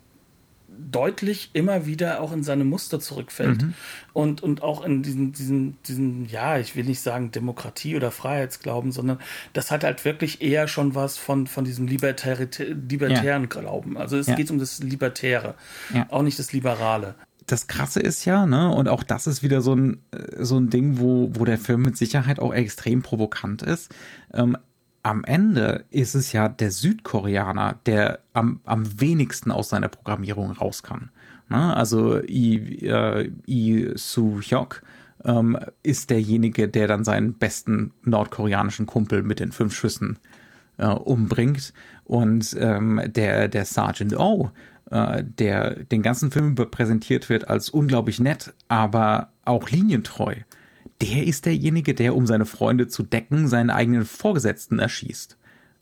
deutlich 0.78 1.50
immer 1.54 1.86
wieder 1.86 2.22
auch 2.22 2.32
in 2.32 2.44
seine 2.44 2.64
Muster 2.64 3.00
zurückfällt 3.00 3.62
mhm. 3.62 3.74
und, 4.14 4.44
und 4.44 4.64
auch 4.64 4.84
in 4.86 5.04
diesen, 5.04 5.32
diesen, 5.32 5.78
diesen, 5.84 6.26
ja, 6.26 6.58
ich 6.58 6.76
will 6.76 6.86
nicht 6.86 7.02
sagen 7.02 7.32
Demokratie 7.32 7.96
oder 7.96 8.12
Freiheitsglauben, 8.12 8.92
sondern 8.92 9.20
das 9.54 9.72
hat 9.72 9.84
halt 9.84 10.06
wirklich 10.06 10.42
eher 10.42 10.68
schon 10.68 10.96
was 10.96 11.18
von, 11.18 11.48
von 11.48 11.66
diesem 11.66 11.88
libertär, 11.88 12.38
libertären 12.38 13.44
ja. 13.44 13.48
Glauben. 13.48 13.98
Also 13.98 14.18
es 14.18 14.28
ja. 14.28 14.36
geht 14.36 14.52
um 14.52 14.60
das 14.60 14.80
Libertäre, 14.80 15.56
ja. 15.94 16.08
auch 16.10 16.22
nicht 16.22 16.40
das 16.40 16.54
Liberale 16.54 17.16
das 17.48 17.68
Krasse 17.68 18.00
ist 18.00 18.26
ja, 18.26 18.46
ne, 18.46 18.74
und 18.74 18.88
auch 18.88 19.04
das 19.04 19.28
ist 19.28 19.44
wieder 19.44 19.62
so 19.62 19.76
ein, 19.76 20.02
so 20.40 20.58
ein 20.58 20.70
Ding, 20.72 20.98
wo, 20.98 21.30
wo 21.34 21.46
der 21.46 21.60
Film 21.60 21.84
mit 21.84 21.96
Sicherheit 21.96 22.40
auch 22.40 22.52
extrem 22.52 23.04
provokant 23.04 23.62
ist. 23.62 23.94
Ähm, 24.34 24.58
am 25.06 25.24
Ende 25.24 25.86
ist 25.92 26.16
es 26.16 26.32
ja 26.32 26.50
der 26.50 26.72
Südkoreaner, 26.72 27.80
der 27.86 28.22
am, 28.34 28.60
am 28.66 29.00
wenigsten 29.00 29.52
aus 29.52 29.70
seiner 29.70 29.88
Programmierung 29.88 30.50
raus 30.50 30.82
kann. 30.82 31.12
Ne? 31.48 31.76
Also 31.76 32.24
I, 32.24 32.88
äh, 32.88 33.30
I 33.48 33.92
Soo-hyok 33.94 34.82
ähm, 35.24 35.60
ist 35.84 36.10
derjenige, 36.10 36.68
der 36.68 36.88
dann 36.88 37.04
seinen 37.04 37.36
besten 37.36 37.92
nordkoreanischen 38.02 38.88
Kumpel 38.88 39.22
mit 39.22 39.40
den 39.40 39.52
fünf 39.52 39.76
Schüssen 39.76 40.18
äh, 40.78 40.88
umbringt. 40.88 41.72
Und 42.06 42.58
ähm, 42.60 43.00
der, 43.06 43.48
der 43.48 43.66
Sergeant 43.66 44.18
O, 44.18 44.50
äh, 44.90 45.24
der 45.24 45.84
den 45.84 46.02
ganzen 46.02 46.32
Film 46.32 46.56
präsentiert 46.56 47.30
wird 47.30 47.48
als 47.48 47.70
unglaublich 47.70 48.20
nett, 48.20 48.56
aber 48.70 49.30
auch 49.44 49.70
linientreu 49.70 50.34
der 51.02 51.26
ist 51.26 51.46
derjenige, 51.46 51.94
der, 51.94 52.16
um 52.16 52.26
seine 52.26 52.46
Freunde 52.46 52.88
zu 52.88 53.04
decken, 53.04 53.48
seinen 53.48 53.70
eigenen 53.70 54.06
Vorgesetzten 54.06 54.80
erschießt. 54.80 55.38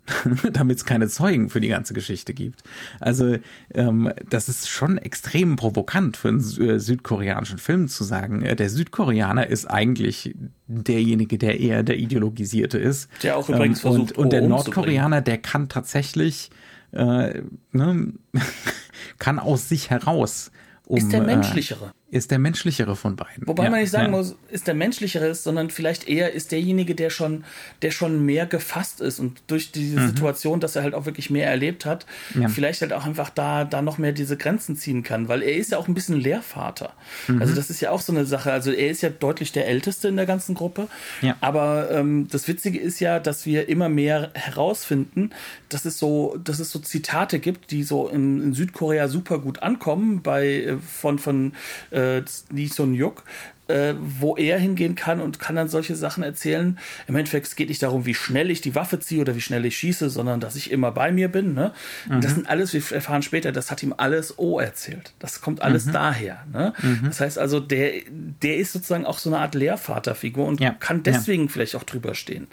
damit 0.52 0.78
es 0.78 0.86
keine 0.86 1.08
Zeugen 1.08 1.50
für 1.50 1.62
die 1.62 1.70
ganze 1.70 1.94
Geschichte 1.94 2.34
gibt. 2.34 2.64
Also 3.00 3.38
ähm, 3.74 4.12
das 4.30 4.50
ist 4.50 4.68
schon 4.68 4.98
extrem 4.98 5.56
provokant 5.56 6.18
für 6.18 6.28
einen 6.28 6.40
äh, 6.40 6.80
südkoreanischen 6.80 7.58
Film 7.58 7.88
zu 7.88 8.04
sagen, 8.04 8.42
äh, 8.42 8.56
der 8.56 8.70
Südkoreaner 8.70 9.48
ist 9.48 9.66
eigentlich 9.66 10.36
derjenige, 10.68 11.38
der 11.38 11.60
eher 11.60 11.84
der 11.84 11.98
Ideologisierte 11.98 12.78
ist. 12.78 13.10
Der 13.24 13.38
auch 13.38 13.48
übrigens 13.48 13.80
ähm, 13.80 13.92
versucht, 13.92 14.12
und, 14.14 14.26
und 14.26 14.34
der 14.34 14.42
Nordkoreaner, 14.42 15.22
der 15.22 15.38
kann 15.38 15.70
tatsächlich 15.70 16.50
äh, 16.92 17.42
ne, 17.72 18.14
kann 19.20 19.40
aus 19.40 19.70
sich 19.70 19.90
heraus 19.90 20.52
um, 20.86 20.98
ist 20.98 21.14
der 21.14 21.22
äh, 21.22 21.26
menschlichere. 21.26 21.94
Ist 22.14 22.32
der 22.32 22.40
menschlichere 22.40 22.96
von 22.96 23.16
beiden. 23.16 23.48
Wobei 23.48 23.66
ja, 23.66 23.70
man 23.70 23.80
nicht 23.80 23.90
sagen 23.90 24.12
ja. 24.12 24.18
muss, 24.18 24.36
ist 24.50 24.68
der 24.68 24.76
menschlichere 24.76 25.28
ist, 25.28 25.44
sondern 25.44 25.70
vielleicht 25.70 26.08
eher 26.08 26.32
ist 26.34 26.52
derjenige, 26.52 26.94
der 26.96 27.10
schon, 27.10 27.44
der 27.82 27.92
schon 27.92 28.26
mehr 28.26 28.46
gefasst 28.46 29.02
ist 29.02 29.20
und 29.20 29.42
durch 29.48 29.72
diese 29.72 30.00
mhm. 30.00 30.08
Situation, 30.10 30.60
dass 30.60 30.76
er 30.76 30.84
halt 30.84 30.94
auch 30.94 31.06
wirklich 31.06 31.30
mehr 31.30 31.48
erlebt 31.48 31.86
hat, 31.86 32.06
ja. 32.40 32.48
vielleicht 32.48 32.82
halt 32.82 32.94
auch 32.94 33.06
einfach 33.06 33.30
da, 33.30 33.66
da 33.66 33.82
noch 33.82 33.98
mehr 33.98 34.12
diese 34.12 34.38
Grenzen 34.38 34.76
ziehen 34.76 35.02
kann, 35.04 35.28
weil 35.28 35.42
er 35.42 35.56
ist 35.56 35.72
ja 35.72 35.78
auch 35.78 35.88
ein 35.88 35.94
bisschen 35.94 36.20
Lehrvater. 36.20 36.94
Mhm. 37.28 37.42
Also 37.42 37.56
das 37.56 37.70
ist 37.70 37.82
ja 37.82 37.90
auch 37.90 38.02
so 38.02 38.14
eine 38.14 38.26
Sache. 38.26 38.52
Also 38.52 38.72
er 38.72 38.90
ist 38.90 39.02
ja 39.02 39.10
deutlich 39.10 39.52
der 39.52 39.68
Älteste 39.68 40.08
in 40.08 40.16
der 40.16 40.26
ganzen 40.26 40.54
Gruppe. 40.56 40.88
Ja. 41.22 41.36
Aber 41.42 41.90
ähm, 41.92 42.28
das 42.30 42.48
Witzige 42.48 42.80
ist 42.80 43.00
ja, 43.00 43.20
dass 43.20 43.46
wir 43.46 43.70
immer 43.70 43.90
mehr 43.90 44.32
herausfinden, 44.34 45.32
dass 45.70 45.86
es 45.86 45.98
so, 45.98 46.38
dass 46.44 46.60
es 46.60 46.72
so 46.72 46.80
Zitate 46.80 47.40
gibt, 47.40 47.72
die 47.72 47.84
so 47.84 48.08
in, 48.08 48.42
in 48.42 48.54
Südkorea 48.54 49.08
super 49.08 49.40
gut 49.40 49.64
ankommen 49.64 50.22
bei 50.22 50.64
äh, 50.64 50.78
von 50.78 51.18
von 51.18 51.54
äh, 51.92 52.03
Lee 52.52 52.68
Sun 52.68 52.94
Yuk, 52.94 53.24
äh, 53.68 53.94
wo 54.00 54.36
er 54.36 54.60
hingehen 54.60 54.96
kann 54.96 55.22
und 55.22 55.40
kann 55.40 55.56
dann 55.56 55.70
solche 55.70 55.96
Sachen 55.96 56.24
erzählen. 56.24 56.78
Im 57.08 57.16
Endeffekt 57.16 57.48
es 57.48 57.56
geht 57.56 57.70
nicht 57.70 57.82
darum, 57.82 58.06
wie 58.06 58.14
schnell 58.14 58.52
ich 58.52 58.62
die 58.62 58.76
Waffe 58.76 59.00
ziehe 59.00 59.22
oder 59.22 59.36
wie 59.36 59.42
schnell 59.42 59.66
ich 59.66 59.78
schieße, 59.78 60.10
sondern 60.10 60.40
dass 60.40 60.56
ich 60.56 60.70
immer 60.70 60.92
bei 60.92 61.12
mir 61.12 61.30
bin. 61.30 61.54
Ne? 61.54 61.72
Mhm. 62.10 62.22
Das 62.22 62.36
sind 62.36 62.50
alles, 62.50 62.74
wir 62.74 62.84
erfahren 62.92 63.22
später, 63.22 63.52
das 63.52 63.72
hat 63.72 63.82
ihm 63.82 63.94
alles 63.96 64.38
O 64.38 64.60
erzählt. 64.60 65.14
Das 65.20 65.42
kommt 65.42 65.62
alles 65.62 65.86
mhm. 65.86 65.94
daher. 65.94 66.46
Ne? 66.52 66.74
Mhm. 66.82 67.02
Das 67.06 67.22
heißt 67.22 67.40
also, 67.40 67.60
der, 67.60 68.02
der 68.10 68.58
ist 68.58 68.74
sozusagen 68.74 69.06
auch 69.06 69.18
so 69.18 69.30
eine 69.30 69.40
Art 69.40 69.56
Lehrvaterfigur 69.56 70.46
und 70.46 70.60
ja. 70.60 70.72
kann 70.72 71.04
deswegen 71.04 71.44
ja. 71.44 71.50
vielleicht 71.50 71.76
auch 71.76 71.84
drüber 71.84 72.16
stehen. 72.16 72.48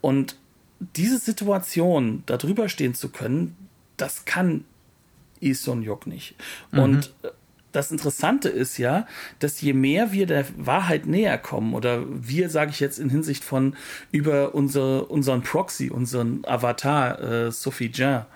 Und 0.00 0.36
diese 0.96 1.18
Situation, 1.18 2.22
da 2.26 2.38
drüber 2.38 2.68
stehen 2.68 2.94
zu 2.94 3.10
können, 3.10 3.56
das 3.96 4.24
kann 4.24 4.64
Ison 5.38 5.82
Yok 5.82 6.06
nicht. 6.06 6.34
Und 6.72 7.12
mhm 7.22 7.30
das 7.72 7.90
Interessante 7.90 8.48
ist 8.48 8.78
ja, 8.78 9.06
dass 9.38 9.60
je 9.60 9.72
mehr 9.72 10.12
wir 10.12 10.26
der 10.26 10.44
Wahrheit 10.56 11.06
näher 11.06 11.38
kommen, 11.38 11.74
oder 11.74 12.04
wir, 12.08 12.50
sage 12.50 12.70
ich 12.70 12.80
jetzt 12.80 12.98
in 12.98 13.10
Hinsicht 13.10 13.44
von 13.44 13.76
über 14.10 14.54
unsere, 14.54 15.04
unseren 15.06 15.42
Proxy, 15.42 15.90
unseren 15.90 16.44
Avatar, 16.44 17.20
äh, 17.20 17.52
Sophie 17.52 17.92
Jean, 17.92 18.26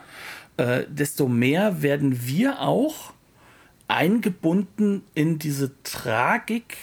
äh, 0.56 0.84
desto 0.88 1.28
mehr 1.28 1.82
werden 1.82 2.26
wir 2.26 2.60
auch 2.60 3.12
eingebunden 3.88 5.02
in 5.14 5.38
diese 5.38 5.72
Tragik, 5.82 6.76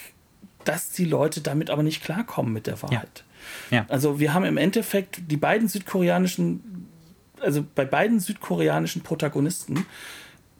dass 0.64 0.90
die 0.90 1.04
Leute 1.04 1.40
damit 1.40 1.70
aber 1.70 1.82
nicht 1.82 2.02
klarkommen 2.04 2.52
mit 2.52 2.66
der 2.66 2.80
Wahrheit. 2.82 3.24
Ja. 3.70 3.78
Ja. 3.78 3.86
Also 3.88 4.20
wir 4.20 4.34
haben 4.34 4.44
im 4.44 4.56
Endeffekt 4.56 5.30
die 5.30 5.36
beiden 5.36 5.66
südkoreanischen, 5.68 6.88
also 7.40 7.64
bei 7.74 7.84
beiden 7.84 8.20
südkoreanischen 8.20 9.02
Protagonisten 9.02 9.84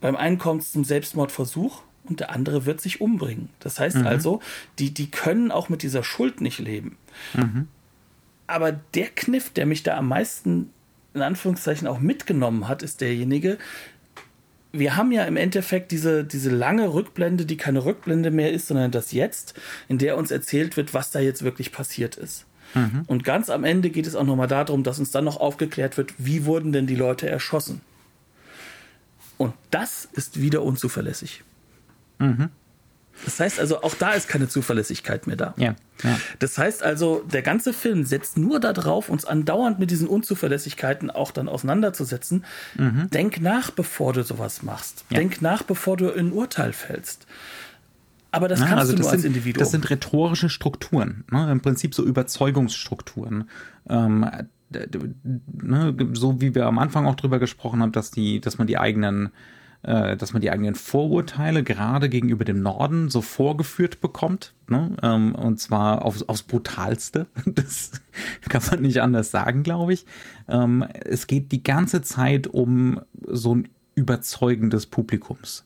beim 0.03 0.17
einen 0.17 0.37
kommt 0.37 0.63
es 0.63 0.73
zum 0.73 0.85
Selbstmordversuch 0.85 1.83
und 2.05 2.21
der 2.21 2.31
andere 2.31 2.67
wird 2.67 2.81
sich 2.81 3.01
umbringen. 3.01 3.49
Das 3.61 3.81
heißt 3.81 3.97
mhm. 3.97 4.07
also, 4.07 4.41
die, 4.79 4.93
die 4.93 5.11
können 5.11 5.51
auch 5.51 5.71
mit 5.71 5.83
dieser 5.83 6.05
Schuld 6.05 6.43
nicht 6.43 6.59
leben. 6.59 6.99
Mhm. 7.33 7.69
Aber 8.47 8.73
der 8.73 9.07
Kniff, 9.07 9.51
der 9.51 9.65
mich 9.65 9.83
da 9.83 9.97
am 9.97 10.09
meisten 10.09 10.71
in 11.15 11.23
Anführungszeichen 11.23 11.87
auch 11.87 12.01
mitgenommen 12.01 12.69
hat, 12.69 12.83
ist 12.83 13.01
derjenige, 13.01 13.59
wir 14.73 14.97
haben 14.97 15.13
ja 15.13 15.25
im 15.25 15.37
Endeffekt 15.37 15.93
diese, 15.93 16.25
diese 16.25 16.51
lange 16.51 16.93
Rückblende, 16.93 17.47
die 17.47 17.57
keine 17.57 17.85
Rückblende 17.85 18.31
mehr 18.31 18.53
ist, 18.53 18.67
sondern 18.67 18.91
das 18.91 19.13
Jetzt, 19.13 19.55
in 19.89 19.99
der 19.99 20.17
uns 20.17 20.31
erzählt 20.31 20.77
wird, 20.77 20.95
was 20.95 21.11
da 21.11 21.21
jetzt 21.21 21.43
wirklich 21.43 21.73
passiert 21.73 22.17
ist. 22.17 22.47
Mhm. 22.75 23.05
Und 23.07 23.23
ganz 23.23 23.51
am 23.51 23.65
Ende 23.65 23.91
geht 23.91 24.07
es 24.07 24.17
auch 24.17 24.25
nochmal 24.25 24.49
darum, 24.49 24.83
dass 24.83 24.99
uns 24.99 25.11
dann 25.11 25.27
noch 25.27 25.37
aufgeklärt 25.37 25.97
wird, 25.99 26.15
wie 26.19 26.47
wurden 26.47 26.73
denn 26.73 26.87
die 26.87 26.97
Leute 26.97 27.29
erschossen. 27.29 27.83
Und 29.39 29.55
das 29.71 30.09
ist 30.13 30.41
wieder 30.41 30.63
unzuverlässig. 30.63 31.43
Mhm. 32.19 32.51
Das 33.25 33.39
heißt 33.39 33.61
also, 33.61 33.83
auch 33.83 33.95
da 33.95 34.13
ist 34.13 34.29
keine 34.29 34.49
Zuverlässigkeit 34.49 35.27
mehr 35.27 35.37
da. 35.37 35.55
Ja, 35.57 35.75
ja. 36.03 36.19
Das 36.39 36.59
heißt 36.59 36.83
also, 36.83 37.23
der 37.31 37.43
ganze 37.43 37.73
Film 37.73 38.05
setzt 38.05 38.37
nur 38.37 38.59
darauf, 38.59 39.09
uns 39.09 39.25
andauernd 39.25 39.79
mit 39.79 39.91
diesen 39.91 40.09
Unzuverlässigkeiten 40.09 41.11
auch 41.11 41.31
dann 41.31 41.49
auseinanderzusetzen. 41.49 42.45
Mhm. 42.77 43.11
Denk 43.11 43.41
nach, 43.41 43.71
bevor 43.71 44.13
du 44.13 44.25
sowas 44.25 44.63
machst. 44.63 45.05
Ja. 45.11 45.19
Denk 45.19 45.43
nach, 45.43 45.63
bevor 45.63 45.97
du 45.97 46.13
ein 46.13 46.33
Urteil 46.33 46.73
fällst. 46.73 47.27
Aber 48.33 48.49
das 48.49 48.61
kannst 48.61 48.75
also 48.75 48.93
du 48.93 49.03
nur 49.03 49.11
sind, 49.11 49.19
als 49.19 49.25
Individuum. 49.25 49.61
Das 49.61 49.71
sind 49.71 49.91
rhetorische 49.91 50.49
Strukturen, 50.49 51.25
ne? 51.31 51.53
im 51.53 51.61
Prinzip 51.61 51.95
so 51.95 52.03
Überzeugungsstrukturen. 52.03 53.49
Ähm, 53.89 54.27
ne, 54.73 55.97
so 56.13 56.41
wie 56.41 56.55
wir 56.55 56.67
am 56.67 56.79
Anfang 56.79 57.07
auch 57.07 57.15
drüber 57.15 57.39
gesprochen 57.39 57.83
haben, 57.83 57.93
dass 57.93 58.11
die, 58.11 58.41
dass 58.41 58.59
man 58.59 58.67
die 58.67 58.79
eigenen 58.79 59.31
äh, 59.83 60.17
dass 60.17 60.33
man 60.33 60.41
die 60.41 60.51
eigenen 60.53 60.77
Vorurteile 60.77 61.65
gerade 61.65 62.09
gegenüber 62.09 62.45
dem 62.45 62.63
Norden 62.63 63.11
so 63.11 63.21
vorgeführt 63.21 64.01
bekommt, 64.01 64.55
ne? 64.69 64.97
ähm, 65.03 65.35
und 65.35 65.59
zwar 65.59 66.05
aufs, 66.05 66.23
aufs 66.23 66.45
brutalste. 66.45 67.27
Das 67.47 67.91
kann 68.49 68.63
man 68.71 68.83
nicht 68.83 69.03
anders 69.03 69.33
sagen, 69.33 69.65
glaube 69.65 69.93
ich. 69.93 70.07
Ähm, 70.49 70.85
es 71.05 71.27
geht 71.27 71.51
die 71.51 71.65
ganze 71.65 72.01
Zeit 72.03 72.47
um 72.47 73.01
so 73.27 73.57
ein 73.57 73.69
überzeugendes 73.97 74.87
Publikums. 74.87 75.65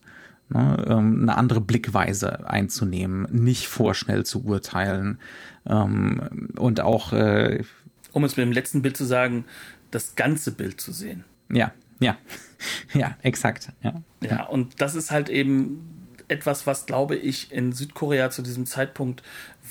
Ne, 0.49 0.83
ähm, 0.87 1.21
eine 1.21 1.37
andere 1.37 1.61
Blickweise 1.61 2.49
einzunehmen, 2.49 3.27
nicht 3.31 3.67
vorschnell 3.67 4.25
zu 4.25 4.45
urteilen 4.45 5.19
und 5.65 6.79
auch 6.79 7.11
äh, 7.11 7.65
um 8.11 8.23
es 8.23 8.37
mit 8.37 8.45
dem 8.45 8.51
letzten 8.51 8.81
Bild 8.81 8.97
zu 8.97 9.05
sagen, 9.05 9.45
das 9.91 10.15
ganze 10.15 10.51
Bild 10.51 10.81
zu 10.81 10.91
sehen. 10.91 11.23
Ja, 11.51 11.73
ja, 11.99 12.17
ja, 12.93 13.17
exakt. 13.21 13.69
Ja. 13.81 14.01
ja, 14.21 14.43
und 14.45 14.81
das 14.81 14.95
ist 14.95 15.11
halt 15.11 15.29
eben 15.29 15.97
etwas, 16.27 16.67
was, 16.67 16.85
glaube 16.85 17.15
ich, 17.15 17.51
in 17.51 17.71
Südkorea 17.71 18.29
zu 18.29 18.41
diesem 18.41 18.65
Zeitpunkt 18.65 19.23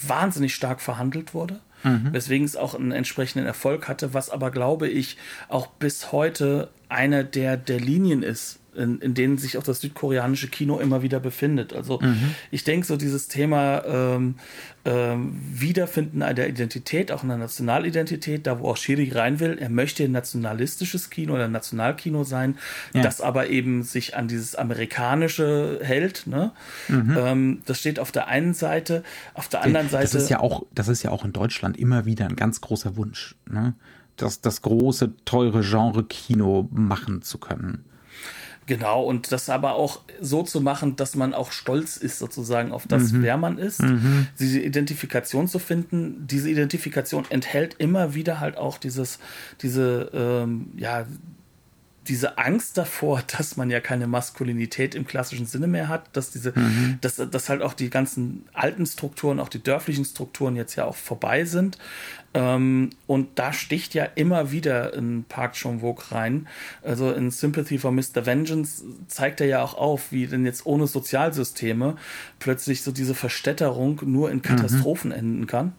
wahnsinnig 0.06 0.54
stark 0.54 0.80
verhandelt 0.80 1.34
wurde. 1.34 1.60
Mhm. 1.82 2.12
Weswegen 2.12 2.46
es 2.46 2.56
auch 2.56 2.74
einen 2.74 2.92
entsprechenden 2.92 3.46
Erfolg 3.46 3.88
hatte, 3.88 4.14
was 4.14 4.30
aber, 4.30 4.50
glaube 4.50 4.88
ich, 4.88 5.18
auch 5.48 5.66
bis 5.66 6.12
heute 6.12 6.70
eine 6.88 7.24
der, 7.24 7.56
der 7.56 7.78
Linien 7.78 8.22
ist, 8.22 8.58
in, 8.76 9.00
in 9.00 9.14
denen 9.14 9.38
sich 9.38 9.58
auch 9.58 9.62
das 9.62 9.80
südkoreanische 9.80 10.48
Kino 10.48 10.78
immer 10.78 11.02
wieder 11.02 11.20
befindet. 11.20 11.72
Also 11.72 11.98
mhm. 12.00 12.34
ich 12.50 12.64
denke, 12.64 12.86
so 12.86 12.96
dieses 12.96 13.28
Thema 13.28 13.84
ähm, 13.84 14.36
ähm, 14.84 15.40
Wiederfinden 15.52 16.22
einer 16.22 16.46
Identität, 16.46 17.10
auch 17.10 17.24
einer 17.24 17.36
Nationalidentität, 17.36 18.46
da 18.46 18.60
wo 18.60 18.68
auch 18.68 18.76
Shiri 18.76 19.10
rein 19.10 19.40
will, 19.40 19.58
er 19.58 19.70
möchte 19.70 20.04
ein 20.04 20.12
nationalistisches 20.12 21.10
Kino 21.10 21.34
oder 21.34 21.46
ein 21.46 21.52
Nationalkino 21.52 22.24
sein, 22.24 22.58
ja. 22.94 23.02
das 23.02 23.20
aber 23.20 23.48
eben 23.48 23.82
sich 23.82 24.16
an 24.16 24.28
dieses 24.28 24.54
amerikanische 24.54 25.80
hält. 25.82 26.26
Ne? 26.26 26.52
Mhm. 26.88 27.16
Ähm, 27.18 27.62
das 27.66 27.80
steht 27.80 27.98
auf 27.98 28.12
der 28.12 28.28
einen 28.28 28.54
Seite, 28.54 29.02
auf 29.34 29.48
der 29.48 29.62
anderen 29.62 29.88
Seite. 29.88 30.04
Das 30.04 30.14
ist 30.14 30.30
ja 30.30 30.40
auch, 30.40 30.64
das 30.74 30.88
ist 30.88 31.02
ja 31.02 31.10
auch 31.10 31.24
in 31.24 31.32
Deutschland 31.32 31.76
immer 31.76 32.04
wieder 32.04 32.26
ein 32.26 32.36
ganz 32.36 32.60
großer 32.60 32.96
Wunsch. 32.96 33.34
Ne? 33.50 33.74
das, 34.16 34.40
das 34.40 34.62
große, 34.62 35.12
teure 35.24 35.60
Genre-Kino 35.60 36.68
machen 36.72 37.22
zu 37.22 37.38
können. 37.38 37.84
Genau, 38.66 39.04
und 39.04 39.30
das 39.30 39.48
aber 39.48 39.74
auch 39.74 40.00
so 40.20 40.42
zu 40.42 40.60
machen, 40.60 40.96
dass 40.96 41.14
man 41.14 41.34
auch 41.34 41.52
stolz 41.52 41.96
ist 41.96 42.18
sozusagen 42.18 42.72
auf 42.72 42.88
das, 42.88 43.12
mhm. 43.12 43.22
wer 43.22 43.36
man 43.36 43.58
ist. 43.58 43.80
Mhm. 43.80 44.26
Diese 44.40 44.60
Identifikation 44.60 45.46
zu 45.46 45.60
finden, 45.60 46.26
diese 46.26 46.50
Identifikation 46.50 47.24
enthält 47.30 47.74
immer 47.78 48.14
wieder 48.14 48.40
halt 48.40 48.56
auch 48.56 48.78
dieses, 48.78 49.20
diese, 49.62 50.10
ähm, 50.12 50.72
ja, 50.76 51.06
diese 52.08 52.38
Angst 52.38 52.78
davor, 52.78 53.22
dass 53.36 53.56
man 53.56 53.70
ja 53.70 53.80
keine 53.80 54.06
Maskulinität 54.06 54.94
im 54.94 55.06
klassischen 55.06 55.46
Sinne 55.46 55.66
mehr 55.66 55.88
hat, 55.88 56.08
dass 56.16 56.30
diese, 56.30 56.52
mhm. 56.54 56.98
dass, 57.00 57.16
dass 57.16 57.48
halt 57.48 57.62
auch 57.62 57.74
die 57.74 57.90
ganzen 57.90 58.46
alten 58.52 58.86
Strukturen, 58.86 59.40
auch 59.40 59.48
die 59.48 59.62
dörflichen 59.62 60.04
Strukturen 60.04 60.56
jetzt 60.56 60.76
ja 60.76 60.84
auch 60.84 60.96
vorbei 60.96 61.44
sind. 61.44 61.78
Ähm, 62.34 62.90
und 63.06 63.38
da 63.38 63.52
sticht 63.52 63.94
ja 63.94 64.04
immer 64.04 64.52
wieder 64.52 64.92
in 64.94 65.24
Park 65.24 65.54
Chan-wook 65.54 66.12
rein. 66.12 66.46
Also 66.82 67.12
in 67.12 67.30
Sympathy 67.30 67.78
for 67.78 67.92
Mr. 67.92 68.26
Vengeance 68.26 68.84
zeigt 69.08 69.40
er 69.40 69.46
ja 69.46 69.62
auch 69.62 69.74
auf, 69.74 70.12
wie 70.12 70.26
denn 70.26 70.44
jetzt 70.44 70.66
ohne 70.66 70.86
Sozialsysteme 70.86 71.96
plötzlich 72.38 72.82
so 72.82 72.92
diese 72.92 73.14
Verstädterung 73.14 74.02
nur 74.04 74.30
in 74.30 74.42
Katastrophen 74.42 75.10
mhm. 75.10 75.16
enden 75.16 75.46
kann. 75.46 75.72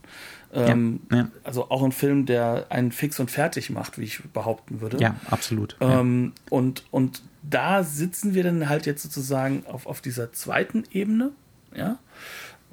Ähm, 0.54 1.02
ja, 1.12 1.18
ja. 1.18 1.28
Also 1.44 1.70
auch 1.70 1.84
ein 1.84 1.92
Film, 1.92 2.26
der 2.26 2.68
einen 2.70 2.92
fix 2.92 3.20
und 3.20 3.30
fertig 3.30 3.70
macht, 3.70 3.98
wie 3.98 4.04
ich 4.04 4.24
behaupten 4.34 4.82
würde. 4.82 4.98
Ja, 5.00 5.16
absolut. 5.30 5.76
Ähm, 5.82 6.34
ja. 6.36 6.42
Und, 6.50 6.86
und 6.92 7.22
da 7.44 7.84
sitzen 7.84 8.34
wir 8.34 8.44
dann 8.44 8.70
halt 8.70 8.86
jetzt 8.86 9.04
sozusagen 9.04 9.66
auf, 9.68 9.86
auf 9.86 10.02
dieser 10.02 10.34
zweiten 10.34 10.84
Ebene, 10.92 11.32
ja. 11.76 11.98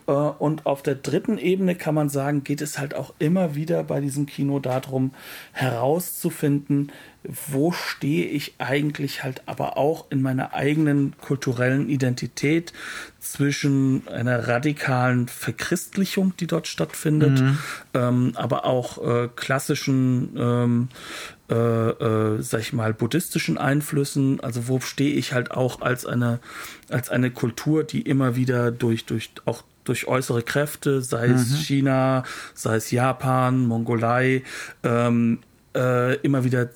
Äh, 0.07 0.13
und 0.13 0.67
auf 0.67 0.83
der 0.83 0.95
dritten 0.95 1.39
Ebene 1.39 1.75
kann 1.75 1.95
man 1.95 2.09
sagen, 2.09 2.45
geht 2.45 2.61
es 2.61 2.79
halt 2.79 2.95
auch 2.95 3.15
immer 3.19 3.55
wieder 3.55 3.83
bei 3.85 4.01
diesem 4.01 4.27
Kino 4.27 4.59
darum, 4.59 5.13
herauszufinden, 5.53 6.93
wo 7.27 7.73
stehe 7.73 8.27
ich 8.27 8.55
eigentlich 8.59 9.25
halt 9.25 9.43
aber 9.47 9.79
auch 9.79 10.07
in 10.11 10.21
meiner 10.21 10.53
eigenen 10.53 11.15
kulturellen 11.19 11.89
Identität 11.89 12.75
zwischen 13.19 14.07
einer 14.09 14.47
radikalen 14.47 15.29
Verchristlichung, 15.29 16.35
die 16.39 16.47
dort 16.47 16.67
stattfindet, 16.67 17.41
mhm. 17.41 17.59
ähm, 17.95 18.33
aber 18.35 18.67
auch 18.67 19.03
äh, 19.03 19.29
klassischen, 19.35 20.37
ähm, 20.37 20.89
äh, 21.49 21.55
äh, 21.55 22.43
sag 22.43 22.61
ich 22.61 22.75
mal, 22.75 22.93
buddhistischen 22.93 23.57
Einflüssen. 23.57 24.41
Also 24.41 24.69
wo 24.69 24.81
stehe 24.81 25.15
ich 25.15 25.33
halt 25.33 25.51
auch 25.51 25.81
als 25.81 26.05
eine, 26.05 26.41
als 26.91 27.09
eine 27.09 27.31
Kultur, 27.31 27.85
die 27.85 28.03
immer 28.03 28.37
wieder 28.37 28.71
durch, 28.71 29.07
durch 29.07 29.31
auch 29.47 29.63
durch 29.85 30.07
äußere 30.07 30.43
Kräfte, 30.43 31.03
sei 31.03 31.27
es 31.27 31.51
mhm. 31.51 31.57
China, 31.57 32.25
sei 32.55 32.77
es 32.77 32.91
Japan, 32.91 33.67
Mongolei, 33.67 34.43
ähm, 34.83 35.41
äh, 35.75 36.17
immer 36.17 36.45
wieder 36.45 36.71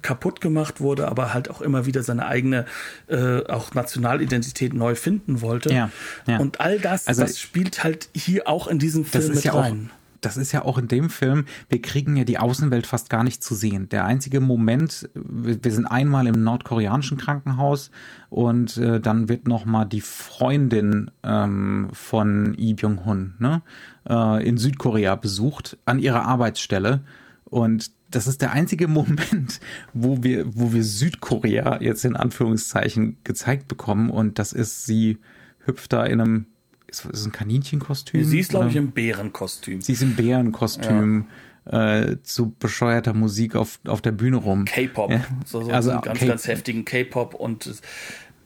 kaputt 0.00 0.40
gemacht 0.40 0.80
wurde, 0.80 1.08
aber 1.08 1.34
halt 1.34 1.50
auch 1.50 1.60
immer 1.60 1.84
wieder 1.84 2.02
seine 2.02 2.26
eigene 2.26 2.64
äh, 3.08 3.44
auch 3.46 3.74
Nationalidentität 3.74 4.72
neu 4.72 4.94
finden 4.94 5.42
wollte. 5.42 5.72
Ja, 5.72 5.90
ja. 6.26 6.38
Und 6.38 6.60
all 6.60 6.78
das, 6.78 7.06
also, 7.06 7.22
das 7.22 7.38
spielt 7.38 7.84
halt 7.84 8.08
hier 8.14 8.48
auch 8.48 8.66
in 8.66 8.78
diesem 8.78 9.04
Film 9.04 9.34
mit 9.34 9.44
ja 9.44 9.52
rein. 9.52 9.90
Auch, 9.92 10.03
das 10.24 10.36
ist 10.36 10.52
ja 10.52 10.64
auch 10.64 10.78
in 10.78 10.88
dem 10.88 11.10
Film, 11.10 11.44
wir 11.68 11.82
kriegen 11.82 12.16
ja 12.16 12.24
die 12.24 12.38
Außenwelt 12.38 12.86
fast 12.86 13.10
gar 13.10 13.24
nicht 13.24 13.42
zu 13.42 13.54
sehen. 13.54 13.88
Der 13.88 14.04
einzige 14.04 14.40
Moment, 14.40 15.08
wir 15.14 15.72
sind 15.72 15.86
einmal 15.86 16.26
im 16.26 16.42
nordkoreanischen 16.42 17.18
Krankenhaus 17.18 17.90
und 18.30 18.76
äh, 18.76 19.00
dann 19.00 19.28
wird 19.28 19.48
noch 19.48 19.64
mal 19.64 19.84
die 19.84 20.00
Freundin 20.00 21.10
ähm, 21.22 21.88
von 21.92 22.54
Lee 22.54 22.74
Byung-hun 22.74 23.34
ne, 23.38 23.62
äh, 24.08 24.46
in 24.46 24.56
Südkorea 24.56 25.16
besucht 25.16 25.78
an 25.84 25.98
ihrer 25.98 26.24
Arbeitsstelle 26.24 27.02
und 27.44 27.92
das 28.10 28.26
ist 28.26 28.42
der 28.42 28.52
einzige 28.52 28.88
Moment, 28.88 29.60
wo 29.92 30.22
wir, 30.22 30.56
wo 30.56 30.72
wir 30.72 30.84
Südkorea 30.84 31.80
jetzt 31.80 32.04
in 32.04 32.16
Anführungszeichen 32.16 33.18
gezeigt 33.24 33.68
bekommen 33.68 34.10
und 34.10 34.38
das 34.38 34.52
ist, 34.52 34.86
sie 34.86 35.18
hüpft 35.64 35.92
da 35.92 36.04
in 36.04 36.20
einem, 36.20 36.46
ist 36.94 37.08
das 37.10 37.26
ein 37.26 37.32
Kaninchenkostüm? 37.32 38.24
Sie 38.24 38.40
ist, 38.40 38.50
glaube 38.50 38.68
ich, 38.68 38.76
im 38.76 38.92
Bärenkostüm. 38.92 39.80
Sie 39.80 39.92
ist 39.92 40.02
im 40.02 40.16
Bärenkostüm. 40.16 41.26
Ja. 41.26 41.34
Äh, 41.66 42.22
zu 42.22 42.50
bescheuerter 42.58 43.14
Musik 43.14 43.56
auf, 43.56 43.80
auf 43.86 44.02
der 44.02 44.12
Bühne 44.12 44.36
rum. 44.36 44.66
K-Pop. 44.66 45.10
Ja. 45.10 45.24
So, 45.46 45.62
so 45.62 45.70
also 45.70 45.98
ganz, 45.98 46.20
ganz 46.20 46.46
heftigen 46.46 46.84
K-Pop 46.84 47.32
und 47.32 47.80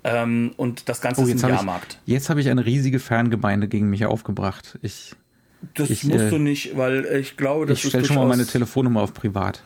ähm, 0.05 0.53
und 0.57 0.89
das 0.89 1.01
Ganze 1.01 1.23
oh, 1.23 1.27
ist 1.27 1.45
ein 1.45 1.51
Jahrmarkt. 1.51 1.99
Ich, 2.07 2.13
jetzt 2.13 2.31
habe 2.31 2.41
ich 2.41 2.49
eine 2.49 2.65
riesige 2.65 3.01
Fangemeinde 3.01 3.67
gegen 3.67 3.91
mich 3.91 4.07
aufgebracht. 4.07 4.79
Ich 4.83 5.17
das 5.75 5.91
ich, 5.91 6.05
musst 6.05 6.25
äh, 6.25 6.31
du 6.31 6.39
nicht, 6.39 6.77
weil 6.77 7.05
ich 7.05 7.37
glaube, 7.37 7.67
dass 7.67 7.83
ich 7.83 7.89
stelle 7.89 8.05
schon 8.05 8.17
mal 8.17 8.27
meine 8.27 8.47
Telefonnummer 8.47 9.03
auf 9.03 9.13
privat. 9.13 9.63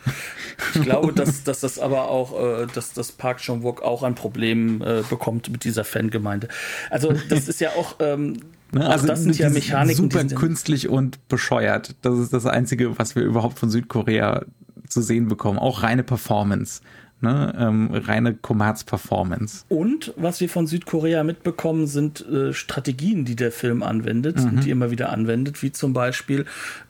ich 0.74 0.82
glaube, 0.82 1.12
dass, 1.14 1.45
dass 1.45 1.61
das 1.61 1.78
aber 1.78 2.09
auch, 2.09 2.62
äh, 2.62 2.66
dass 2.74 2.93
das 2.95 3.12
Park 3.12 3.38
Chan-wook 3.38 3.82
auch 3.82 4.03
ein 4.03 4.14
Problem 4.14 4.82
äh, 4.82 5.03
bekommt 5.09 5.51
mit 5.51 5.64
dieser 5.64 5.84
Fangemeinde. 5.84 6.49
Also 6.90 7.12
das 7.28 7.49
ist 7.49 7.61
ja 7.61 7.70
auch, 7.70 7.97
ähm, 8.01 8.38
ne? 8.72 8.88
also 8.88 9.07
das 9.07 9.22
sind 9.22 9.38
ja 9.38 9.51
Mechaniken. 9.51 10.11
Super 10.11 10.24
künstlich 10.34 10.88
und 10.88 11.28
bescheuert. 11.28 11.95
Das 12.01 12.18
ist 12.18 12.32
das 12.32 12.47
Einzige, 12.47 12.99
was 12.99 13.14
wir 13.14 13.22
überhaupt 13.22 13.59
von 13.59 13.70
Südkorea 13.70 14.47
zu 14.88 15.03
sehen 15.03 15.28
bekommen. 15.28 15.59
Auch 15.59 15.82
reine 15.82 16.05
Performance 16.05 16.80
ne? 17.22 17.54
ähm, 17.58 17.90
reine 17.92 18.34
Kommerz-Performance. 18.34 19.64
Und 19.68 20.12
was 20.16 20.40
wir 20.40 20.48
von 20.48 20.66
Südkorea 20.66 21.24
mitbekommen, 21.24 21.86
sind 21.86 22.26
äh, 22.28 22.52
Strategien, 22.52 23.24
die 23.24 23.36
der 23.36 23.52
Film 23.52 23.82
anwendet 23.82 24.38
mhm. 24.38 24.48
und 24.48 24.64
die 24.64 24.70
immer 24.70 24.90
wieder 24.90 25.10
anwendet, 25.10 25.62
wie 25.62 25.72
zum 25.72 25.92
Beispiel, 25.92 26.44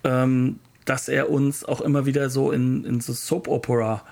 ähm, 0.05 0.57
dass 0.85 1.09
er 1.09 1.31
uns 1.31 1.65
auch 1.65 1.81
immer 1.81 2.07
wieder 2.07 2.31
so 2.31 2.51
in, 2.51 2.85
in 2.85 3.01
so 3.01 3.13
Soap-Opera 3.13 4.03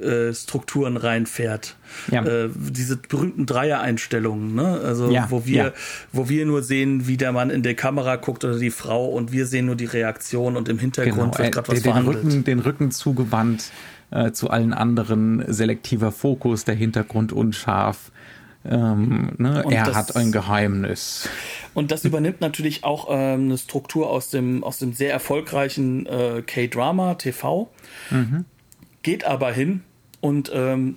äh, 0.00 0.32
Strukturen 0.32 0.96
reinfährt. 0.96 1.76
Ja. 2.10 2.24
Äh, 2.24 2.48
diese 2.54 2.96
berühmten 2.96 3.44
Dreier-Einstellungen, 3.44 4.54
ne? 4.54 4.80
Also 4.82 5.10
ja, 5.10 5.26
wo 5.30 5.44
wir, 5.44 5.64
ja. 5.64 5.72
wo 6.12 6.28
wir 6.28 6.46
nur 6.46 6.62
sehen, 6.62 7.06
wie 7.06 7.18
der 7.18 7.32
Mann 7.32 7.50
in 7.50 7.62
der 7.62 7.74
Kamera 7.74 8.16
guckt 8.16 8.44
oder 8.44 8.58
die 8.58 8.70
Frau 8.70 9.06
und 9.08 9.30
wir 9.30 9.46
sehen 9.46 9.66
nur 9.66 9.76
die 9.76 9.84
Reaktion 9.84 10.56
und 10.56 10.68
im 10.68 10.78
Hintergrund 10.78 11.36
genau. 11.36 11.38
wird 11.38 11.52
gerade 11.52 11.68
was 11.68 11.74
den 11.74 11.82
verhandelt. 11.82 12.24
Rücken, 12.24 12.44
den 12.44 12.58
Rücken 12.60 12.90
zugewandt 12.90 13.72
äh, 14.10 14.32
zu 14.32 14.50
allen 14.50 14.72
anderen 14.72 15.44
selektiver 15.52 16.12
Fokus, 16.12 16.64
der 16.64 16.74
Hintergrund 16.74 17.32
unscharf. 17.32 18.10
Ähm, 18.64 19.32
ne? 19.38 19.64
Er 19.70 19.84
das, 19.84 19.96
hat 19.96 20.16
ein 20.16 20.32
Geheimnis. 20.32 21.28
Und 21.72 21.90
das 21.90 22.04
übernimmt 22.04 22.40
natürlich 22.40 22.84
auch 22.84 23.08
ähm, 23.10 23.46
eine 23.46 23.58
Struktur 23.58 24.10
aus 24.10 24.30
dem, 24.30 24.62
aus 24.64 24.78
dem 24.78 24.92
sehr 24.92 25.12
erfolgreichen 25.12 26.06
äh, 26.06 26.42
K-Drama 26.42 27.14
TV, 27.14 27.70
mhm. 28.10 28.44
geht 29.02 29.24
aber 29.24 29.52
hin 29.52 29.82
und 30.20 30.50
ähm, 30.52 30.96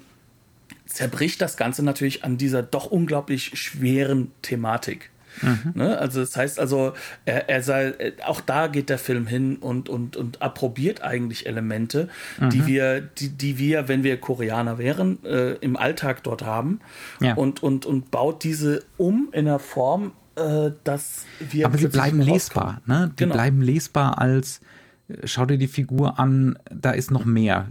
zerbricht 0.86 1.42
das 1.42 1.56
Ganze 1.56 1.84
natürlich 1.84 2.24
an 2.24 2.38
dieser 2.38 2.64
doch 2.64 2.86
unglaublich 2.86 3.58
schweren 3.58 4.32
Thematik. 4.42 5.10
Mhm. 5.42 5.74
Ne? 5.76 5.98
Also 5.98 6.20
das 6.20 6.36
heißt 6.36 6.60
also, 6.60 6.94
er, 7.26 7.50
er 7.50 7.62
sei, 7.62 8.14
auch 8.26 8.42
da 8.42 8.68
geht 8.68 8.90
der 8.90 8.98
Film 8.98 9.28
hin 9.28 9.58
und, 9.58 9.90
und, 9.90 10.16
und 10.16 10.42
approbiert 10.42 11.02
eigentlich 11.02 11.46
Elemente, 11.46 12.10
mhm. 12.40 12.50
die 12.50 12.66
wir, 12.66 13.02
die, 13.02 13.30
die 13.30 13.58
wir, 13.58 13.88
wenn 13.88 14.04
wir 14.04 14.18
Koreaner 14.18 14.78
wären, 14.78 15.24
äh, 15.26 15.54
im 15.56 15.78
Alltag 15.78 16.24
dort 16.24 16.44
haben 16.44 16.80
ja. 17.20 17.34
und, 17.34 17.64
und, 17.64 17.86
und 17.86 18.12
baut 18.12 18.44
diese 18.44 18.84
um 18.98 19.30
in 19.32 19.48
einer 19.48 19.60
Form, 19.60 20.12
äh, 20.36 20.72
dass 20.84 21.26
wir. 21.40 21.66
Aber 21.66 21.78
sie 21.78 21.88
bleiben 21.88 22.22
lesbar, 22.22 22.82
ne? 22.86 23.12
Die 23.18 23.24
genau. 23.24 23.36
bleiben 23.36 23.62
lesbar 23.62 24.20
als, 24.20 24.62
äh, 25.08 25.28
schau 25.28 25.46
dir 25.46 25.58
die 25.58 25.68
Figur 25.68 26.20
an, 26.20 26.58
da 26.70 26.92
ist 26.92 27.12
noch 27.12 27.26
mehr 27.26 27.68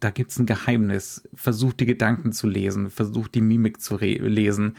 da 0.00 0.10
gibt 0.10 0.32
es 0.32 0.38
ein 0.38 0.46
Geheimnis. 0.46 1.22
Versuch 1.34 1.74
die 1.74 1.86
Gedanken 1.86 2.32
zu 2.32 2.48
lesen, 2.48 2.90
versuch 2.90 3.28
die 3.28 3.42
Mimik 3.42 3.80
zu 3.80 3.98
lesen. 3.98 4.76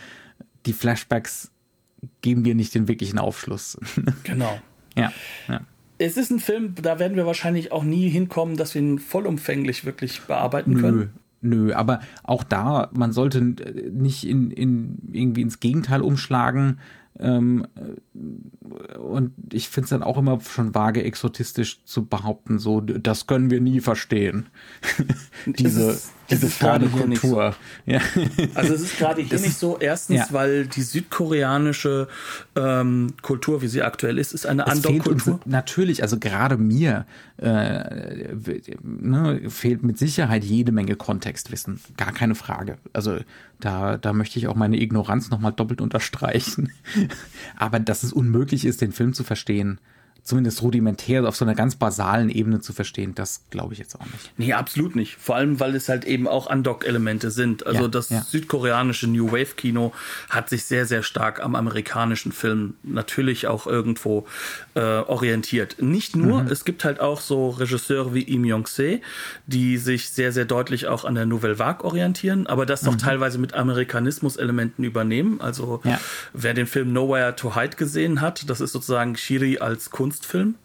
Die 0.66 0.74
Flashbacks 0.74 1.52
geben 2.22 2.45
wir 2.45 2.56
nicht 2.56 2.74
den 2.76 2.88
wirklichen 2.88 3.20
Aufschluss. 3.20 3.78
Genau. 4.24 4.60
ja, 4.95 5.12
ja. 5.47 5.62
Es 5.97 6.18
ist 6.18 6.32
ein 6.32 6.39
Film, 6.39 6.74
da 6.82 6.97
werden 6.97 7.16
wir 7.16 7.28
wahrscheinlich 7.28 7.72
auch 7.72 7.84
nie 7.84 8.10
hinkommen, 8.10 8.58
dass 8.58 8.74
wir 8.74 8.82
ihn 8.82 8.97
vollumfänglich 8.97 9.86
wirklich 9.86 10.22
bearbeiten 10.22 10.74
Nö. 10.74 10.82
können. 10.82 11.14
Nö, 11.41 11.74
aber 11.74 12.02
auch 12.24 12.43
da, 12.43 12.89
man 12.93 13.12
sollte 13.14 13.41
nicht 13.41 14.28
in, 14.28 14.52
in 14.52 14.97
irgendwie 15.12 15.41
ins 15.41 15.60
Gegenteil 15.60 16.02
umschlagen. 16.02 16.80
Ähm, 17.20 17.68
und 18.97 19.34
ich 19.51 19.70
finde 19.70 19.86
es 19.86 19.89
dann 19.89 20.03
auch 20.03 20.18
immer 20.18 20.39
schon 20.41 20.74
vage 20.74 21.03
exotistisch 21.03 21.84
zu 21.84 22.05
behaupten, 22.05 22.57
so, 22.57 22.82
das 22.82 23.28
können 23.28 23.51
wir 23.51 23.59
nie 23.59 23.82
verstehen. 23.82 24.47
diese, 25.45 25.99
diese 26.30 26.47
ferne 26.47 26.88
Kultur. 26.88 27.55
So. 27.86 27.91
Ja. 27.91 27.99
Also 28.55 28.74
es 28.74 28.82
ist 28.82 28.97
gerade 28.97 29.22
hier 29.22 29.32
das 29.32 29.41
nicht 29.41 29.57
so. 29.57 29.78
Erstens, 29.78 30.18
ja. 30.18 30.28
weil 30.32 30.68
die 30.68 30.82
südkoreanische 30.82 32.07
ähm, 32.55 33.14
Kultur, 33.22 33.62
wie 33.62 33.68
sie 33.68 33.82
aktuell 33.82 34.18
ist, 34.18 34.34
ist 34.34 34.45
eine 34.45 34.68
andere 34.68 34.97
Kultur. 34.99 35.39
Natürlich, 35.45 36.01
also 36.01 36.18
gerade 36.18 36.57
mir 36.57 37.05
äh, 37.38 38.34
ne, 38.82 39.41
fehlt 39.49 39.84
mit 39.84 39.97
Sicherheit 39.97 40.43
jede 40.43 40.72
Menge 40.72 40.95
Kontextwissen. 40.95 41.82
Gar 41.97 42.14
keine 42.14 42.36
Frage. 42.36 42.78
Also 42.93 43.20
da, 43.59 43.97
da 43.97 44.14
möchte 44.14 44.39
ich 44.39 44.47
auch 44.47 44.55
meine 44.55 44.82
Ignoranz 44.82 45.30
nochmal 45.30 45.51
doppelt 45.51 45.82
unterstreichen. 45.82 46.72
Aber 47.56 47.80
dass 47.80 48.04
es 48.04 48.14
unmöglich 48.14 48.66
ist, 48.66 48.82
den 48.82 48.91
Film 48.91 49.14
zu 49.14 49.24
verstehen, 49.24 49.80
zumindest 50.24 50.62
rudimentär 50.62 51.28
auf 51.28 51.36
so 51.36 51.44
einer 51.46 51.56
ganz 51.56 51.76
basalen 51.76 52.30
Ebene 52.30 52.62
zu 52.62 52.74
verstehen, 52.74 53.16
das 53.16 53.42
glaube 53.50 53.74
ich 53.74 53.80
jetzt 53.80 53.96
auch 53.96 54.06
nicht. 54.06 54.32
Nee, 54.38 54.54
absolut 54.54 54.96
nicht. 54.96 55.16
Vor 55.20 55.36
allem, 55.36 55.60
weil 55.60 55.76
es 55.76 55.90
halt 55.90 56.06
eben 56.06 56.28
auch 56.28 56.50
Undock-Elemente 56.50 57.32
sind. 57.32 57.66
Also 57.66 57.84
Ja, 57.84 57.88
das 57.88 58.10
ja. 58.10 58.22
südkoreanische 58.22 59.08
New 59.08 59.32
Wave-Kino 59.32 59.94
hat 60.30 60.50
sich 60.50 60.66
sehr, 60.66 60.86
sehr 60.86 61.02
stark 61.04 61.44
am 61.44 61.56
amerikanischen 61.56 62.32
Film 62.32 62.76
natürlich 62.84 63.48
auch 63.48 63.66
irgendwo 63.68 64.28
äh, 64.76 64.80
orientiert. 64.80 65.82
Nicht 65.82 66.16
nur, 66.16 66.46
es 66.52 66.66
gibt 66.66 66.86
halt 66.86 67.00
auch 67.00 67.20
so 67.20 67.50
Regisseure 67.50 68.14
wie 68.14 68.22
Im 68.22 68.46
Yong-se, 68.46 69.02
die 69.48 69.78
sich 69.78 70.10
sehr, 70.12 70.32
sehr 70.32 70.46
deutlich 70.46 70.88
auch 70.88 71.04
an 71.04 71.16
der 71.16 71.26
Nouvelle 71.26 71.58
Vague 71.60 71.84
orientieren, 71.84 72.46
aber 72.48 72.66
das 72.66 72.88
auch 72.88 72.96
teilweise 72.96 73.38
mit 73.40 73.54
Amerikanismus-Elementen 73.56 74.84
übernehmen. 74.84 75.42
Also 75.42 75.82
Ja. 75.84 76.00
wer 76.34 76.54
den 76.54 76.68
Film 76.68 76.94
Nowhere 76.94 77.36
to 77.36 77.56
Hide 77.56 77.76
gesehen 77.76 78.22
hat, 78.22 78.50
das 78.50 78.62
ist 78.62 78.72
sozusagen 78.72 79.16
Shiri 79.18 79.58
als 79.60 79.90
Kunstfilm. 80.12 80.55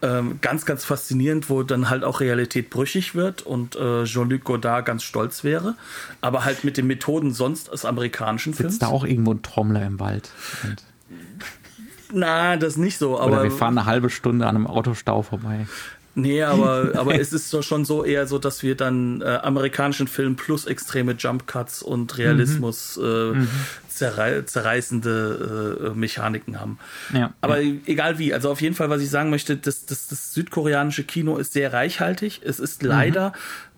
Ähm, 0.00 0.38
ganz, 0.40 0.64
ganz 0.64 0.84
faszinierend, 0.84 1.50
wo 1.50 1.62
dann 1.62 1.90
halt 1.90 2.02
auch 2.02 2.20
Realität 2.20 2.70
brüchig 2.70 3.14
wird 3.14 3.42
und 3.42 3.76
äh, 3.76 4.04
Jean-Luc 4.04 4.44
Godard 4.44 4.86
ganz 4.86 5.02
stolz 5.02 5.44
wäre, 5.44 5.74
aber 6.22 6.44
halt 6.44 6.64
mit 6.64 6.78
den 6.78 6.86
Methoden 6.86 7.32
sonst 7.32 7.70
des 7.70 7.84
amerikanischen 7.84 8.54
Films. 8.54 8.74
Sitzt 8.74 8.82
da 8.82 8.88
auch 8.88 9.04
irgendwo 9.04 9.32
ein 9.32 9.42
Trommler 9.42 9.84
im 9.84 10.00
Wald? 10.00 10.30
Und, 10.62 10.76
Na, 12.12 12.56
das 12.56 12.76
nicht 12.78 12.96
so, 12.96 13.16
oder 13.16 13.24
aber 13.24 13.42
wir 13.44 13.50
fahren 13.50 13.76
eine 13.76 13.86
halbe 13.86 14.08
Stunde 14.08 14.46
an 14.46 14.56
einem 14.56 14.66
Autostau 14.66 15.22
vorbei. 15.22 15.66
Nee, 16.16 16.42
aber 16.42 16.92
aber 16.96 17.20
es 17.20 17.32
ist 17.32 17.50
so 17.50 17.62
schon 17.62 17.84
so 17.84 18.04
eher 18.04 18.26
so, 18.26 18.38
dass 18.38 18.62
wir 18.62 18.74
dann 18.74 19.22
äh, 19.22 19.24
amerikanischen 19.42 20.08
Film 20.08 20.34
plus 20.36 20.66
extreme 20.66 21.12
Jump 21.12 21.46
Cuts 21.46 21.82
und 21.82 22.18
Realismus 22.18 22.96
äh, 22.96 23.32
zerrei 23.88 24.42
zerreißende 24.42 25.92
äh, 25.92 25.98
Mechaniken 25.98 26.60
haben. 26.60 26.78
Ja, 27.14 27.32
Aber 27.40 27.60
egal 27.60 28.18
wie, 28.18 28.34
also 28.34 28.50
auf 28.50 28.60
jeden 28.60 28.74
Fall, 28.74 28.90
was 28.90 29.00
ich 29.00 29.10
sagen 29.10 29.30
möchte, 29.30 29.56
das, 29.56 29.86
das, 29.86 30.08
das 30.08 30.34
südkoreanische 30.34 31.04
Kino 31.04 31.36
ist 31.36 31.52
sehr 31.52 31.72
reichhaltig. 31.72 32.40
Es 32.44 32.58
ist 32.58 32.82
leider 32.82 33.32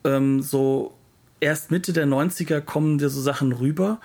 ähm, 0.04 0.42
so 0.42 0.94
erst 1.40 1.70
Mitte 1.70 1.92
der 1.92 2.06
90er 2.06 2.60
kommen 2.60 2.98
dir 2.98 3.10
so 3.10 3.20
Sachen 3.20 3.52
rüber. 3.52 4.00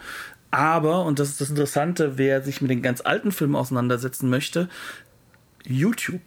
Aber, 0.52 1.06
und 1.06 1.18
das 1.18 1.30
ist 1.30 1.42
das 1.42 1.50
Interessante, 1.50 2.18
wer 2.18 2.44
sich 2.44 2.62
mit 2.62 2.70
den 2.70 2.84
ganz 2.84 3.02
alten 3.02 3.32
Filmen 3.32 3.56
auseinandersetzen 3.56 4.30
möchte, 4.30 4.70
YouTube. 5.66 6.22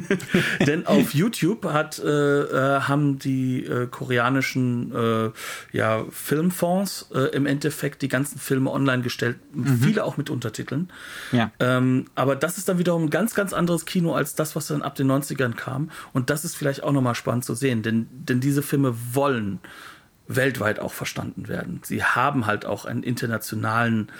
Denn 0.66 0.86
auf 0.86 1.14
YouTube 1.14 1.64
hat, 1.64 1.98
äh, 1.98 2.08
äh, 2.08 2.80
haben 2.80 3.18
die 3.18 3.64
äh, 3.64 3.86
koreanischen 3.86 4.92
äh, 4.94 5.30
ja, 5.76 6.04
Filmfonds 6.10 7.10
äh, 7.14 7.34
im 7.34 7.46
Endeffekt 7.46 8.02
die 8.02 8.08
ganzen 8.08 8.38
Filme 8.38 8.70
online 8.70 9.02
gestellt, 9.02 9.38
viele 9.80 10.04
auch 10.04 10.16
mit 10.16 10.30
Untertiteln. 10.30 10.90
Ja. 11.32 11.50
Ähm, 11.60 12.06
aber 12.14 12.36
das 12.36 12.58
ist 12.58 12.68
dann 12.68 12.78
wiederum 12.78 13.04
ein 13.04 13.10
ganz, 13.10 13.34
ganz 13.34 13.52
anderes 13.52 13.84
Kino 13.86 14.14
als 14.14 14.34
das, 14.34 14.56
was 14.56 14.66
dann 14.66 14.82
ab 14.82 14.94
den 14.94 15.10
90ern 15.10 15.54
kam. 15.54 15.90
Und 16.12 16.30
das 16.30 16.44
ist 16.44 16.56
vielleicht 16.56 16.82
auch 16.82 16.92
nochmal 16.92 17.14
spannend 17.14 17.44
zu 17.44 17.54
sehen, 17.54 17.82
denn, 17.82 18.08
denn 18.10 18.40
diese 18.40 18.62
Filme 18.62 18.94
wollen 19.12 19.60
weltweit 20.28 20.78
auch 20.78 20.92
verstanden 20.92 21.48
werden. 21.48 21.80
Sie 21.84 22.02
haben 22.02 22.46
halt 22.46 22.64
auch 22.64 22.84
einen 22.84 23.02
internationalen, 23.02 24.10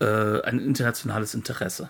äh, 0.00 0.42
ein 0.42 0.58
internationales 0.58 1.34
Interesse. 1.34 1.88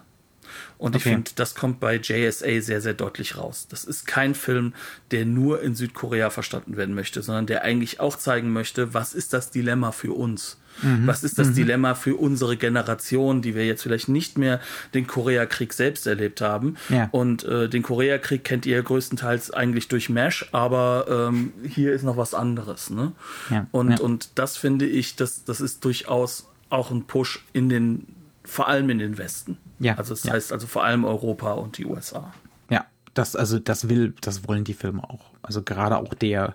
Und 0.79 0.95
ich 0.97 1.03
Okay. 1.03 1.15
finde, 1.15 1.31
das 1.37 1.55
kommt 1.55 1.81
bei 1.81 1.97
JSA 1.97 2.61
sehr, 2.61 2.81
sehr 2.81 2.95
deutlich 2.95 3.37
raus. 3.37 3.67
Das 3.71 3.85
ist 3.85 4.07
kein 4.07 4.35
Film, 4.35 4.75
der 5.11 5.25
nur 5.25 5.63
in 5.63 5.75
Südkorea 5.75 6.31
verstanden 6.31 6.77
werden 6.77 6.95
möchte, 6.95 7.23
sondern 7.23 7.47
der 7.47 7.63
eigentlich 7.63 8.01
auch 8.01 8.17
zeigen 8.17 8.53
möchte, 8.53 8.93
was 8.95 9.15
ist 9.15 9.33
das 9.33 9.51
Dilemma 9.51 9.93
für 9.93 10.13
uns? 10.13 10.59
Mhm. 10.83 11.07
Was 11.07 11.25
ist 11.25 11.39
das 11.39 11.53
Dilemma 11.55 11.95
für 11.95 12.17
unsere 12.17 12.59
Generation, 12.59 13.41
die 13.41 13.55
wir 13.55 13.67
jetzt 13.67 13.83
vielleicht 13.83 14.11
nicht 14.11 14.37
mehr 14.37 14.61
den 14.93 15.07
Koreakrieg 15.07 15.73
selbst 15.73 16.07
erlebt 16.07 16.43
haben? 16.43 16.77
Ja. 16.91 17.09
Und 17.13 17.45
äh, 17.45 17.71
den 17.71 17.83
Koreakrieg 17.83 18.45
kennt 18.45 18.67
ihr 18.67 18.83
größtenteils 18.83 19.53
eigentlich 19.53 19.89
durch 19.89 20.11
MASH, 20.11 20.47
aber 20.53 21.07
ähm, 21.31 21.55
hier 21.67 21.95
ist 21.95 22.03
noch 22.03 22.19
was 22.19 22.35
anderes. 22.35 22.91
Ne? 22.91 23.13
Ja, 23.49 23.67
Und, 23.73 23.93
ja. 23.93 24.01
und 24.01 24.29
das 24.35 24.59
finde 24.59 24.85
ich, 24.85 25.17
das, 25.17 25.45
das 25.45 25.63
ist 25.63 25.83
durchaus 25.83 26.47
auch 26.69 26.91
ein 26.91 27.05
Push 27.05 27.47
in 27.55 27.71
den, 27.71 28.07
vor 28.45 28.69
allem 28.69 28.91
in 28.91 28.99
den 28.99 29.17
Westen. 29.17 29.57
Ja, 29.79 29.95
Also 29.97 30.15
das 30.15 30.25
ja. 30.25 30.33
heißt 30.33 30.53
also 30.53 30.67
vor 30.67 30.85
allem 30.85 31.05
Europa 31.05 31.53
und 31.53 31.79
die 31.79 31.85
USA. 31.87 32.33
Ja, 32.71 32.87
das, 33.15 33.37
also 33.37 33.59
das 33.59 33.89
will, 33.89 34.15
das 34.21 34.47
wollen 34.49 34.65
die 34.65 34.75
Filme 34.75 35.05
auch. 35.05 35.31
Also 35.43 35.63
gerade 35.63 35.97
auch 35.99 36.15
der, 36.15 36.55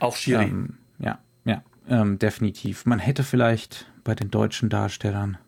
Auch 0.00 0.16
Shiri. 0.16 0.44
ähm, 0.44 0.78
ja, 0.98 1.18
ja, 1.44 1.62
ähm, 1.88 2.18
definitiv. 2.18 2.86
Man 2.86 2.98
hätte 2.98 3.22
vielleicht 3.24 3.86
bei 4.04 4.14
den 4.14 4.30
deutschen 4.30 4.68
Darstellern 4.68 5.38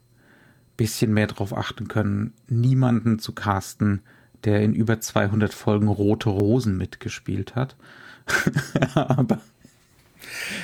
bisschen 0.76 1.12
mehr 1.12 1.26
darauf 1.26 1.56
achten 1.56 1.88
können, 1.88 2.34
niemanden 2.48 3.18
zu 3.18 3.32
casten, 3.32 4.02
der 4.44 4.61
in 4.62 4.74
über 4.74 5.00
200 5.00 5.52
Folgen 5.52 5.88
Rote 5.88 6.28
Rosen 6.28 6.76
mitgespielt 6.76 7.56
hat. 7.56 7.76
Aber 8.94 9.40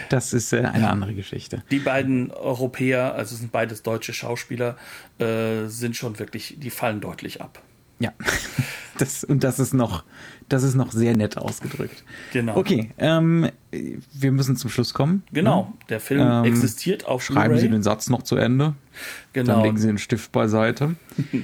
das 0.09 0.33
ist 0.33 0.53
äh, 0.53 0.59
eine 0.61 0.91
andere 0.91 1.15
Geschichte. 1.15 1.63
Die 1.71 1.79
beiden 1.79 2.31
Europäer, 2.31 3.15
also 3.15 3.35
es 3.35 3.41
sind 3.41 3.53
beides 3.53 3.83
deutsche 3.83 4.13
Schauspieler, 4.13 4.77
äh, 5.19 5.67
sind 5.67 5.97
schon 5.97 6.19
wirklich, 6.19 6.57
die 6.59 6.71
fallen 6.71 7.01
deutlich 7.01 7.41
ab. 7.41 7.63
Ja, 8.01 8.13
das, 8.99 9.23
und 9.25 9.45
das 9.45 9.59
ist 9.61 9.73
noch, 9.73 10.05
das 10.49 10.63
ist 10.65 10.75
noch 10.75 10.91
sehr 10.93 11.17
nett 11.17 11.37
ausgedrückt. 11.39 12.05
Genau. 12.33 12.57
Okay, 12.57 12.91
ähm, 12.99 13.51
wir 13.71 14.33
müssen 14.33 14.57
zum 14.57 14.69
Schluss 14.71 14.95
kommen. 14.95 15.23
Genau, 15.33 15.73
der 15.89 16.01
Film 16.01 16.21
Ähm, 16.21 16.45
existiert 16.45 17.07
auf 17.07 17.25
Schreiben 17.25 17.57
Sie 17.59 17.69
den 17.69 17.83
Satz 17.83 18.11
noch 18.11 18.23
zu 18.23 18.37
Ende. 18.37 18.75
Dann 19.33 19.47
Genau. 19.47 19.63
legen 19.63 19.79
Sie 19.79 19.87
den 19.87 19.99
Stift 19.99 20.33
beiseite. 20.33 20.97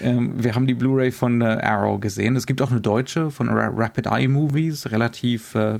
ähm, 0.00 0.32
wir 0.42 0.54
haben 0.54 0.66
die 0.66 0.74
Blu-ray 0.74 1.10
von 1.12 1.40
äh, 1.40 1.44
Arrow 1.44 2.00
gesehen. 2.00 2.36
Es 2.36 2.46
gibt 2.46 2.60
auch 2.62 2.70
eine 2.70 2.80
deutsche 2.80 3.30
von 3.30 3.48
Ra 3.48 3.68
Rapid 3.74 4.06
Eye 4.06 4.28
Movies, 4.28 4.90
relativ 4.90 5.54
äh, 5.54 5.78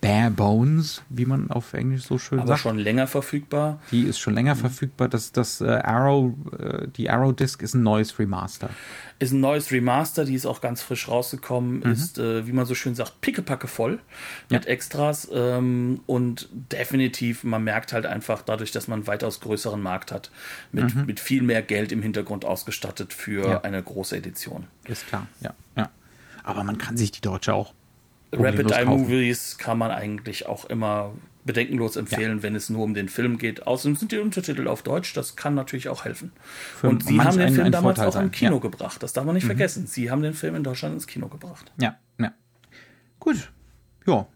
bare 0.00 0.30
bones, 0.30 1.02
wie 1.08 1.24
man 1.26 1.50
auf 1.50 1.72
Englisch 1.74 2.02
so 2.04 2.18
schön 2.18 2.38
aber 2.38 2.48
sagt. 2.48 2.60
schon 2.60 2.78
länger 2.78 3.06
verfügbar. 3.06 3.80
Die 3.90 4.02
ist 4.02 4.18
schon 4.18 4.34
länger 4.34 4.56
verfügbar. 4.56 5.08
Das, 5.08 5.32
das 5.32 5.60
äh, 5.60 5.66
Arrow, 5.68 6.32
äh, 6.58 6.88
die 6.96 7.10
Arrow 7.10 7.34
Disc 7.34 7.62
ist 7.62 7.74
ein 7.74 7.82
neues 7.82 8.18
Remaster. 8.18 8.70
Ist 9.18 9.32
ein 9.32 9.40
neues 9.40 9.70
Remaster, 9.70 10.24
die 10.24 10.34
ist 10.34 10.46
auch 10.46 10.60
ganz 10.60 10.82
frisch 10.82 11.08
rausgekommen, 11.08 11.80
Mhm. 11.84 11.92
ist, 11.92 12.18
äh, 12.18 12.46
wie 12.46 12.52
man 12.52 12.66
so 12.66 12.74
schön 12.74 12.94
sagt, 12.94 13.20
pickepacke 13.20 13.68
voll 13.68 14.00
mit 14.50 14.66
Extras 14.66 15.28
ähm, 15.32 16.00
und 16.06 16.48
definitiv, 16.52 17.44
man 17.44 17.62
merkt 17.64 17.92
halt 17.92 18.04
einfach 18.06 18.42
dadurch, 18.42 18.72
dass 18.72 18.88
man 18.88 19.00
einen 19.00 19.06
weitaus 19.06 19.40
größeren 19.40 19.80
Markt 19.80 20.10
hat, 20.12 20.30
mit, 20.72 21.06
mit 21.06 21.20
viel 21.20 21.42
mehr 21.42 21.62
Geld 21.62 21.92
im 21.92 22.02
Hintergrund 22.02 22.44
ausgestattet 22.44 23.12
für 23.12 23.31
Mhm. 23.38 23.44
Ja. 23.44 23.60
eine 23.62 23.82
große 23.82 24.16
Edition. 24.16 24.66
Ist 24.84 25.06
klar, 25.06 25.26
ja. 25.40 25.54
ja. 25.76 25.90
Aber 26.44 26.64
man 26.64 26.78
kann 26.78 26.96
sich 26.96 27.12
die 27.12 27.20
deutsche 27.20 27.54
auch. 27.54 27.74
Rapid 28.32 28.70
Eye. 28.70 28.84
Movies 28.86 29.58
kann 29.58 29.76
man 29.76 29.90
eigentlich 29.90 30.46
auch 30.46 30.64
immer 30.64 31.12
bedenkenlos 31.44 31.96
empfehlen, 31.96 32.42
wenn 32.42 32.54
es 32.54 32.70
nur 32.70 32.84
um 32.84 32.94
den 32.94 33.08
Film 33.08 33.38
geht. 33.38 33.66
Außerdem 33.66 33.96
sind 33.96 34.12
die 34.12 34.18
Untertitel 34.18 34.68
auf 34.68 34.82
Deutsch, 34.82 35.12
das 35.14 35.36
kann 35.36 35.54
natürlich 35.54 35.88
auch 35.88 36.04
helfen. 36.04 36.32
Für 36.76 36.88
Und 36.88 37.04
sie 37.04 37.20
haben 37.20 37.36
den 37.36 37.46
einen 37.46 37.54
Film 37.54 37.66
ein 37.66 37.72
damals 37.72 37.98
Vorteil 37.98 38.08
auch 38.08 38.14
im 38.16 38.28
sein, 38.28 38.30
Kino 38.30 38.52
ja. 38.52 38.56
Mhm. 38.56 38.60
gebracht. 38.60 39.02
Das 39.02 39.12
darf 39.12 39.24
man 39.24 39.34
nicht 39.34 39.44
vergessen. 39.44 39.86
Sie 39.86 40.10
haben 40.10 40.22
den 40.22 40.34
Film 40.34 40.54
in 40.54 40.62
Deutschland 40.62 40.94
ins 40.94 41.06
Kino 41.06 41.28
gebracht. 41.28 41.72
Ja, 41.80 41.96
ja. 42.18 42.32
Gut. 43.18 43.52
Ja. 44.06 44.26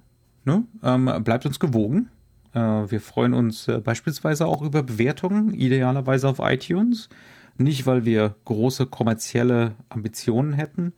Ne? 0.44 0.64
Ähm, 0.82 1.10
bleibt 1.24 1.46
uns 1.46 1.58
gewogen. 1.58 2.10
Äh, 2.52 2.58
wir 2.58 3.00
freuen 3.00 3.34
uns 3.34 3.68
äh, 3.68 3.78
beispielsweise 3.78 4.46
auch 4.46 4.62
über 4.62 4.82
Bewertungen, 4.82 5.54
idealerweise 5.54 6.28
auf 6.28 6.38
iTunes. 6.40 7.08
Nicht, 7.58 7.86
weil 7.86 8.04
wir 8.04 8.34
große 8.44 8.86
kommerzielle 8.86 9.74
Ambitionen 9.88 10.52
hätten, 10.52 10.92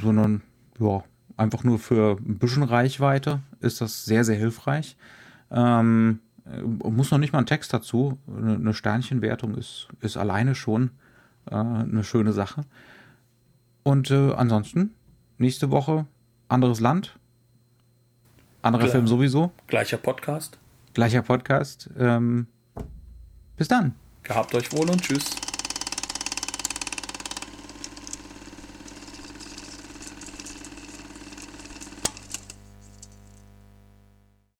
sondern 0.00 0.42
ja, 0.80 1.04
einfach 1.36 1.64
nur 1.64 1.78
für 1.78 2.16
ein 2.18 2.38
bisschen 2.38 2.62
Reichweite 2.62 3.40
ist 3.60 3.80
das 3.80 4.04
sehr, 4.04 4.24
sehr 4.24 4.36
hilfreich. 4.36 4.96
Ähm, 5.50 6.20
äh, 6.46 6.60
muss 6.62 7.10
noch 7.10 7.18
nicht 7.18 7.32
mal 7.32 7.40
ein 7.40 7.46
Text 7.46 7.72
dazu. 7.72 8.18
Eine, 8.26 8.74
Sternchenwertung 8.74 9.54
ist, 9.56 9.88
ist 10.00 10.16
alleine 10.16 10.54
schon 10.54 10.90
äh, 11.50 11.54
eine 11.54 12.04
schöne 12.04 12.32
Sache. 12.32 12.62
Und 13.82 14.10
äh, 14.10 14.32
ansonsten, 14.32 14.94
nächste 15.38 15.70
Woche, 15.70 16.06
anderes 16.48 16.80
Land, 16.80 17.18
anderer 18.62 18.84
Klar. 18.84 18.92
Film 18.92 19.06
sowieso, 19.06 19.52
Gleicher 19.66 19.96
Podcast. 19.96 20.58
gleicher 20.94 21.22
Podcast. 21.22 21.90
Ähm, 21.98 22.46
bis 23.56 23.68
dann. 23.68 23.94
Gehabt 24.22 24.54
euch 24.54 24.72
wohl 24.72 24.88
und 24.88 25.02
tschüss. 25.02 25.41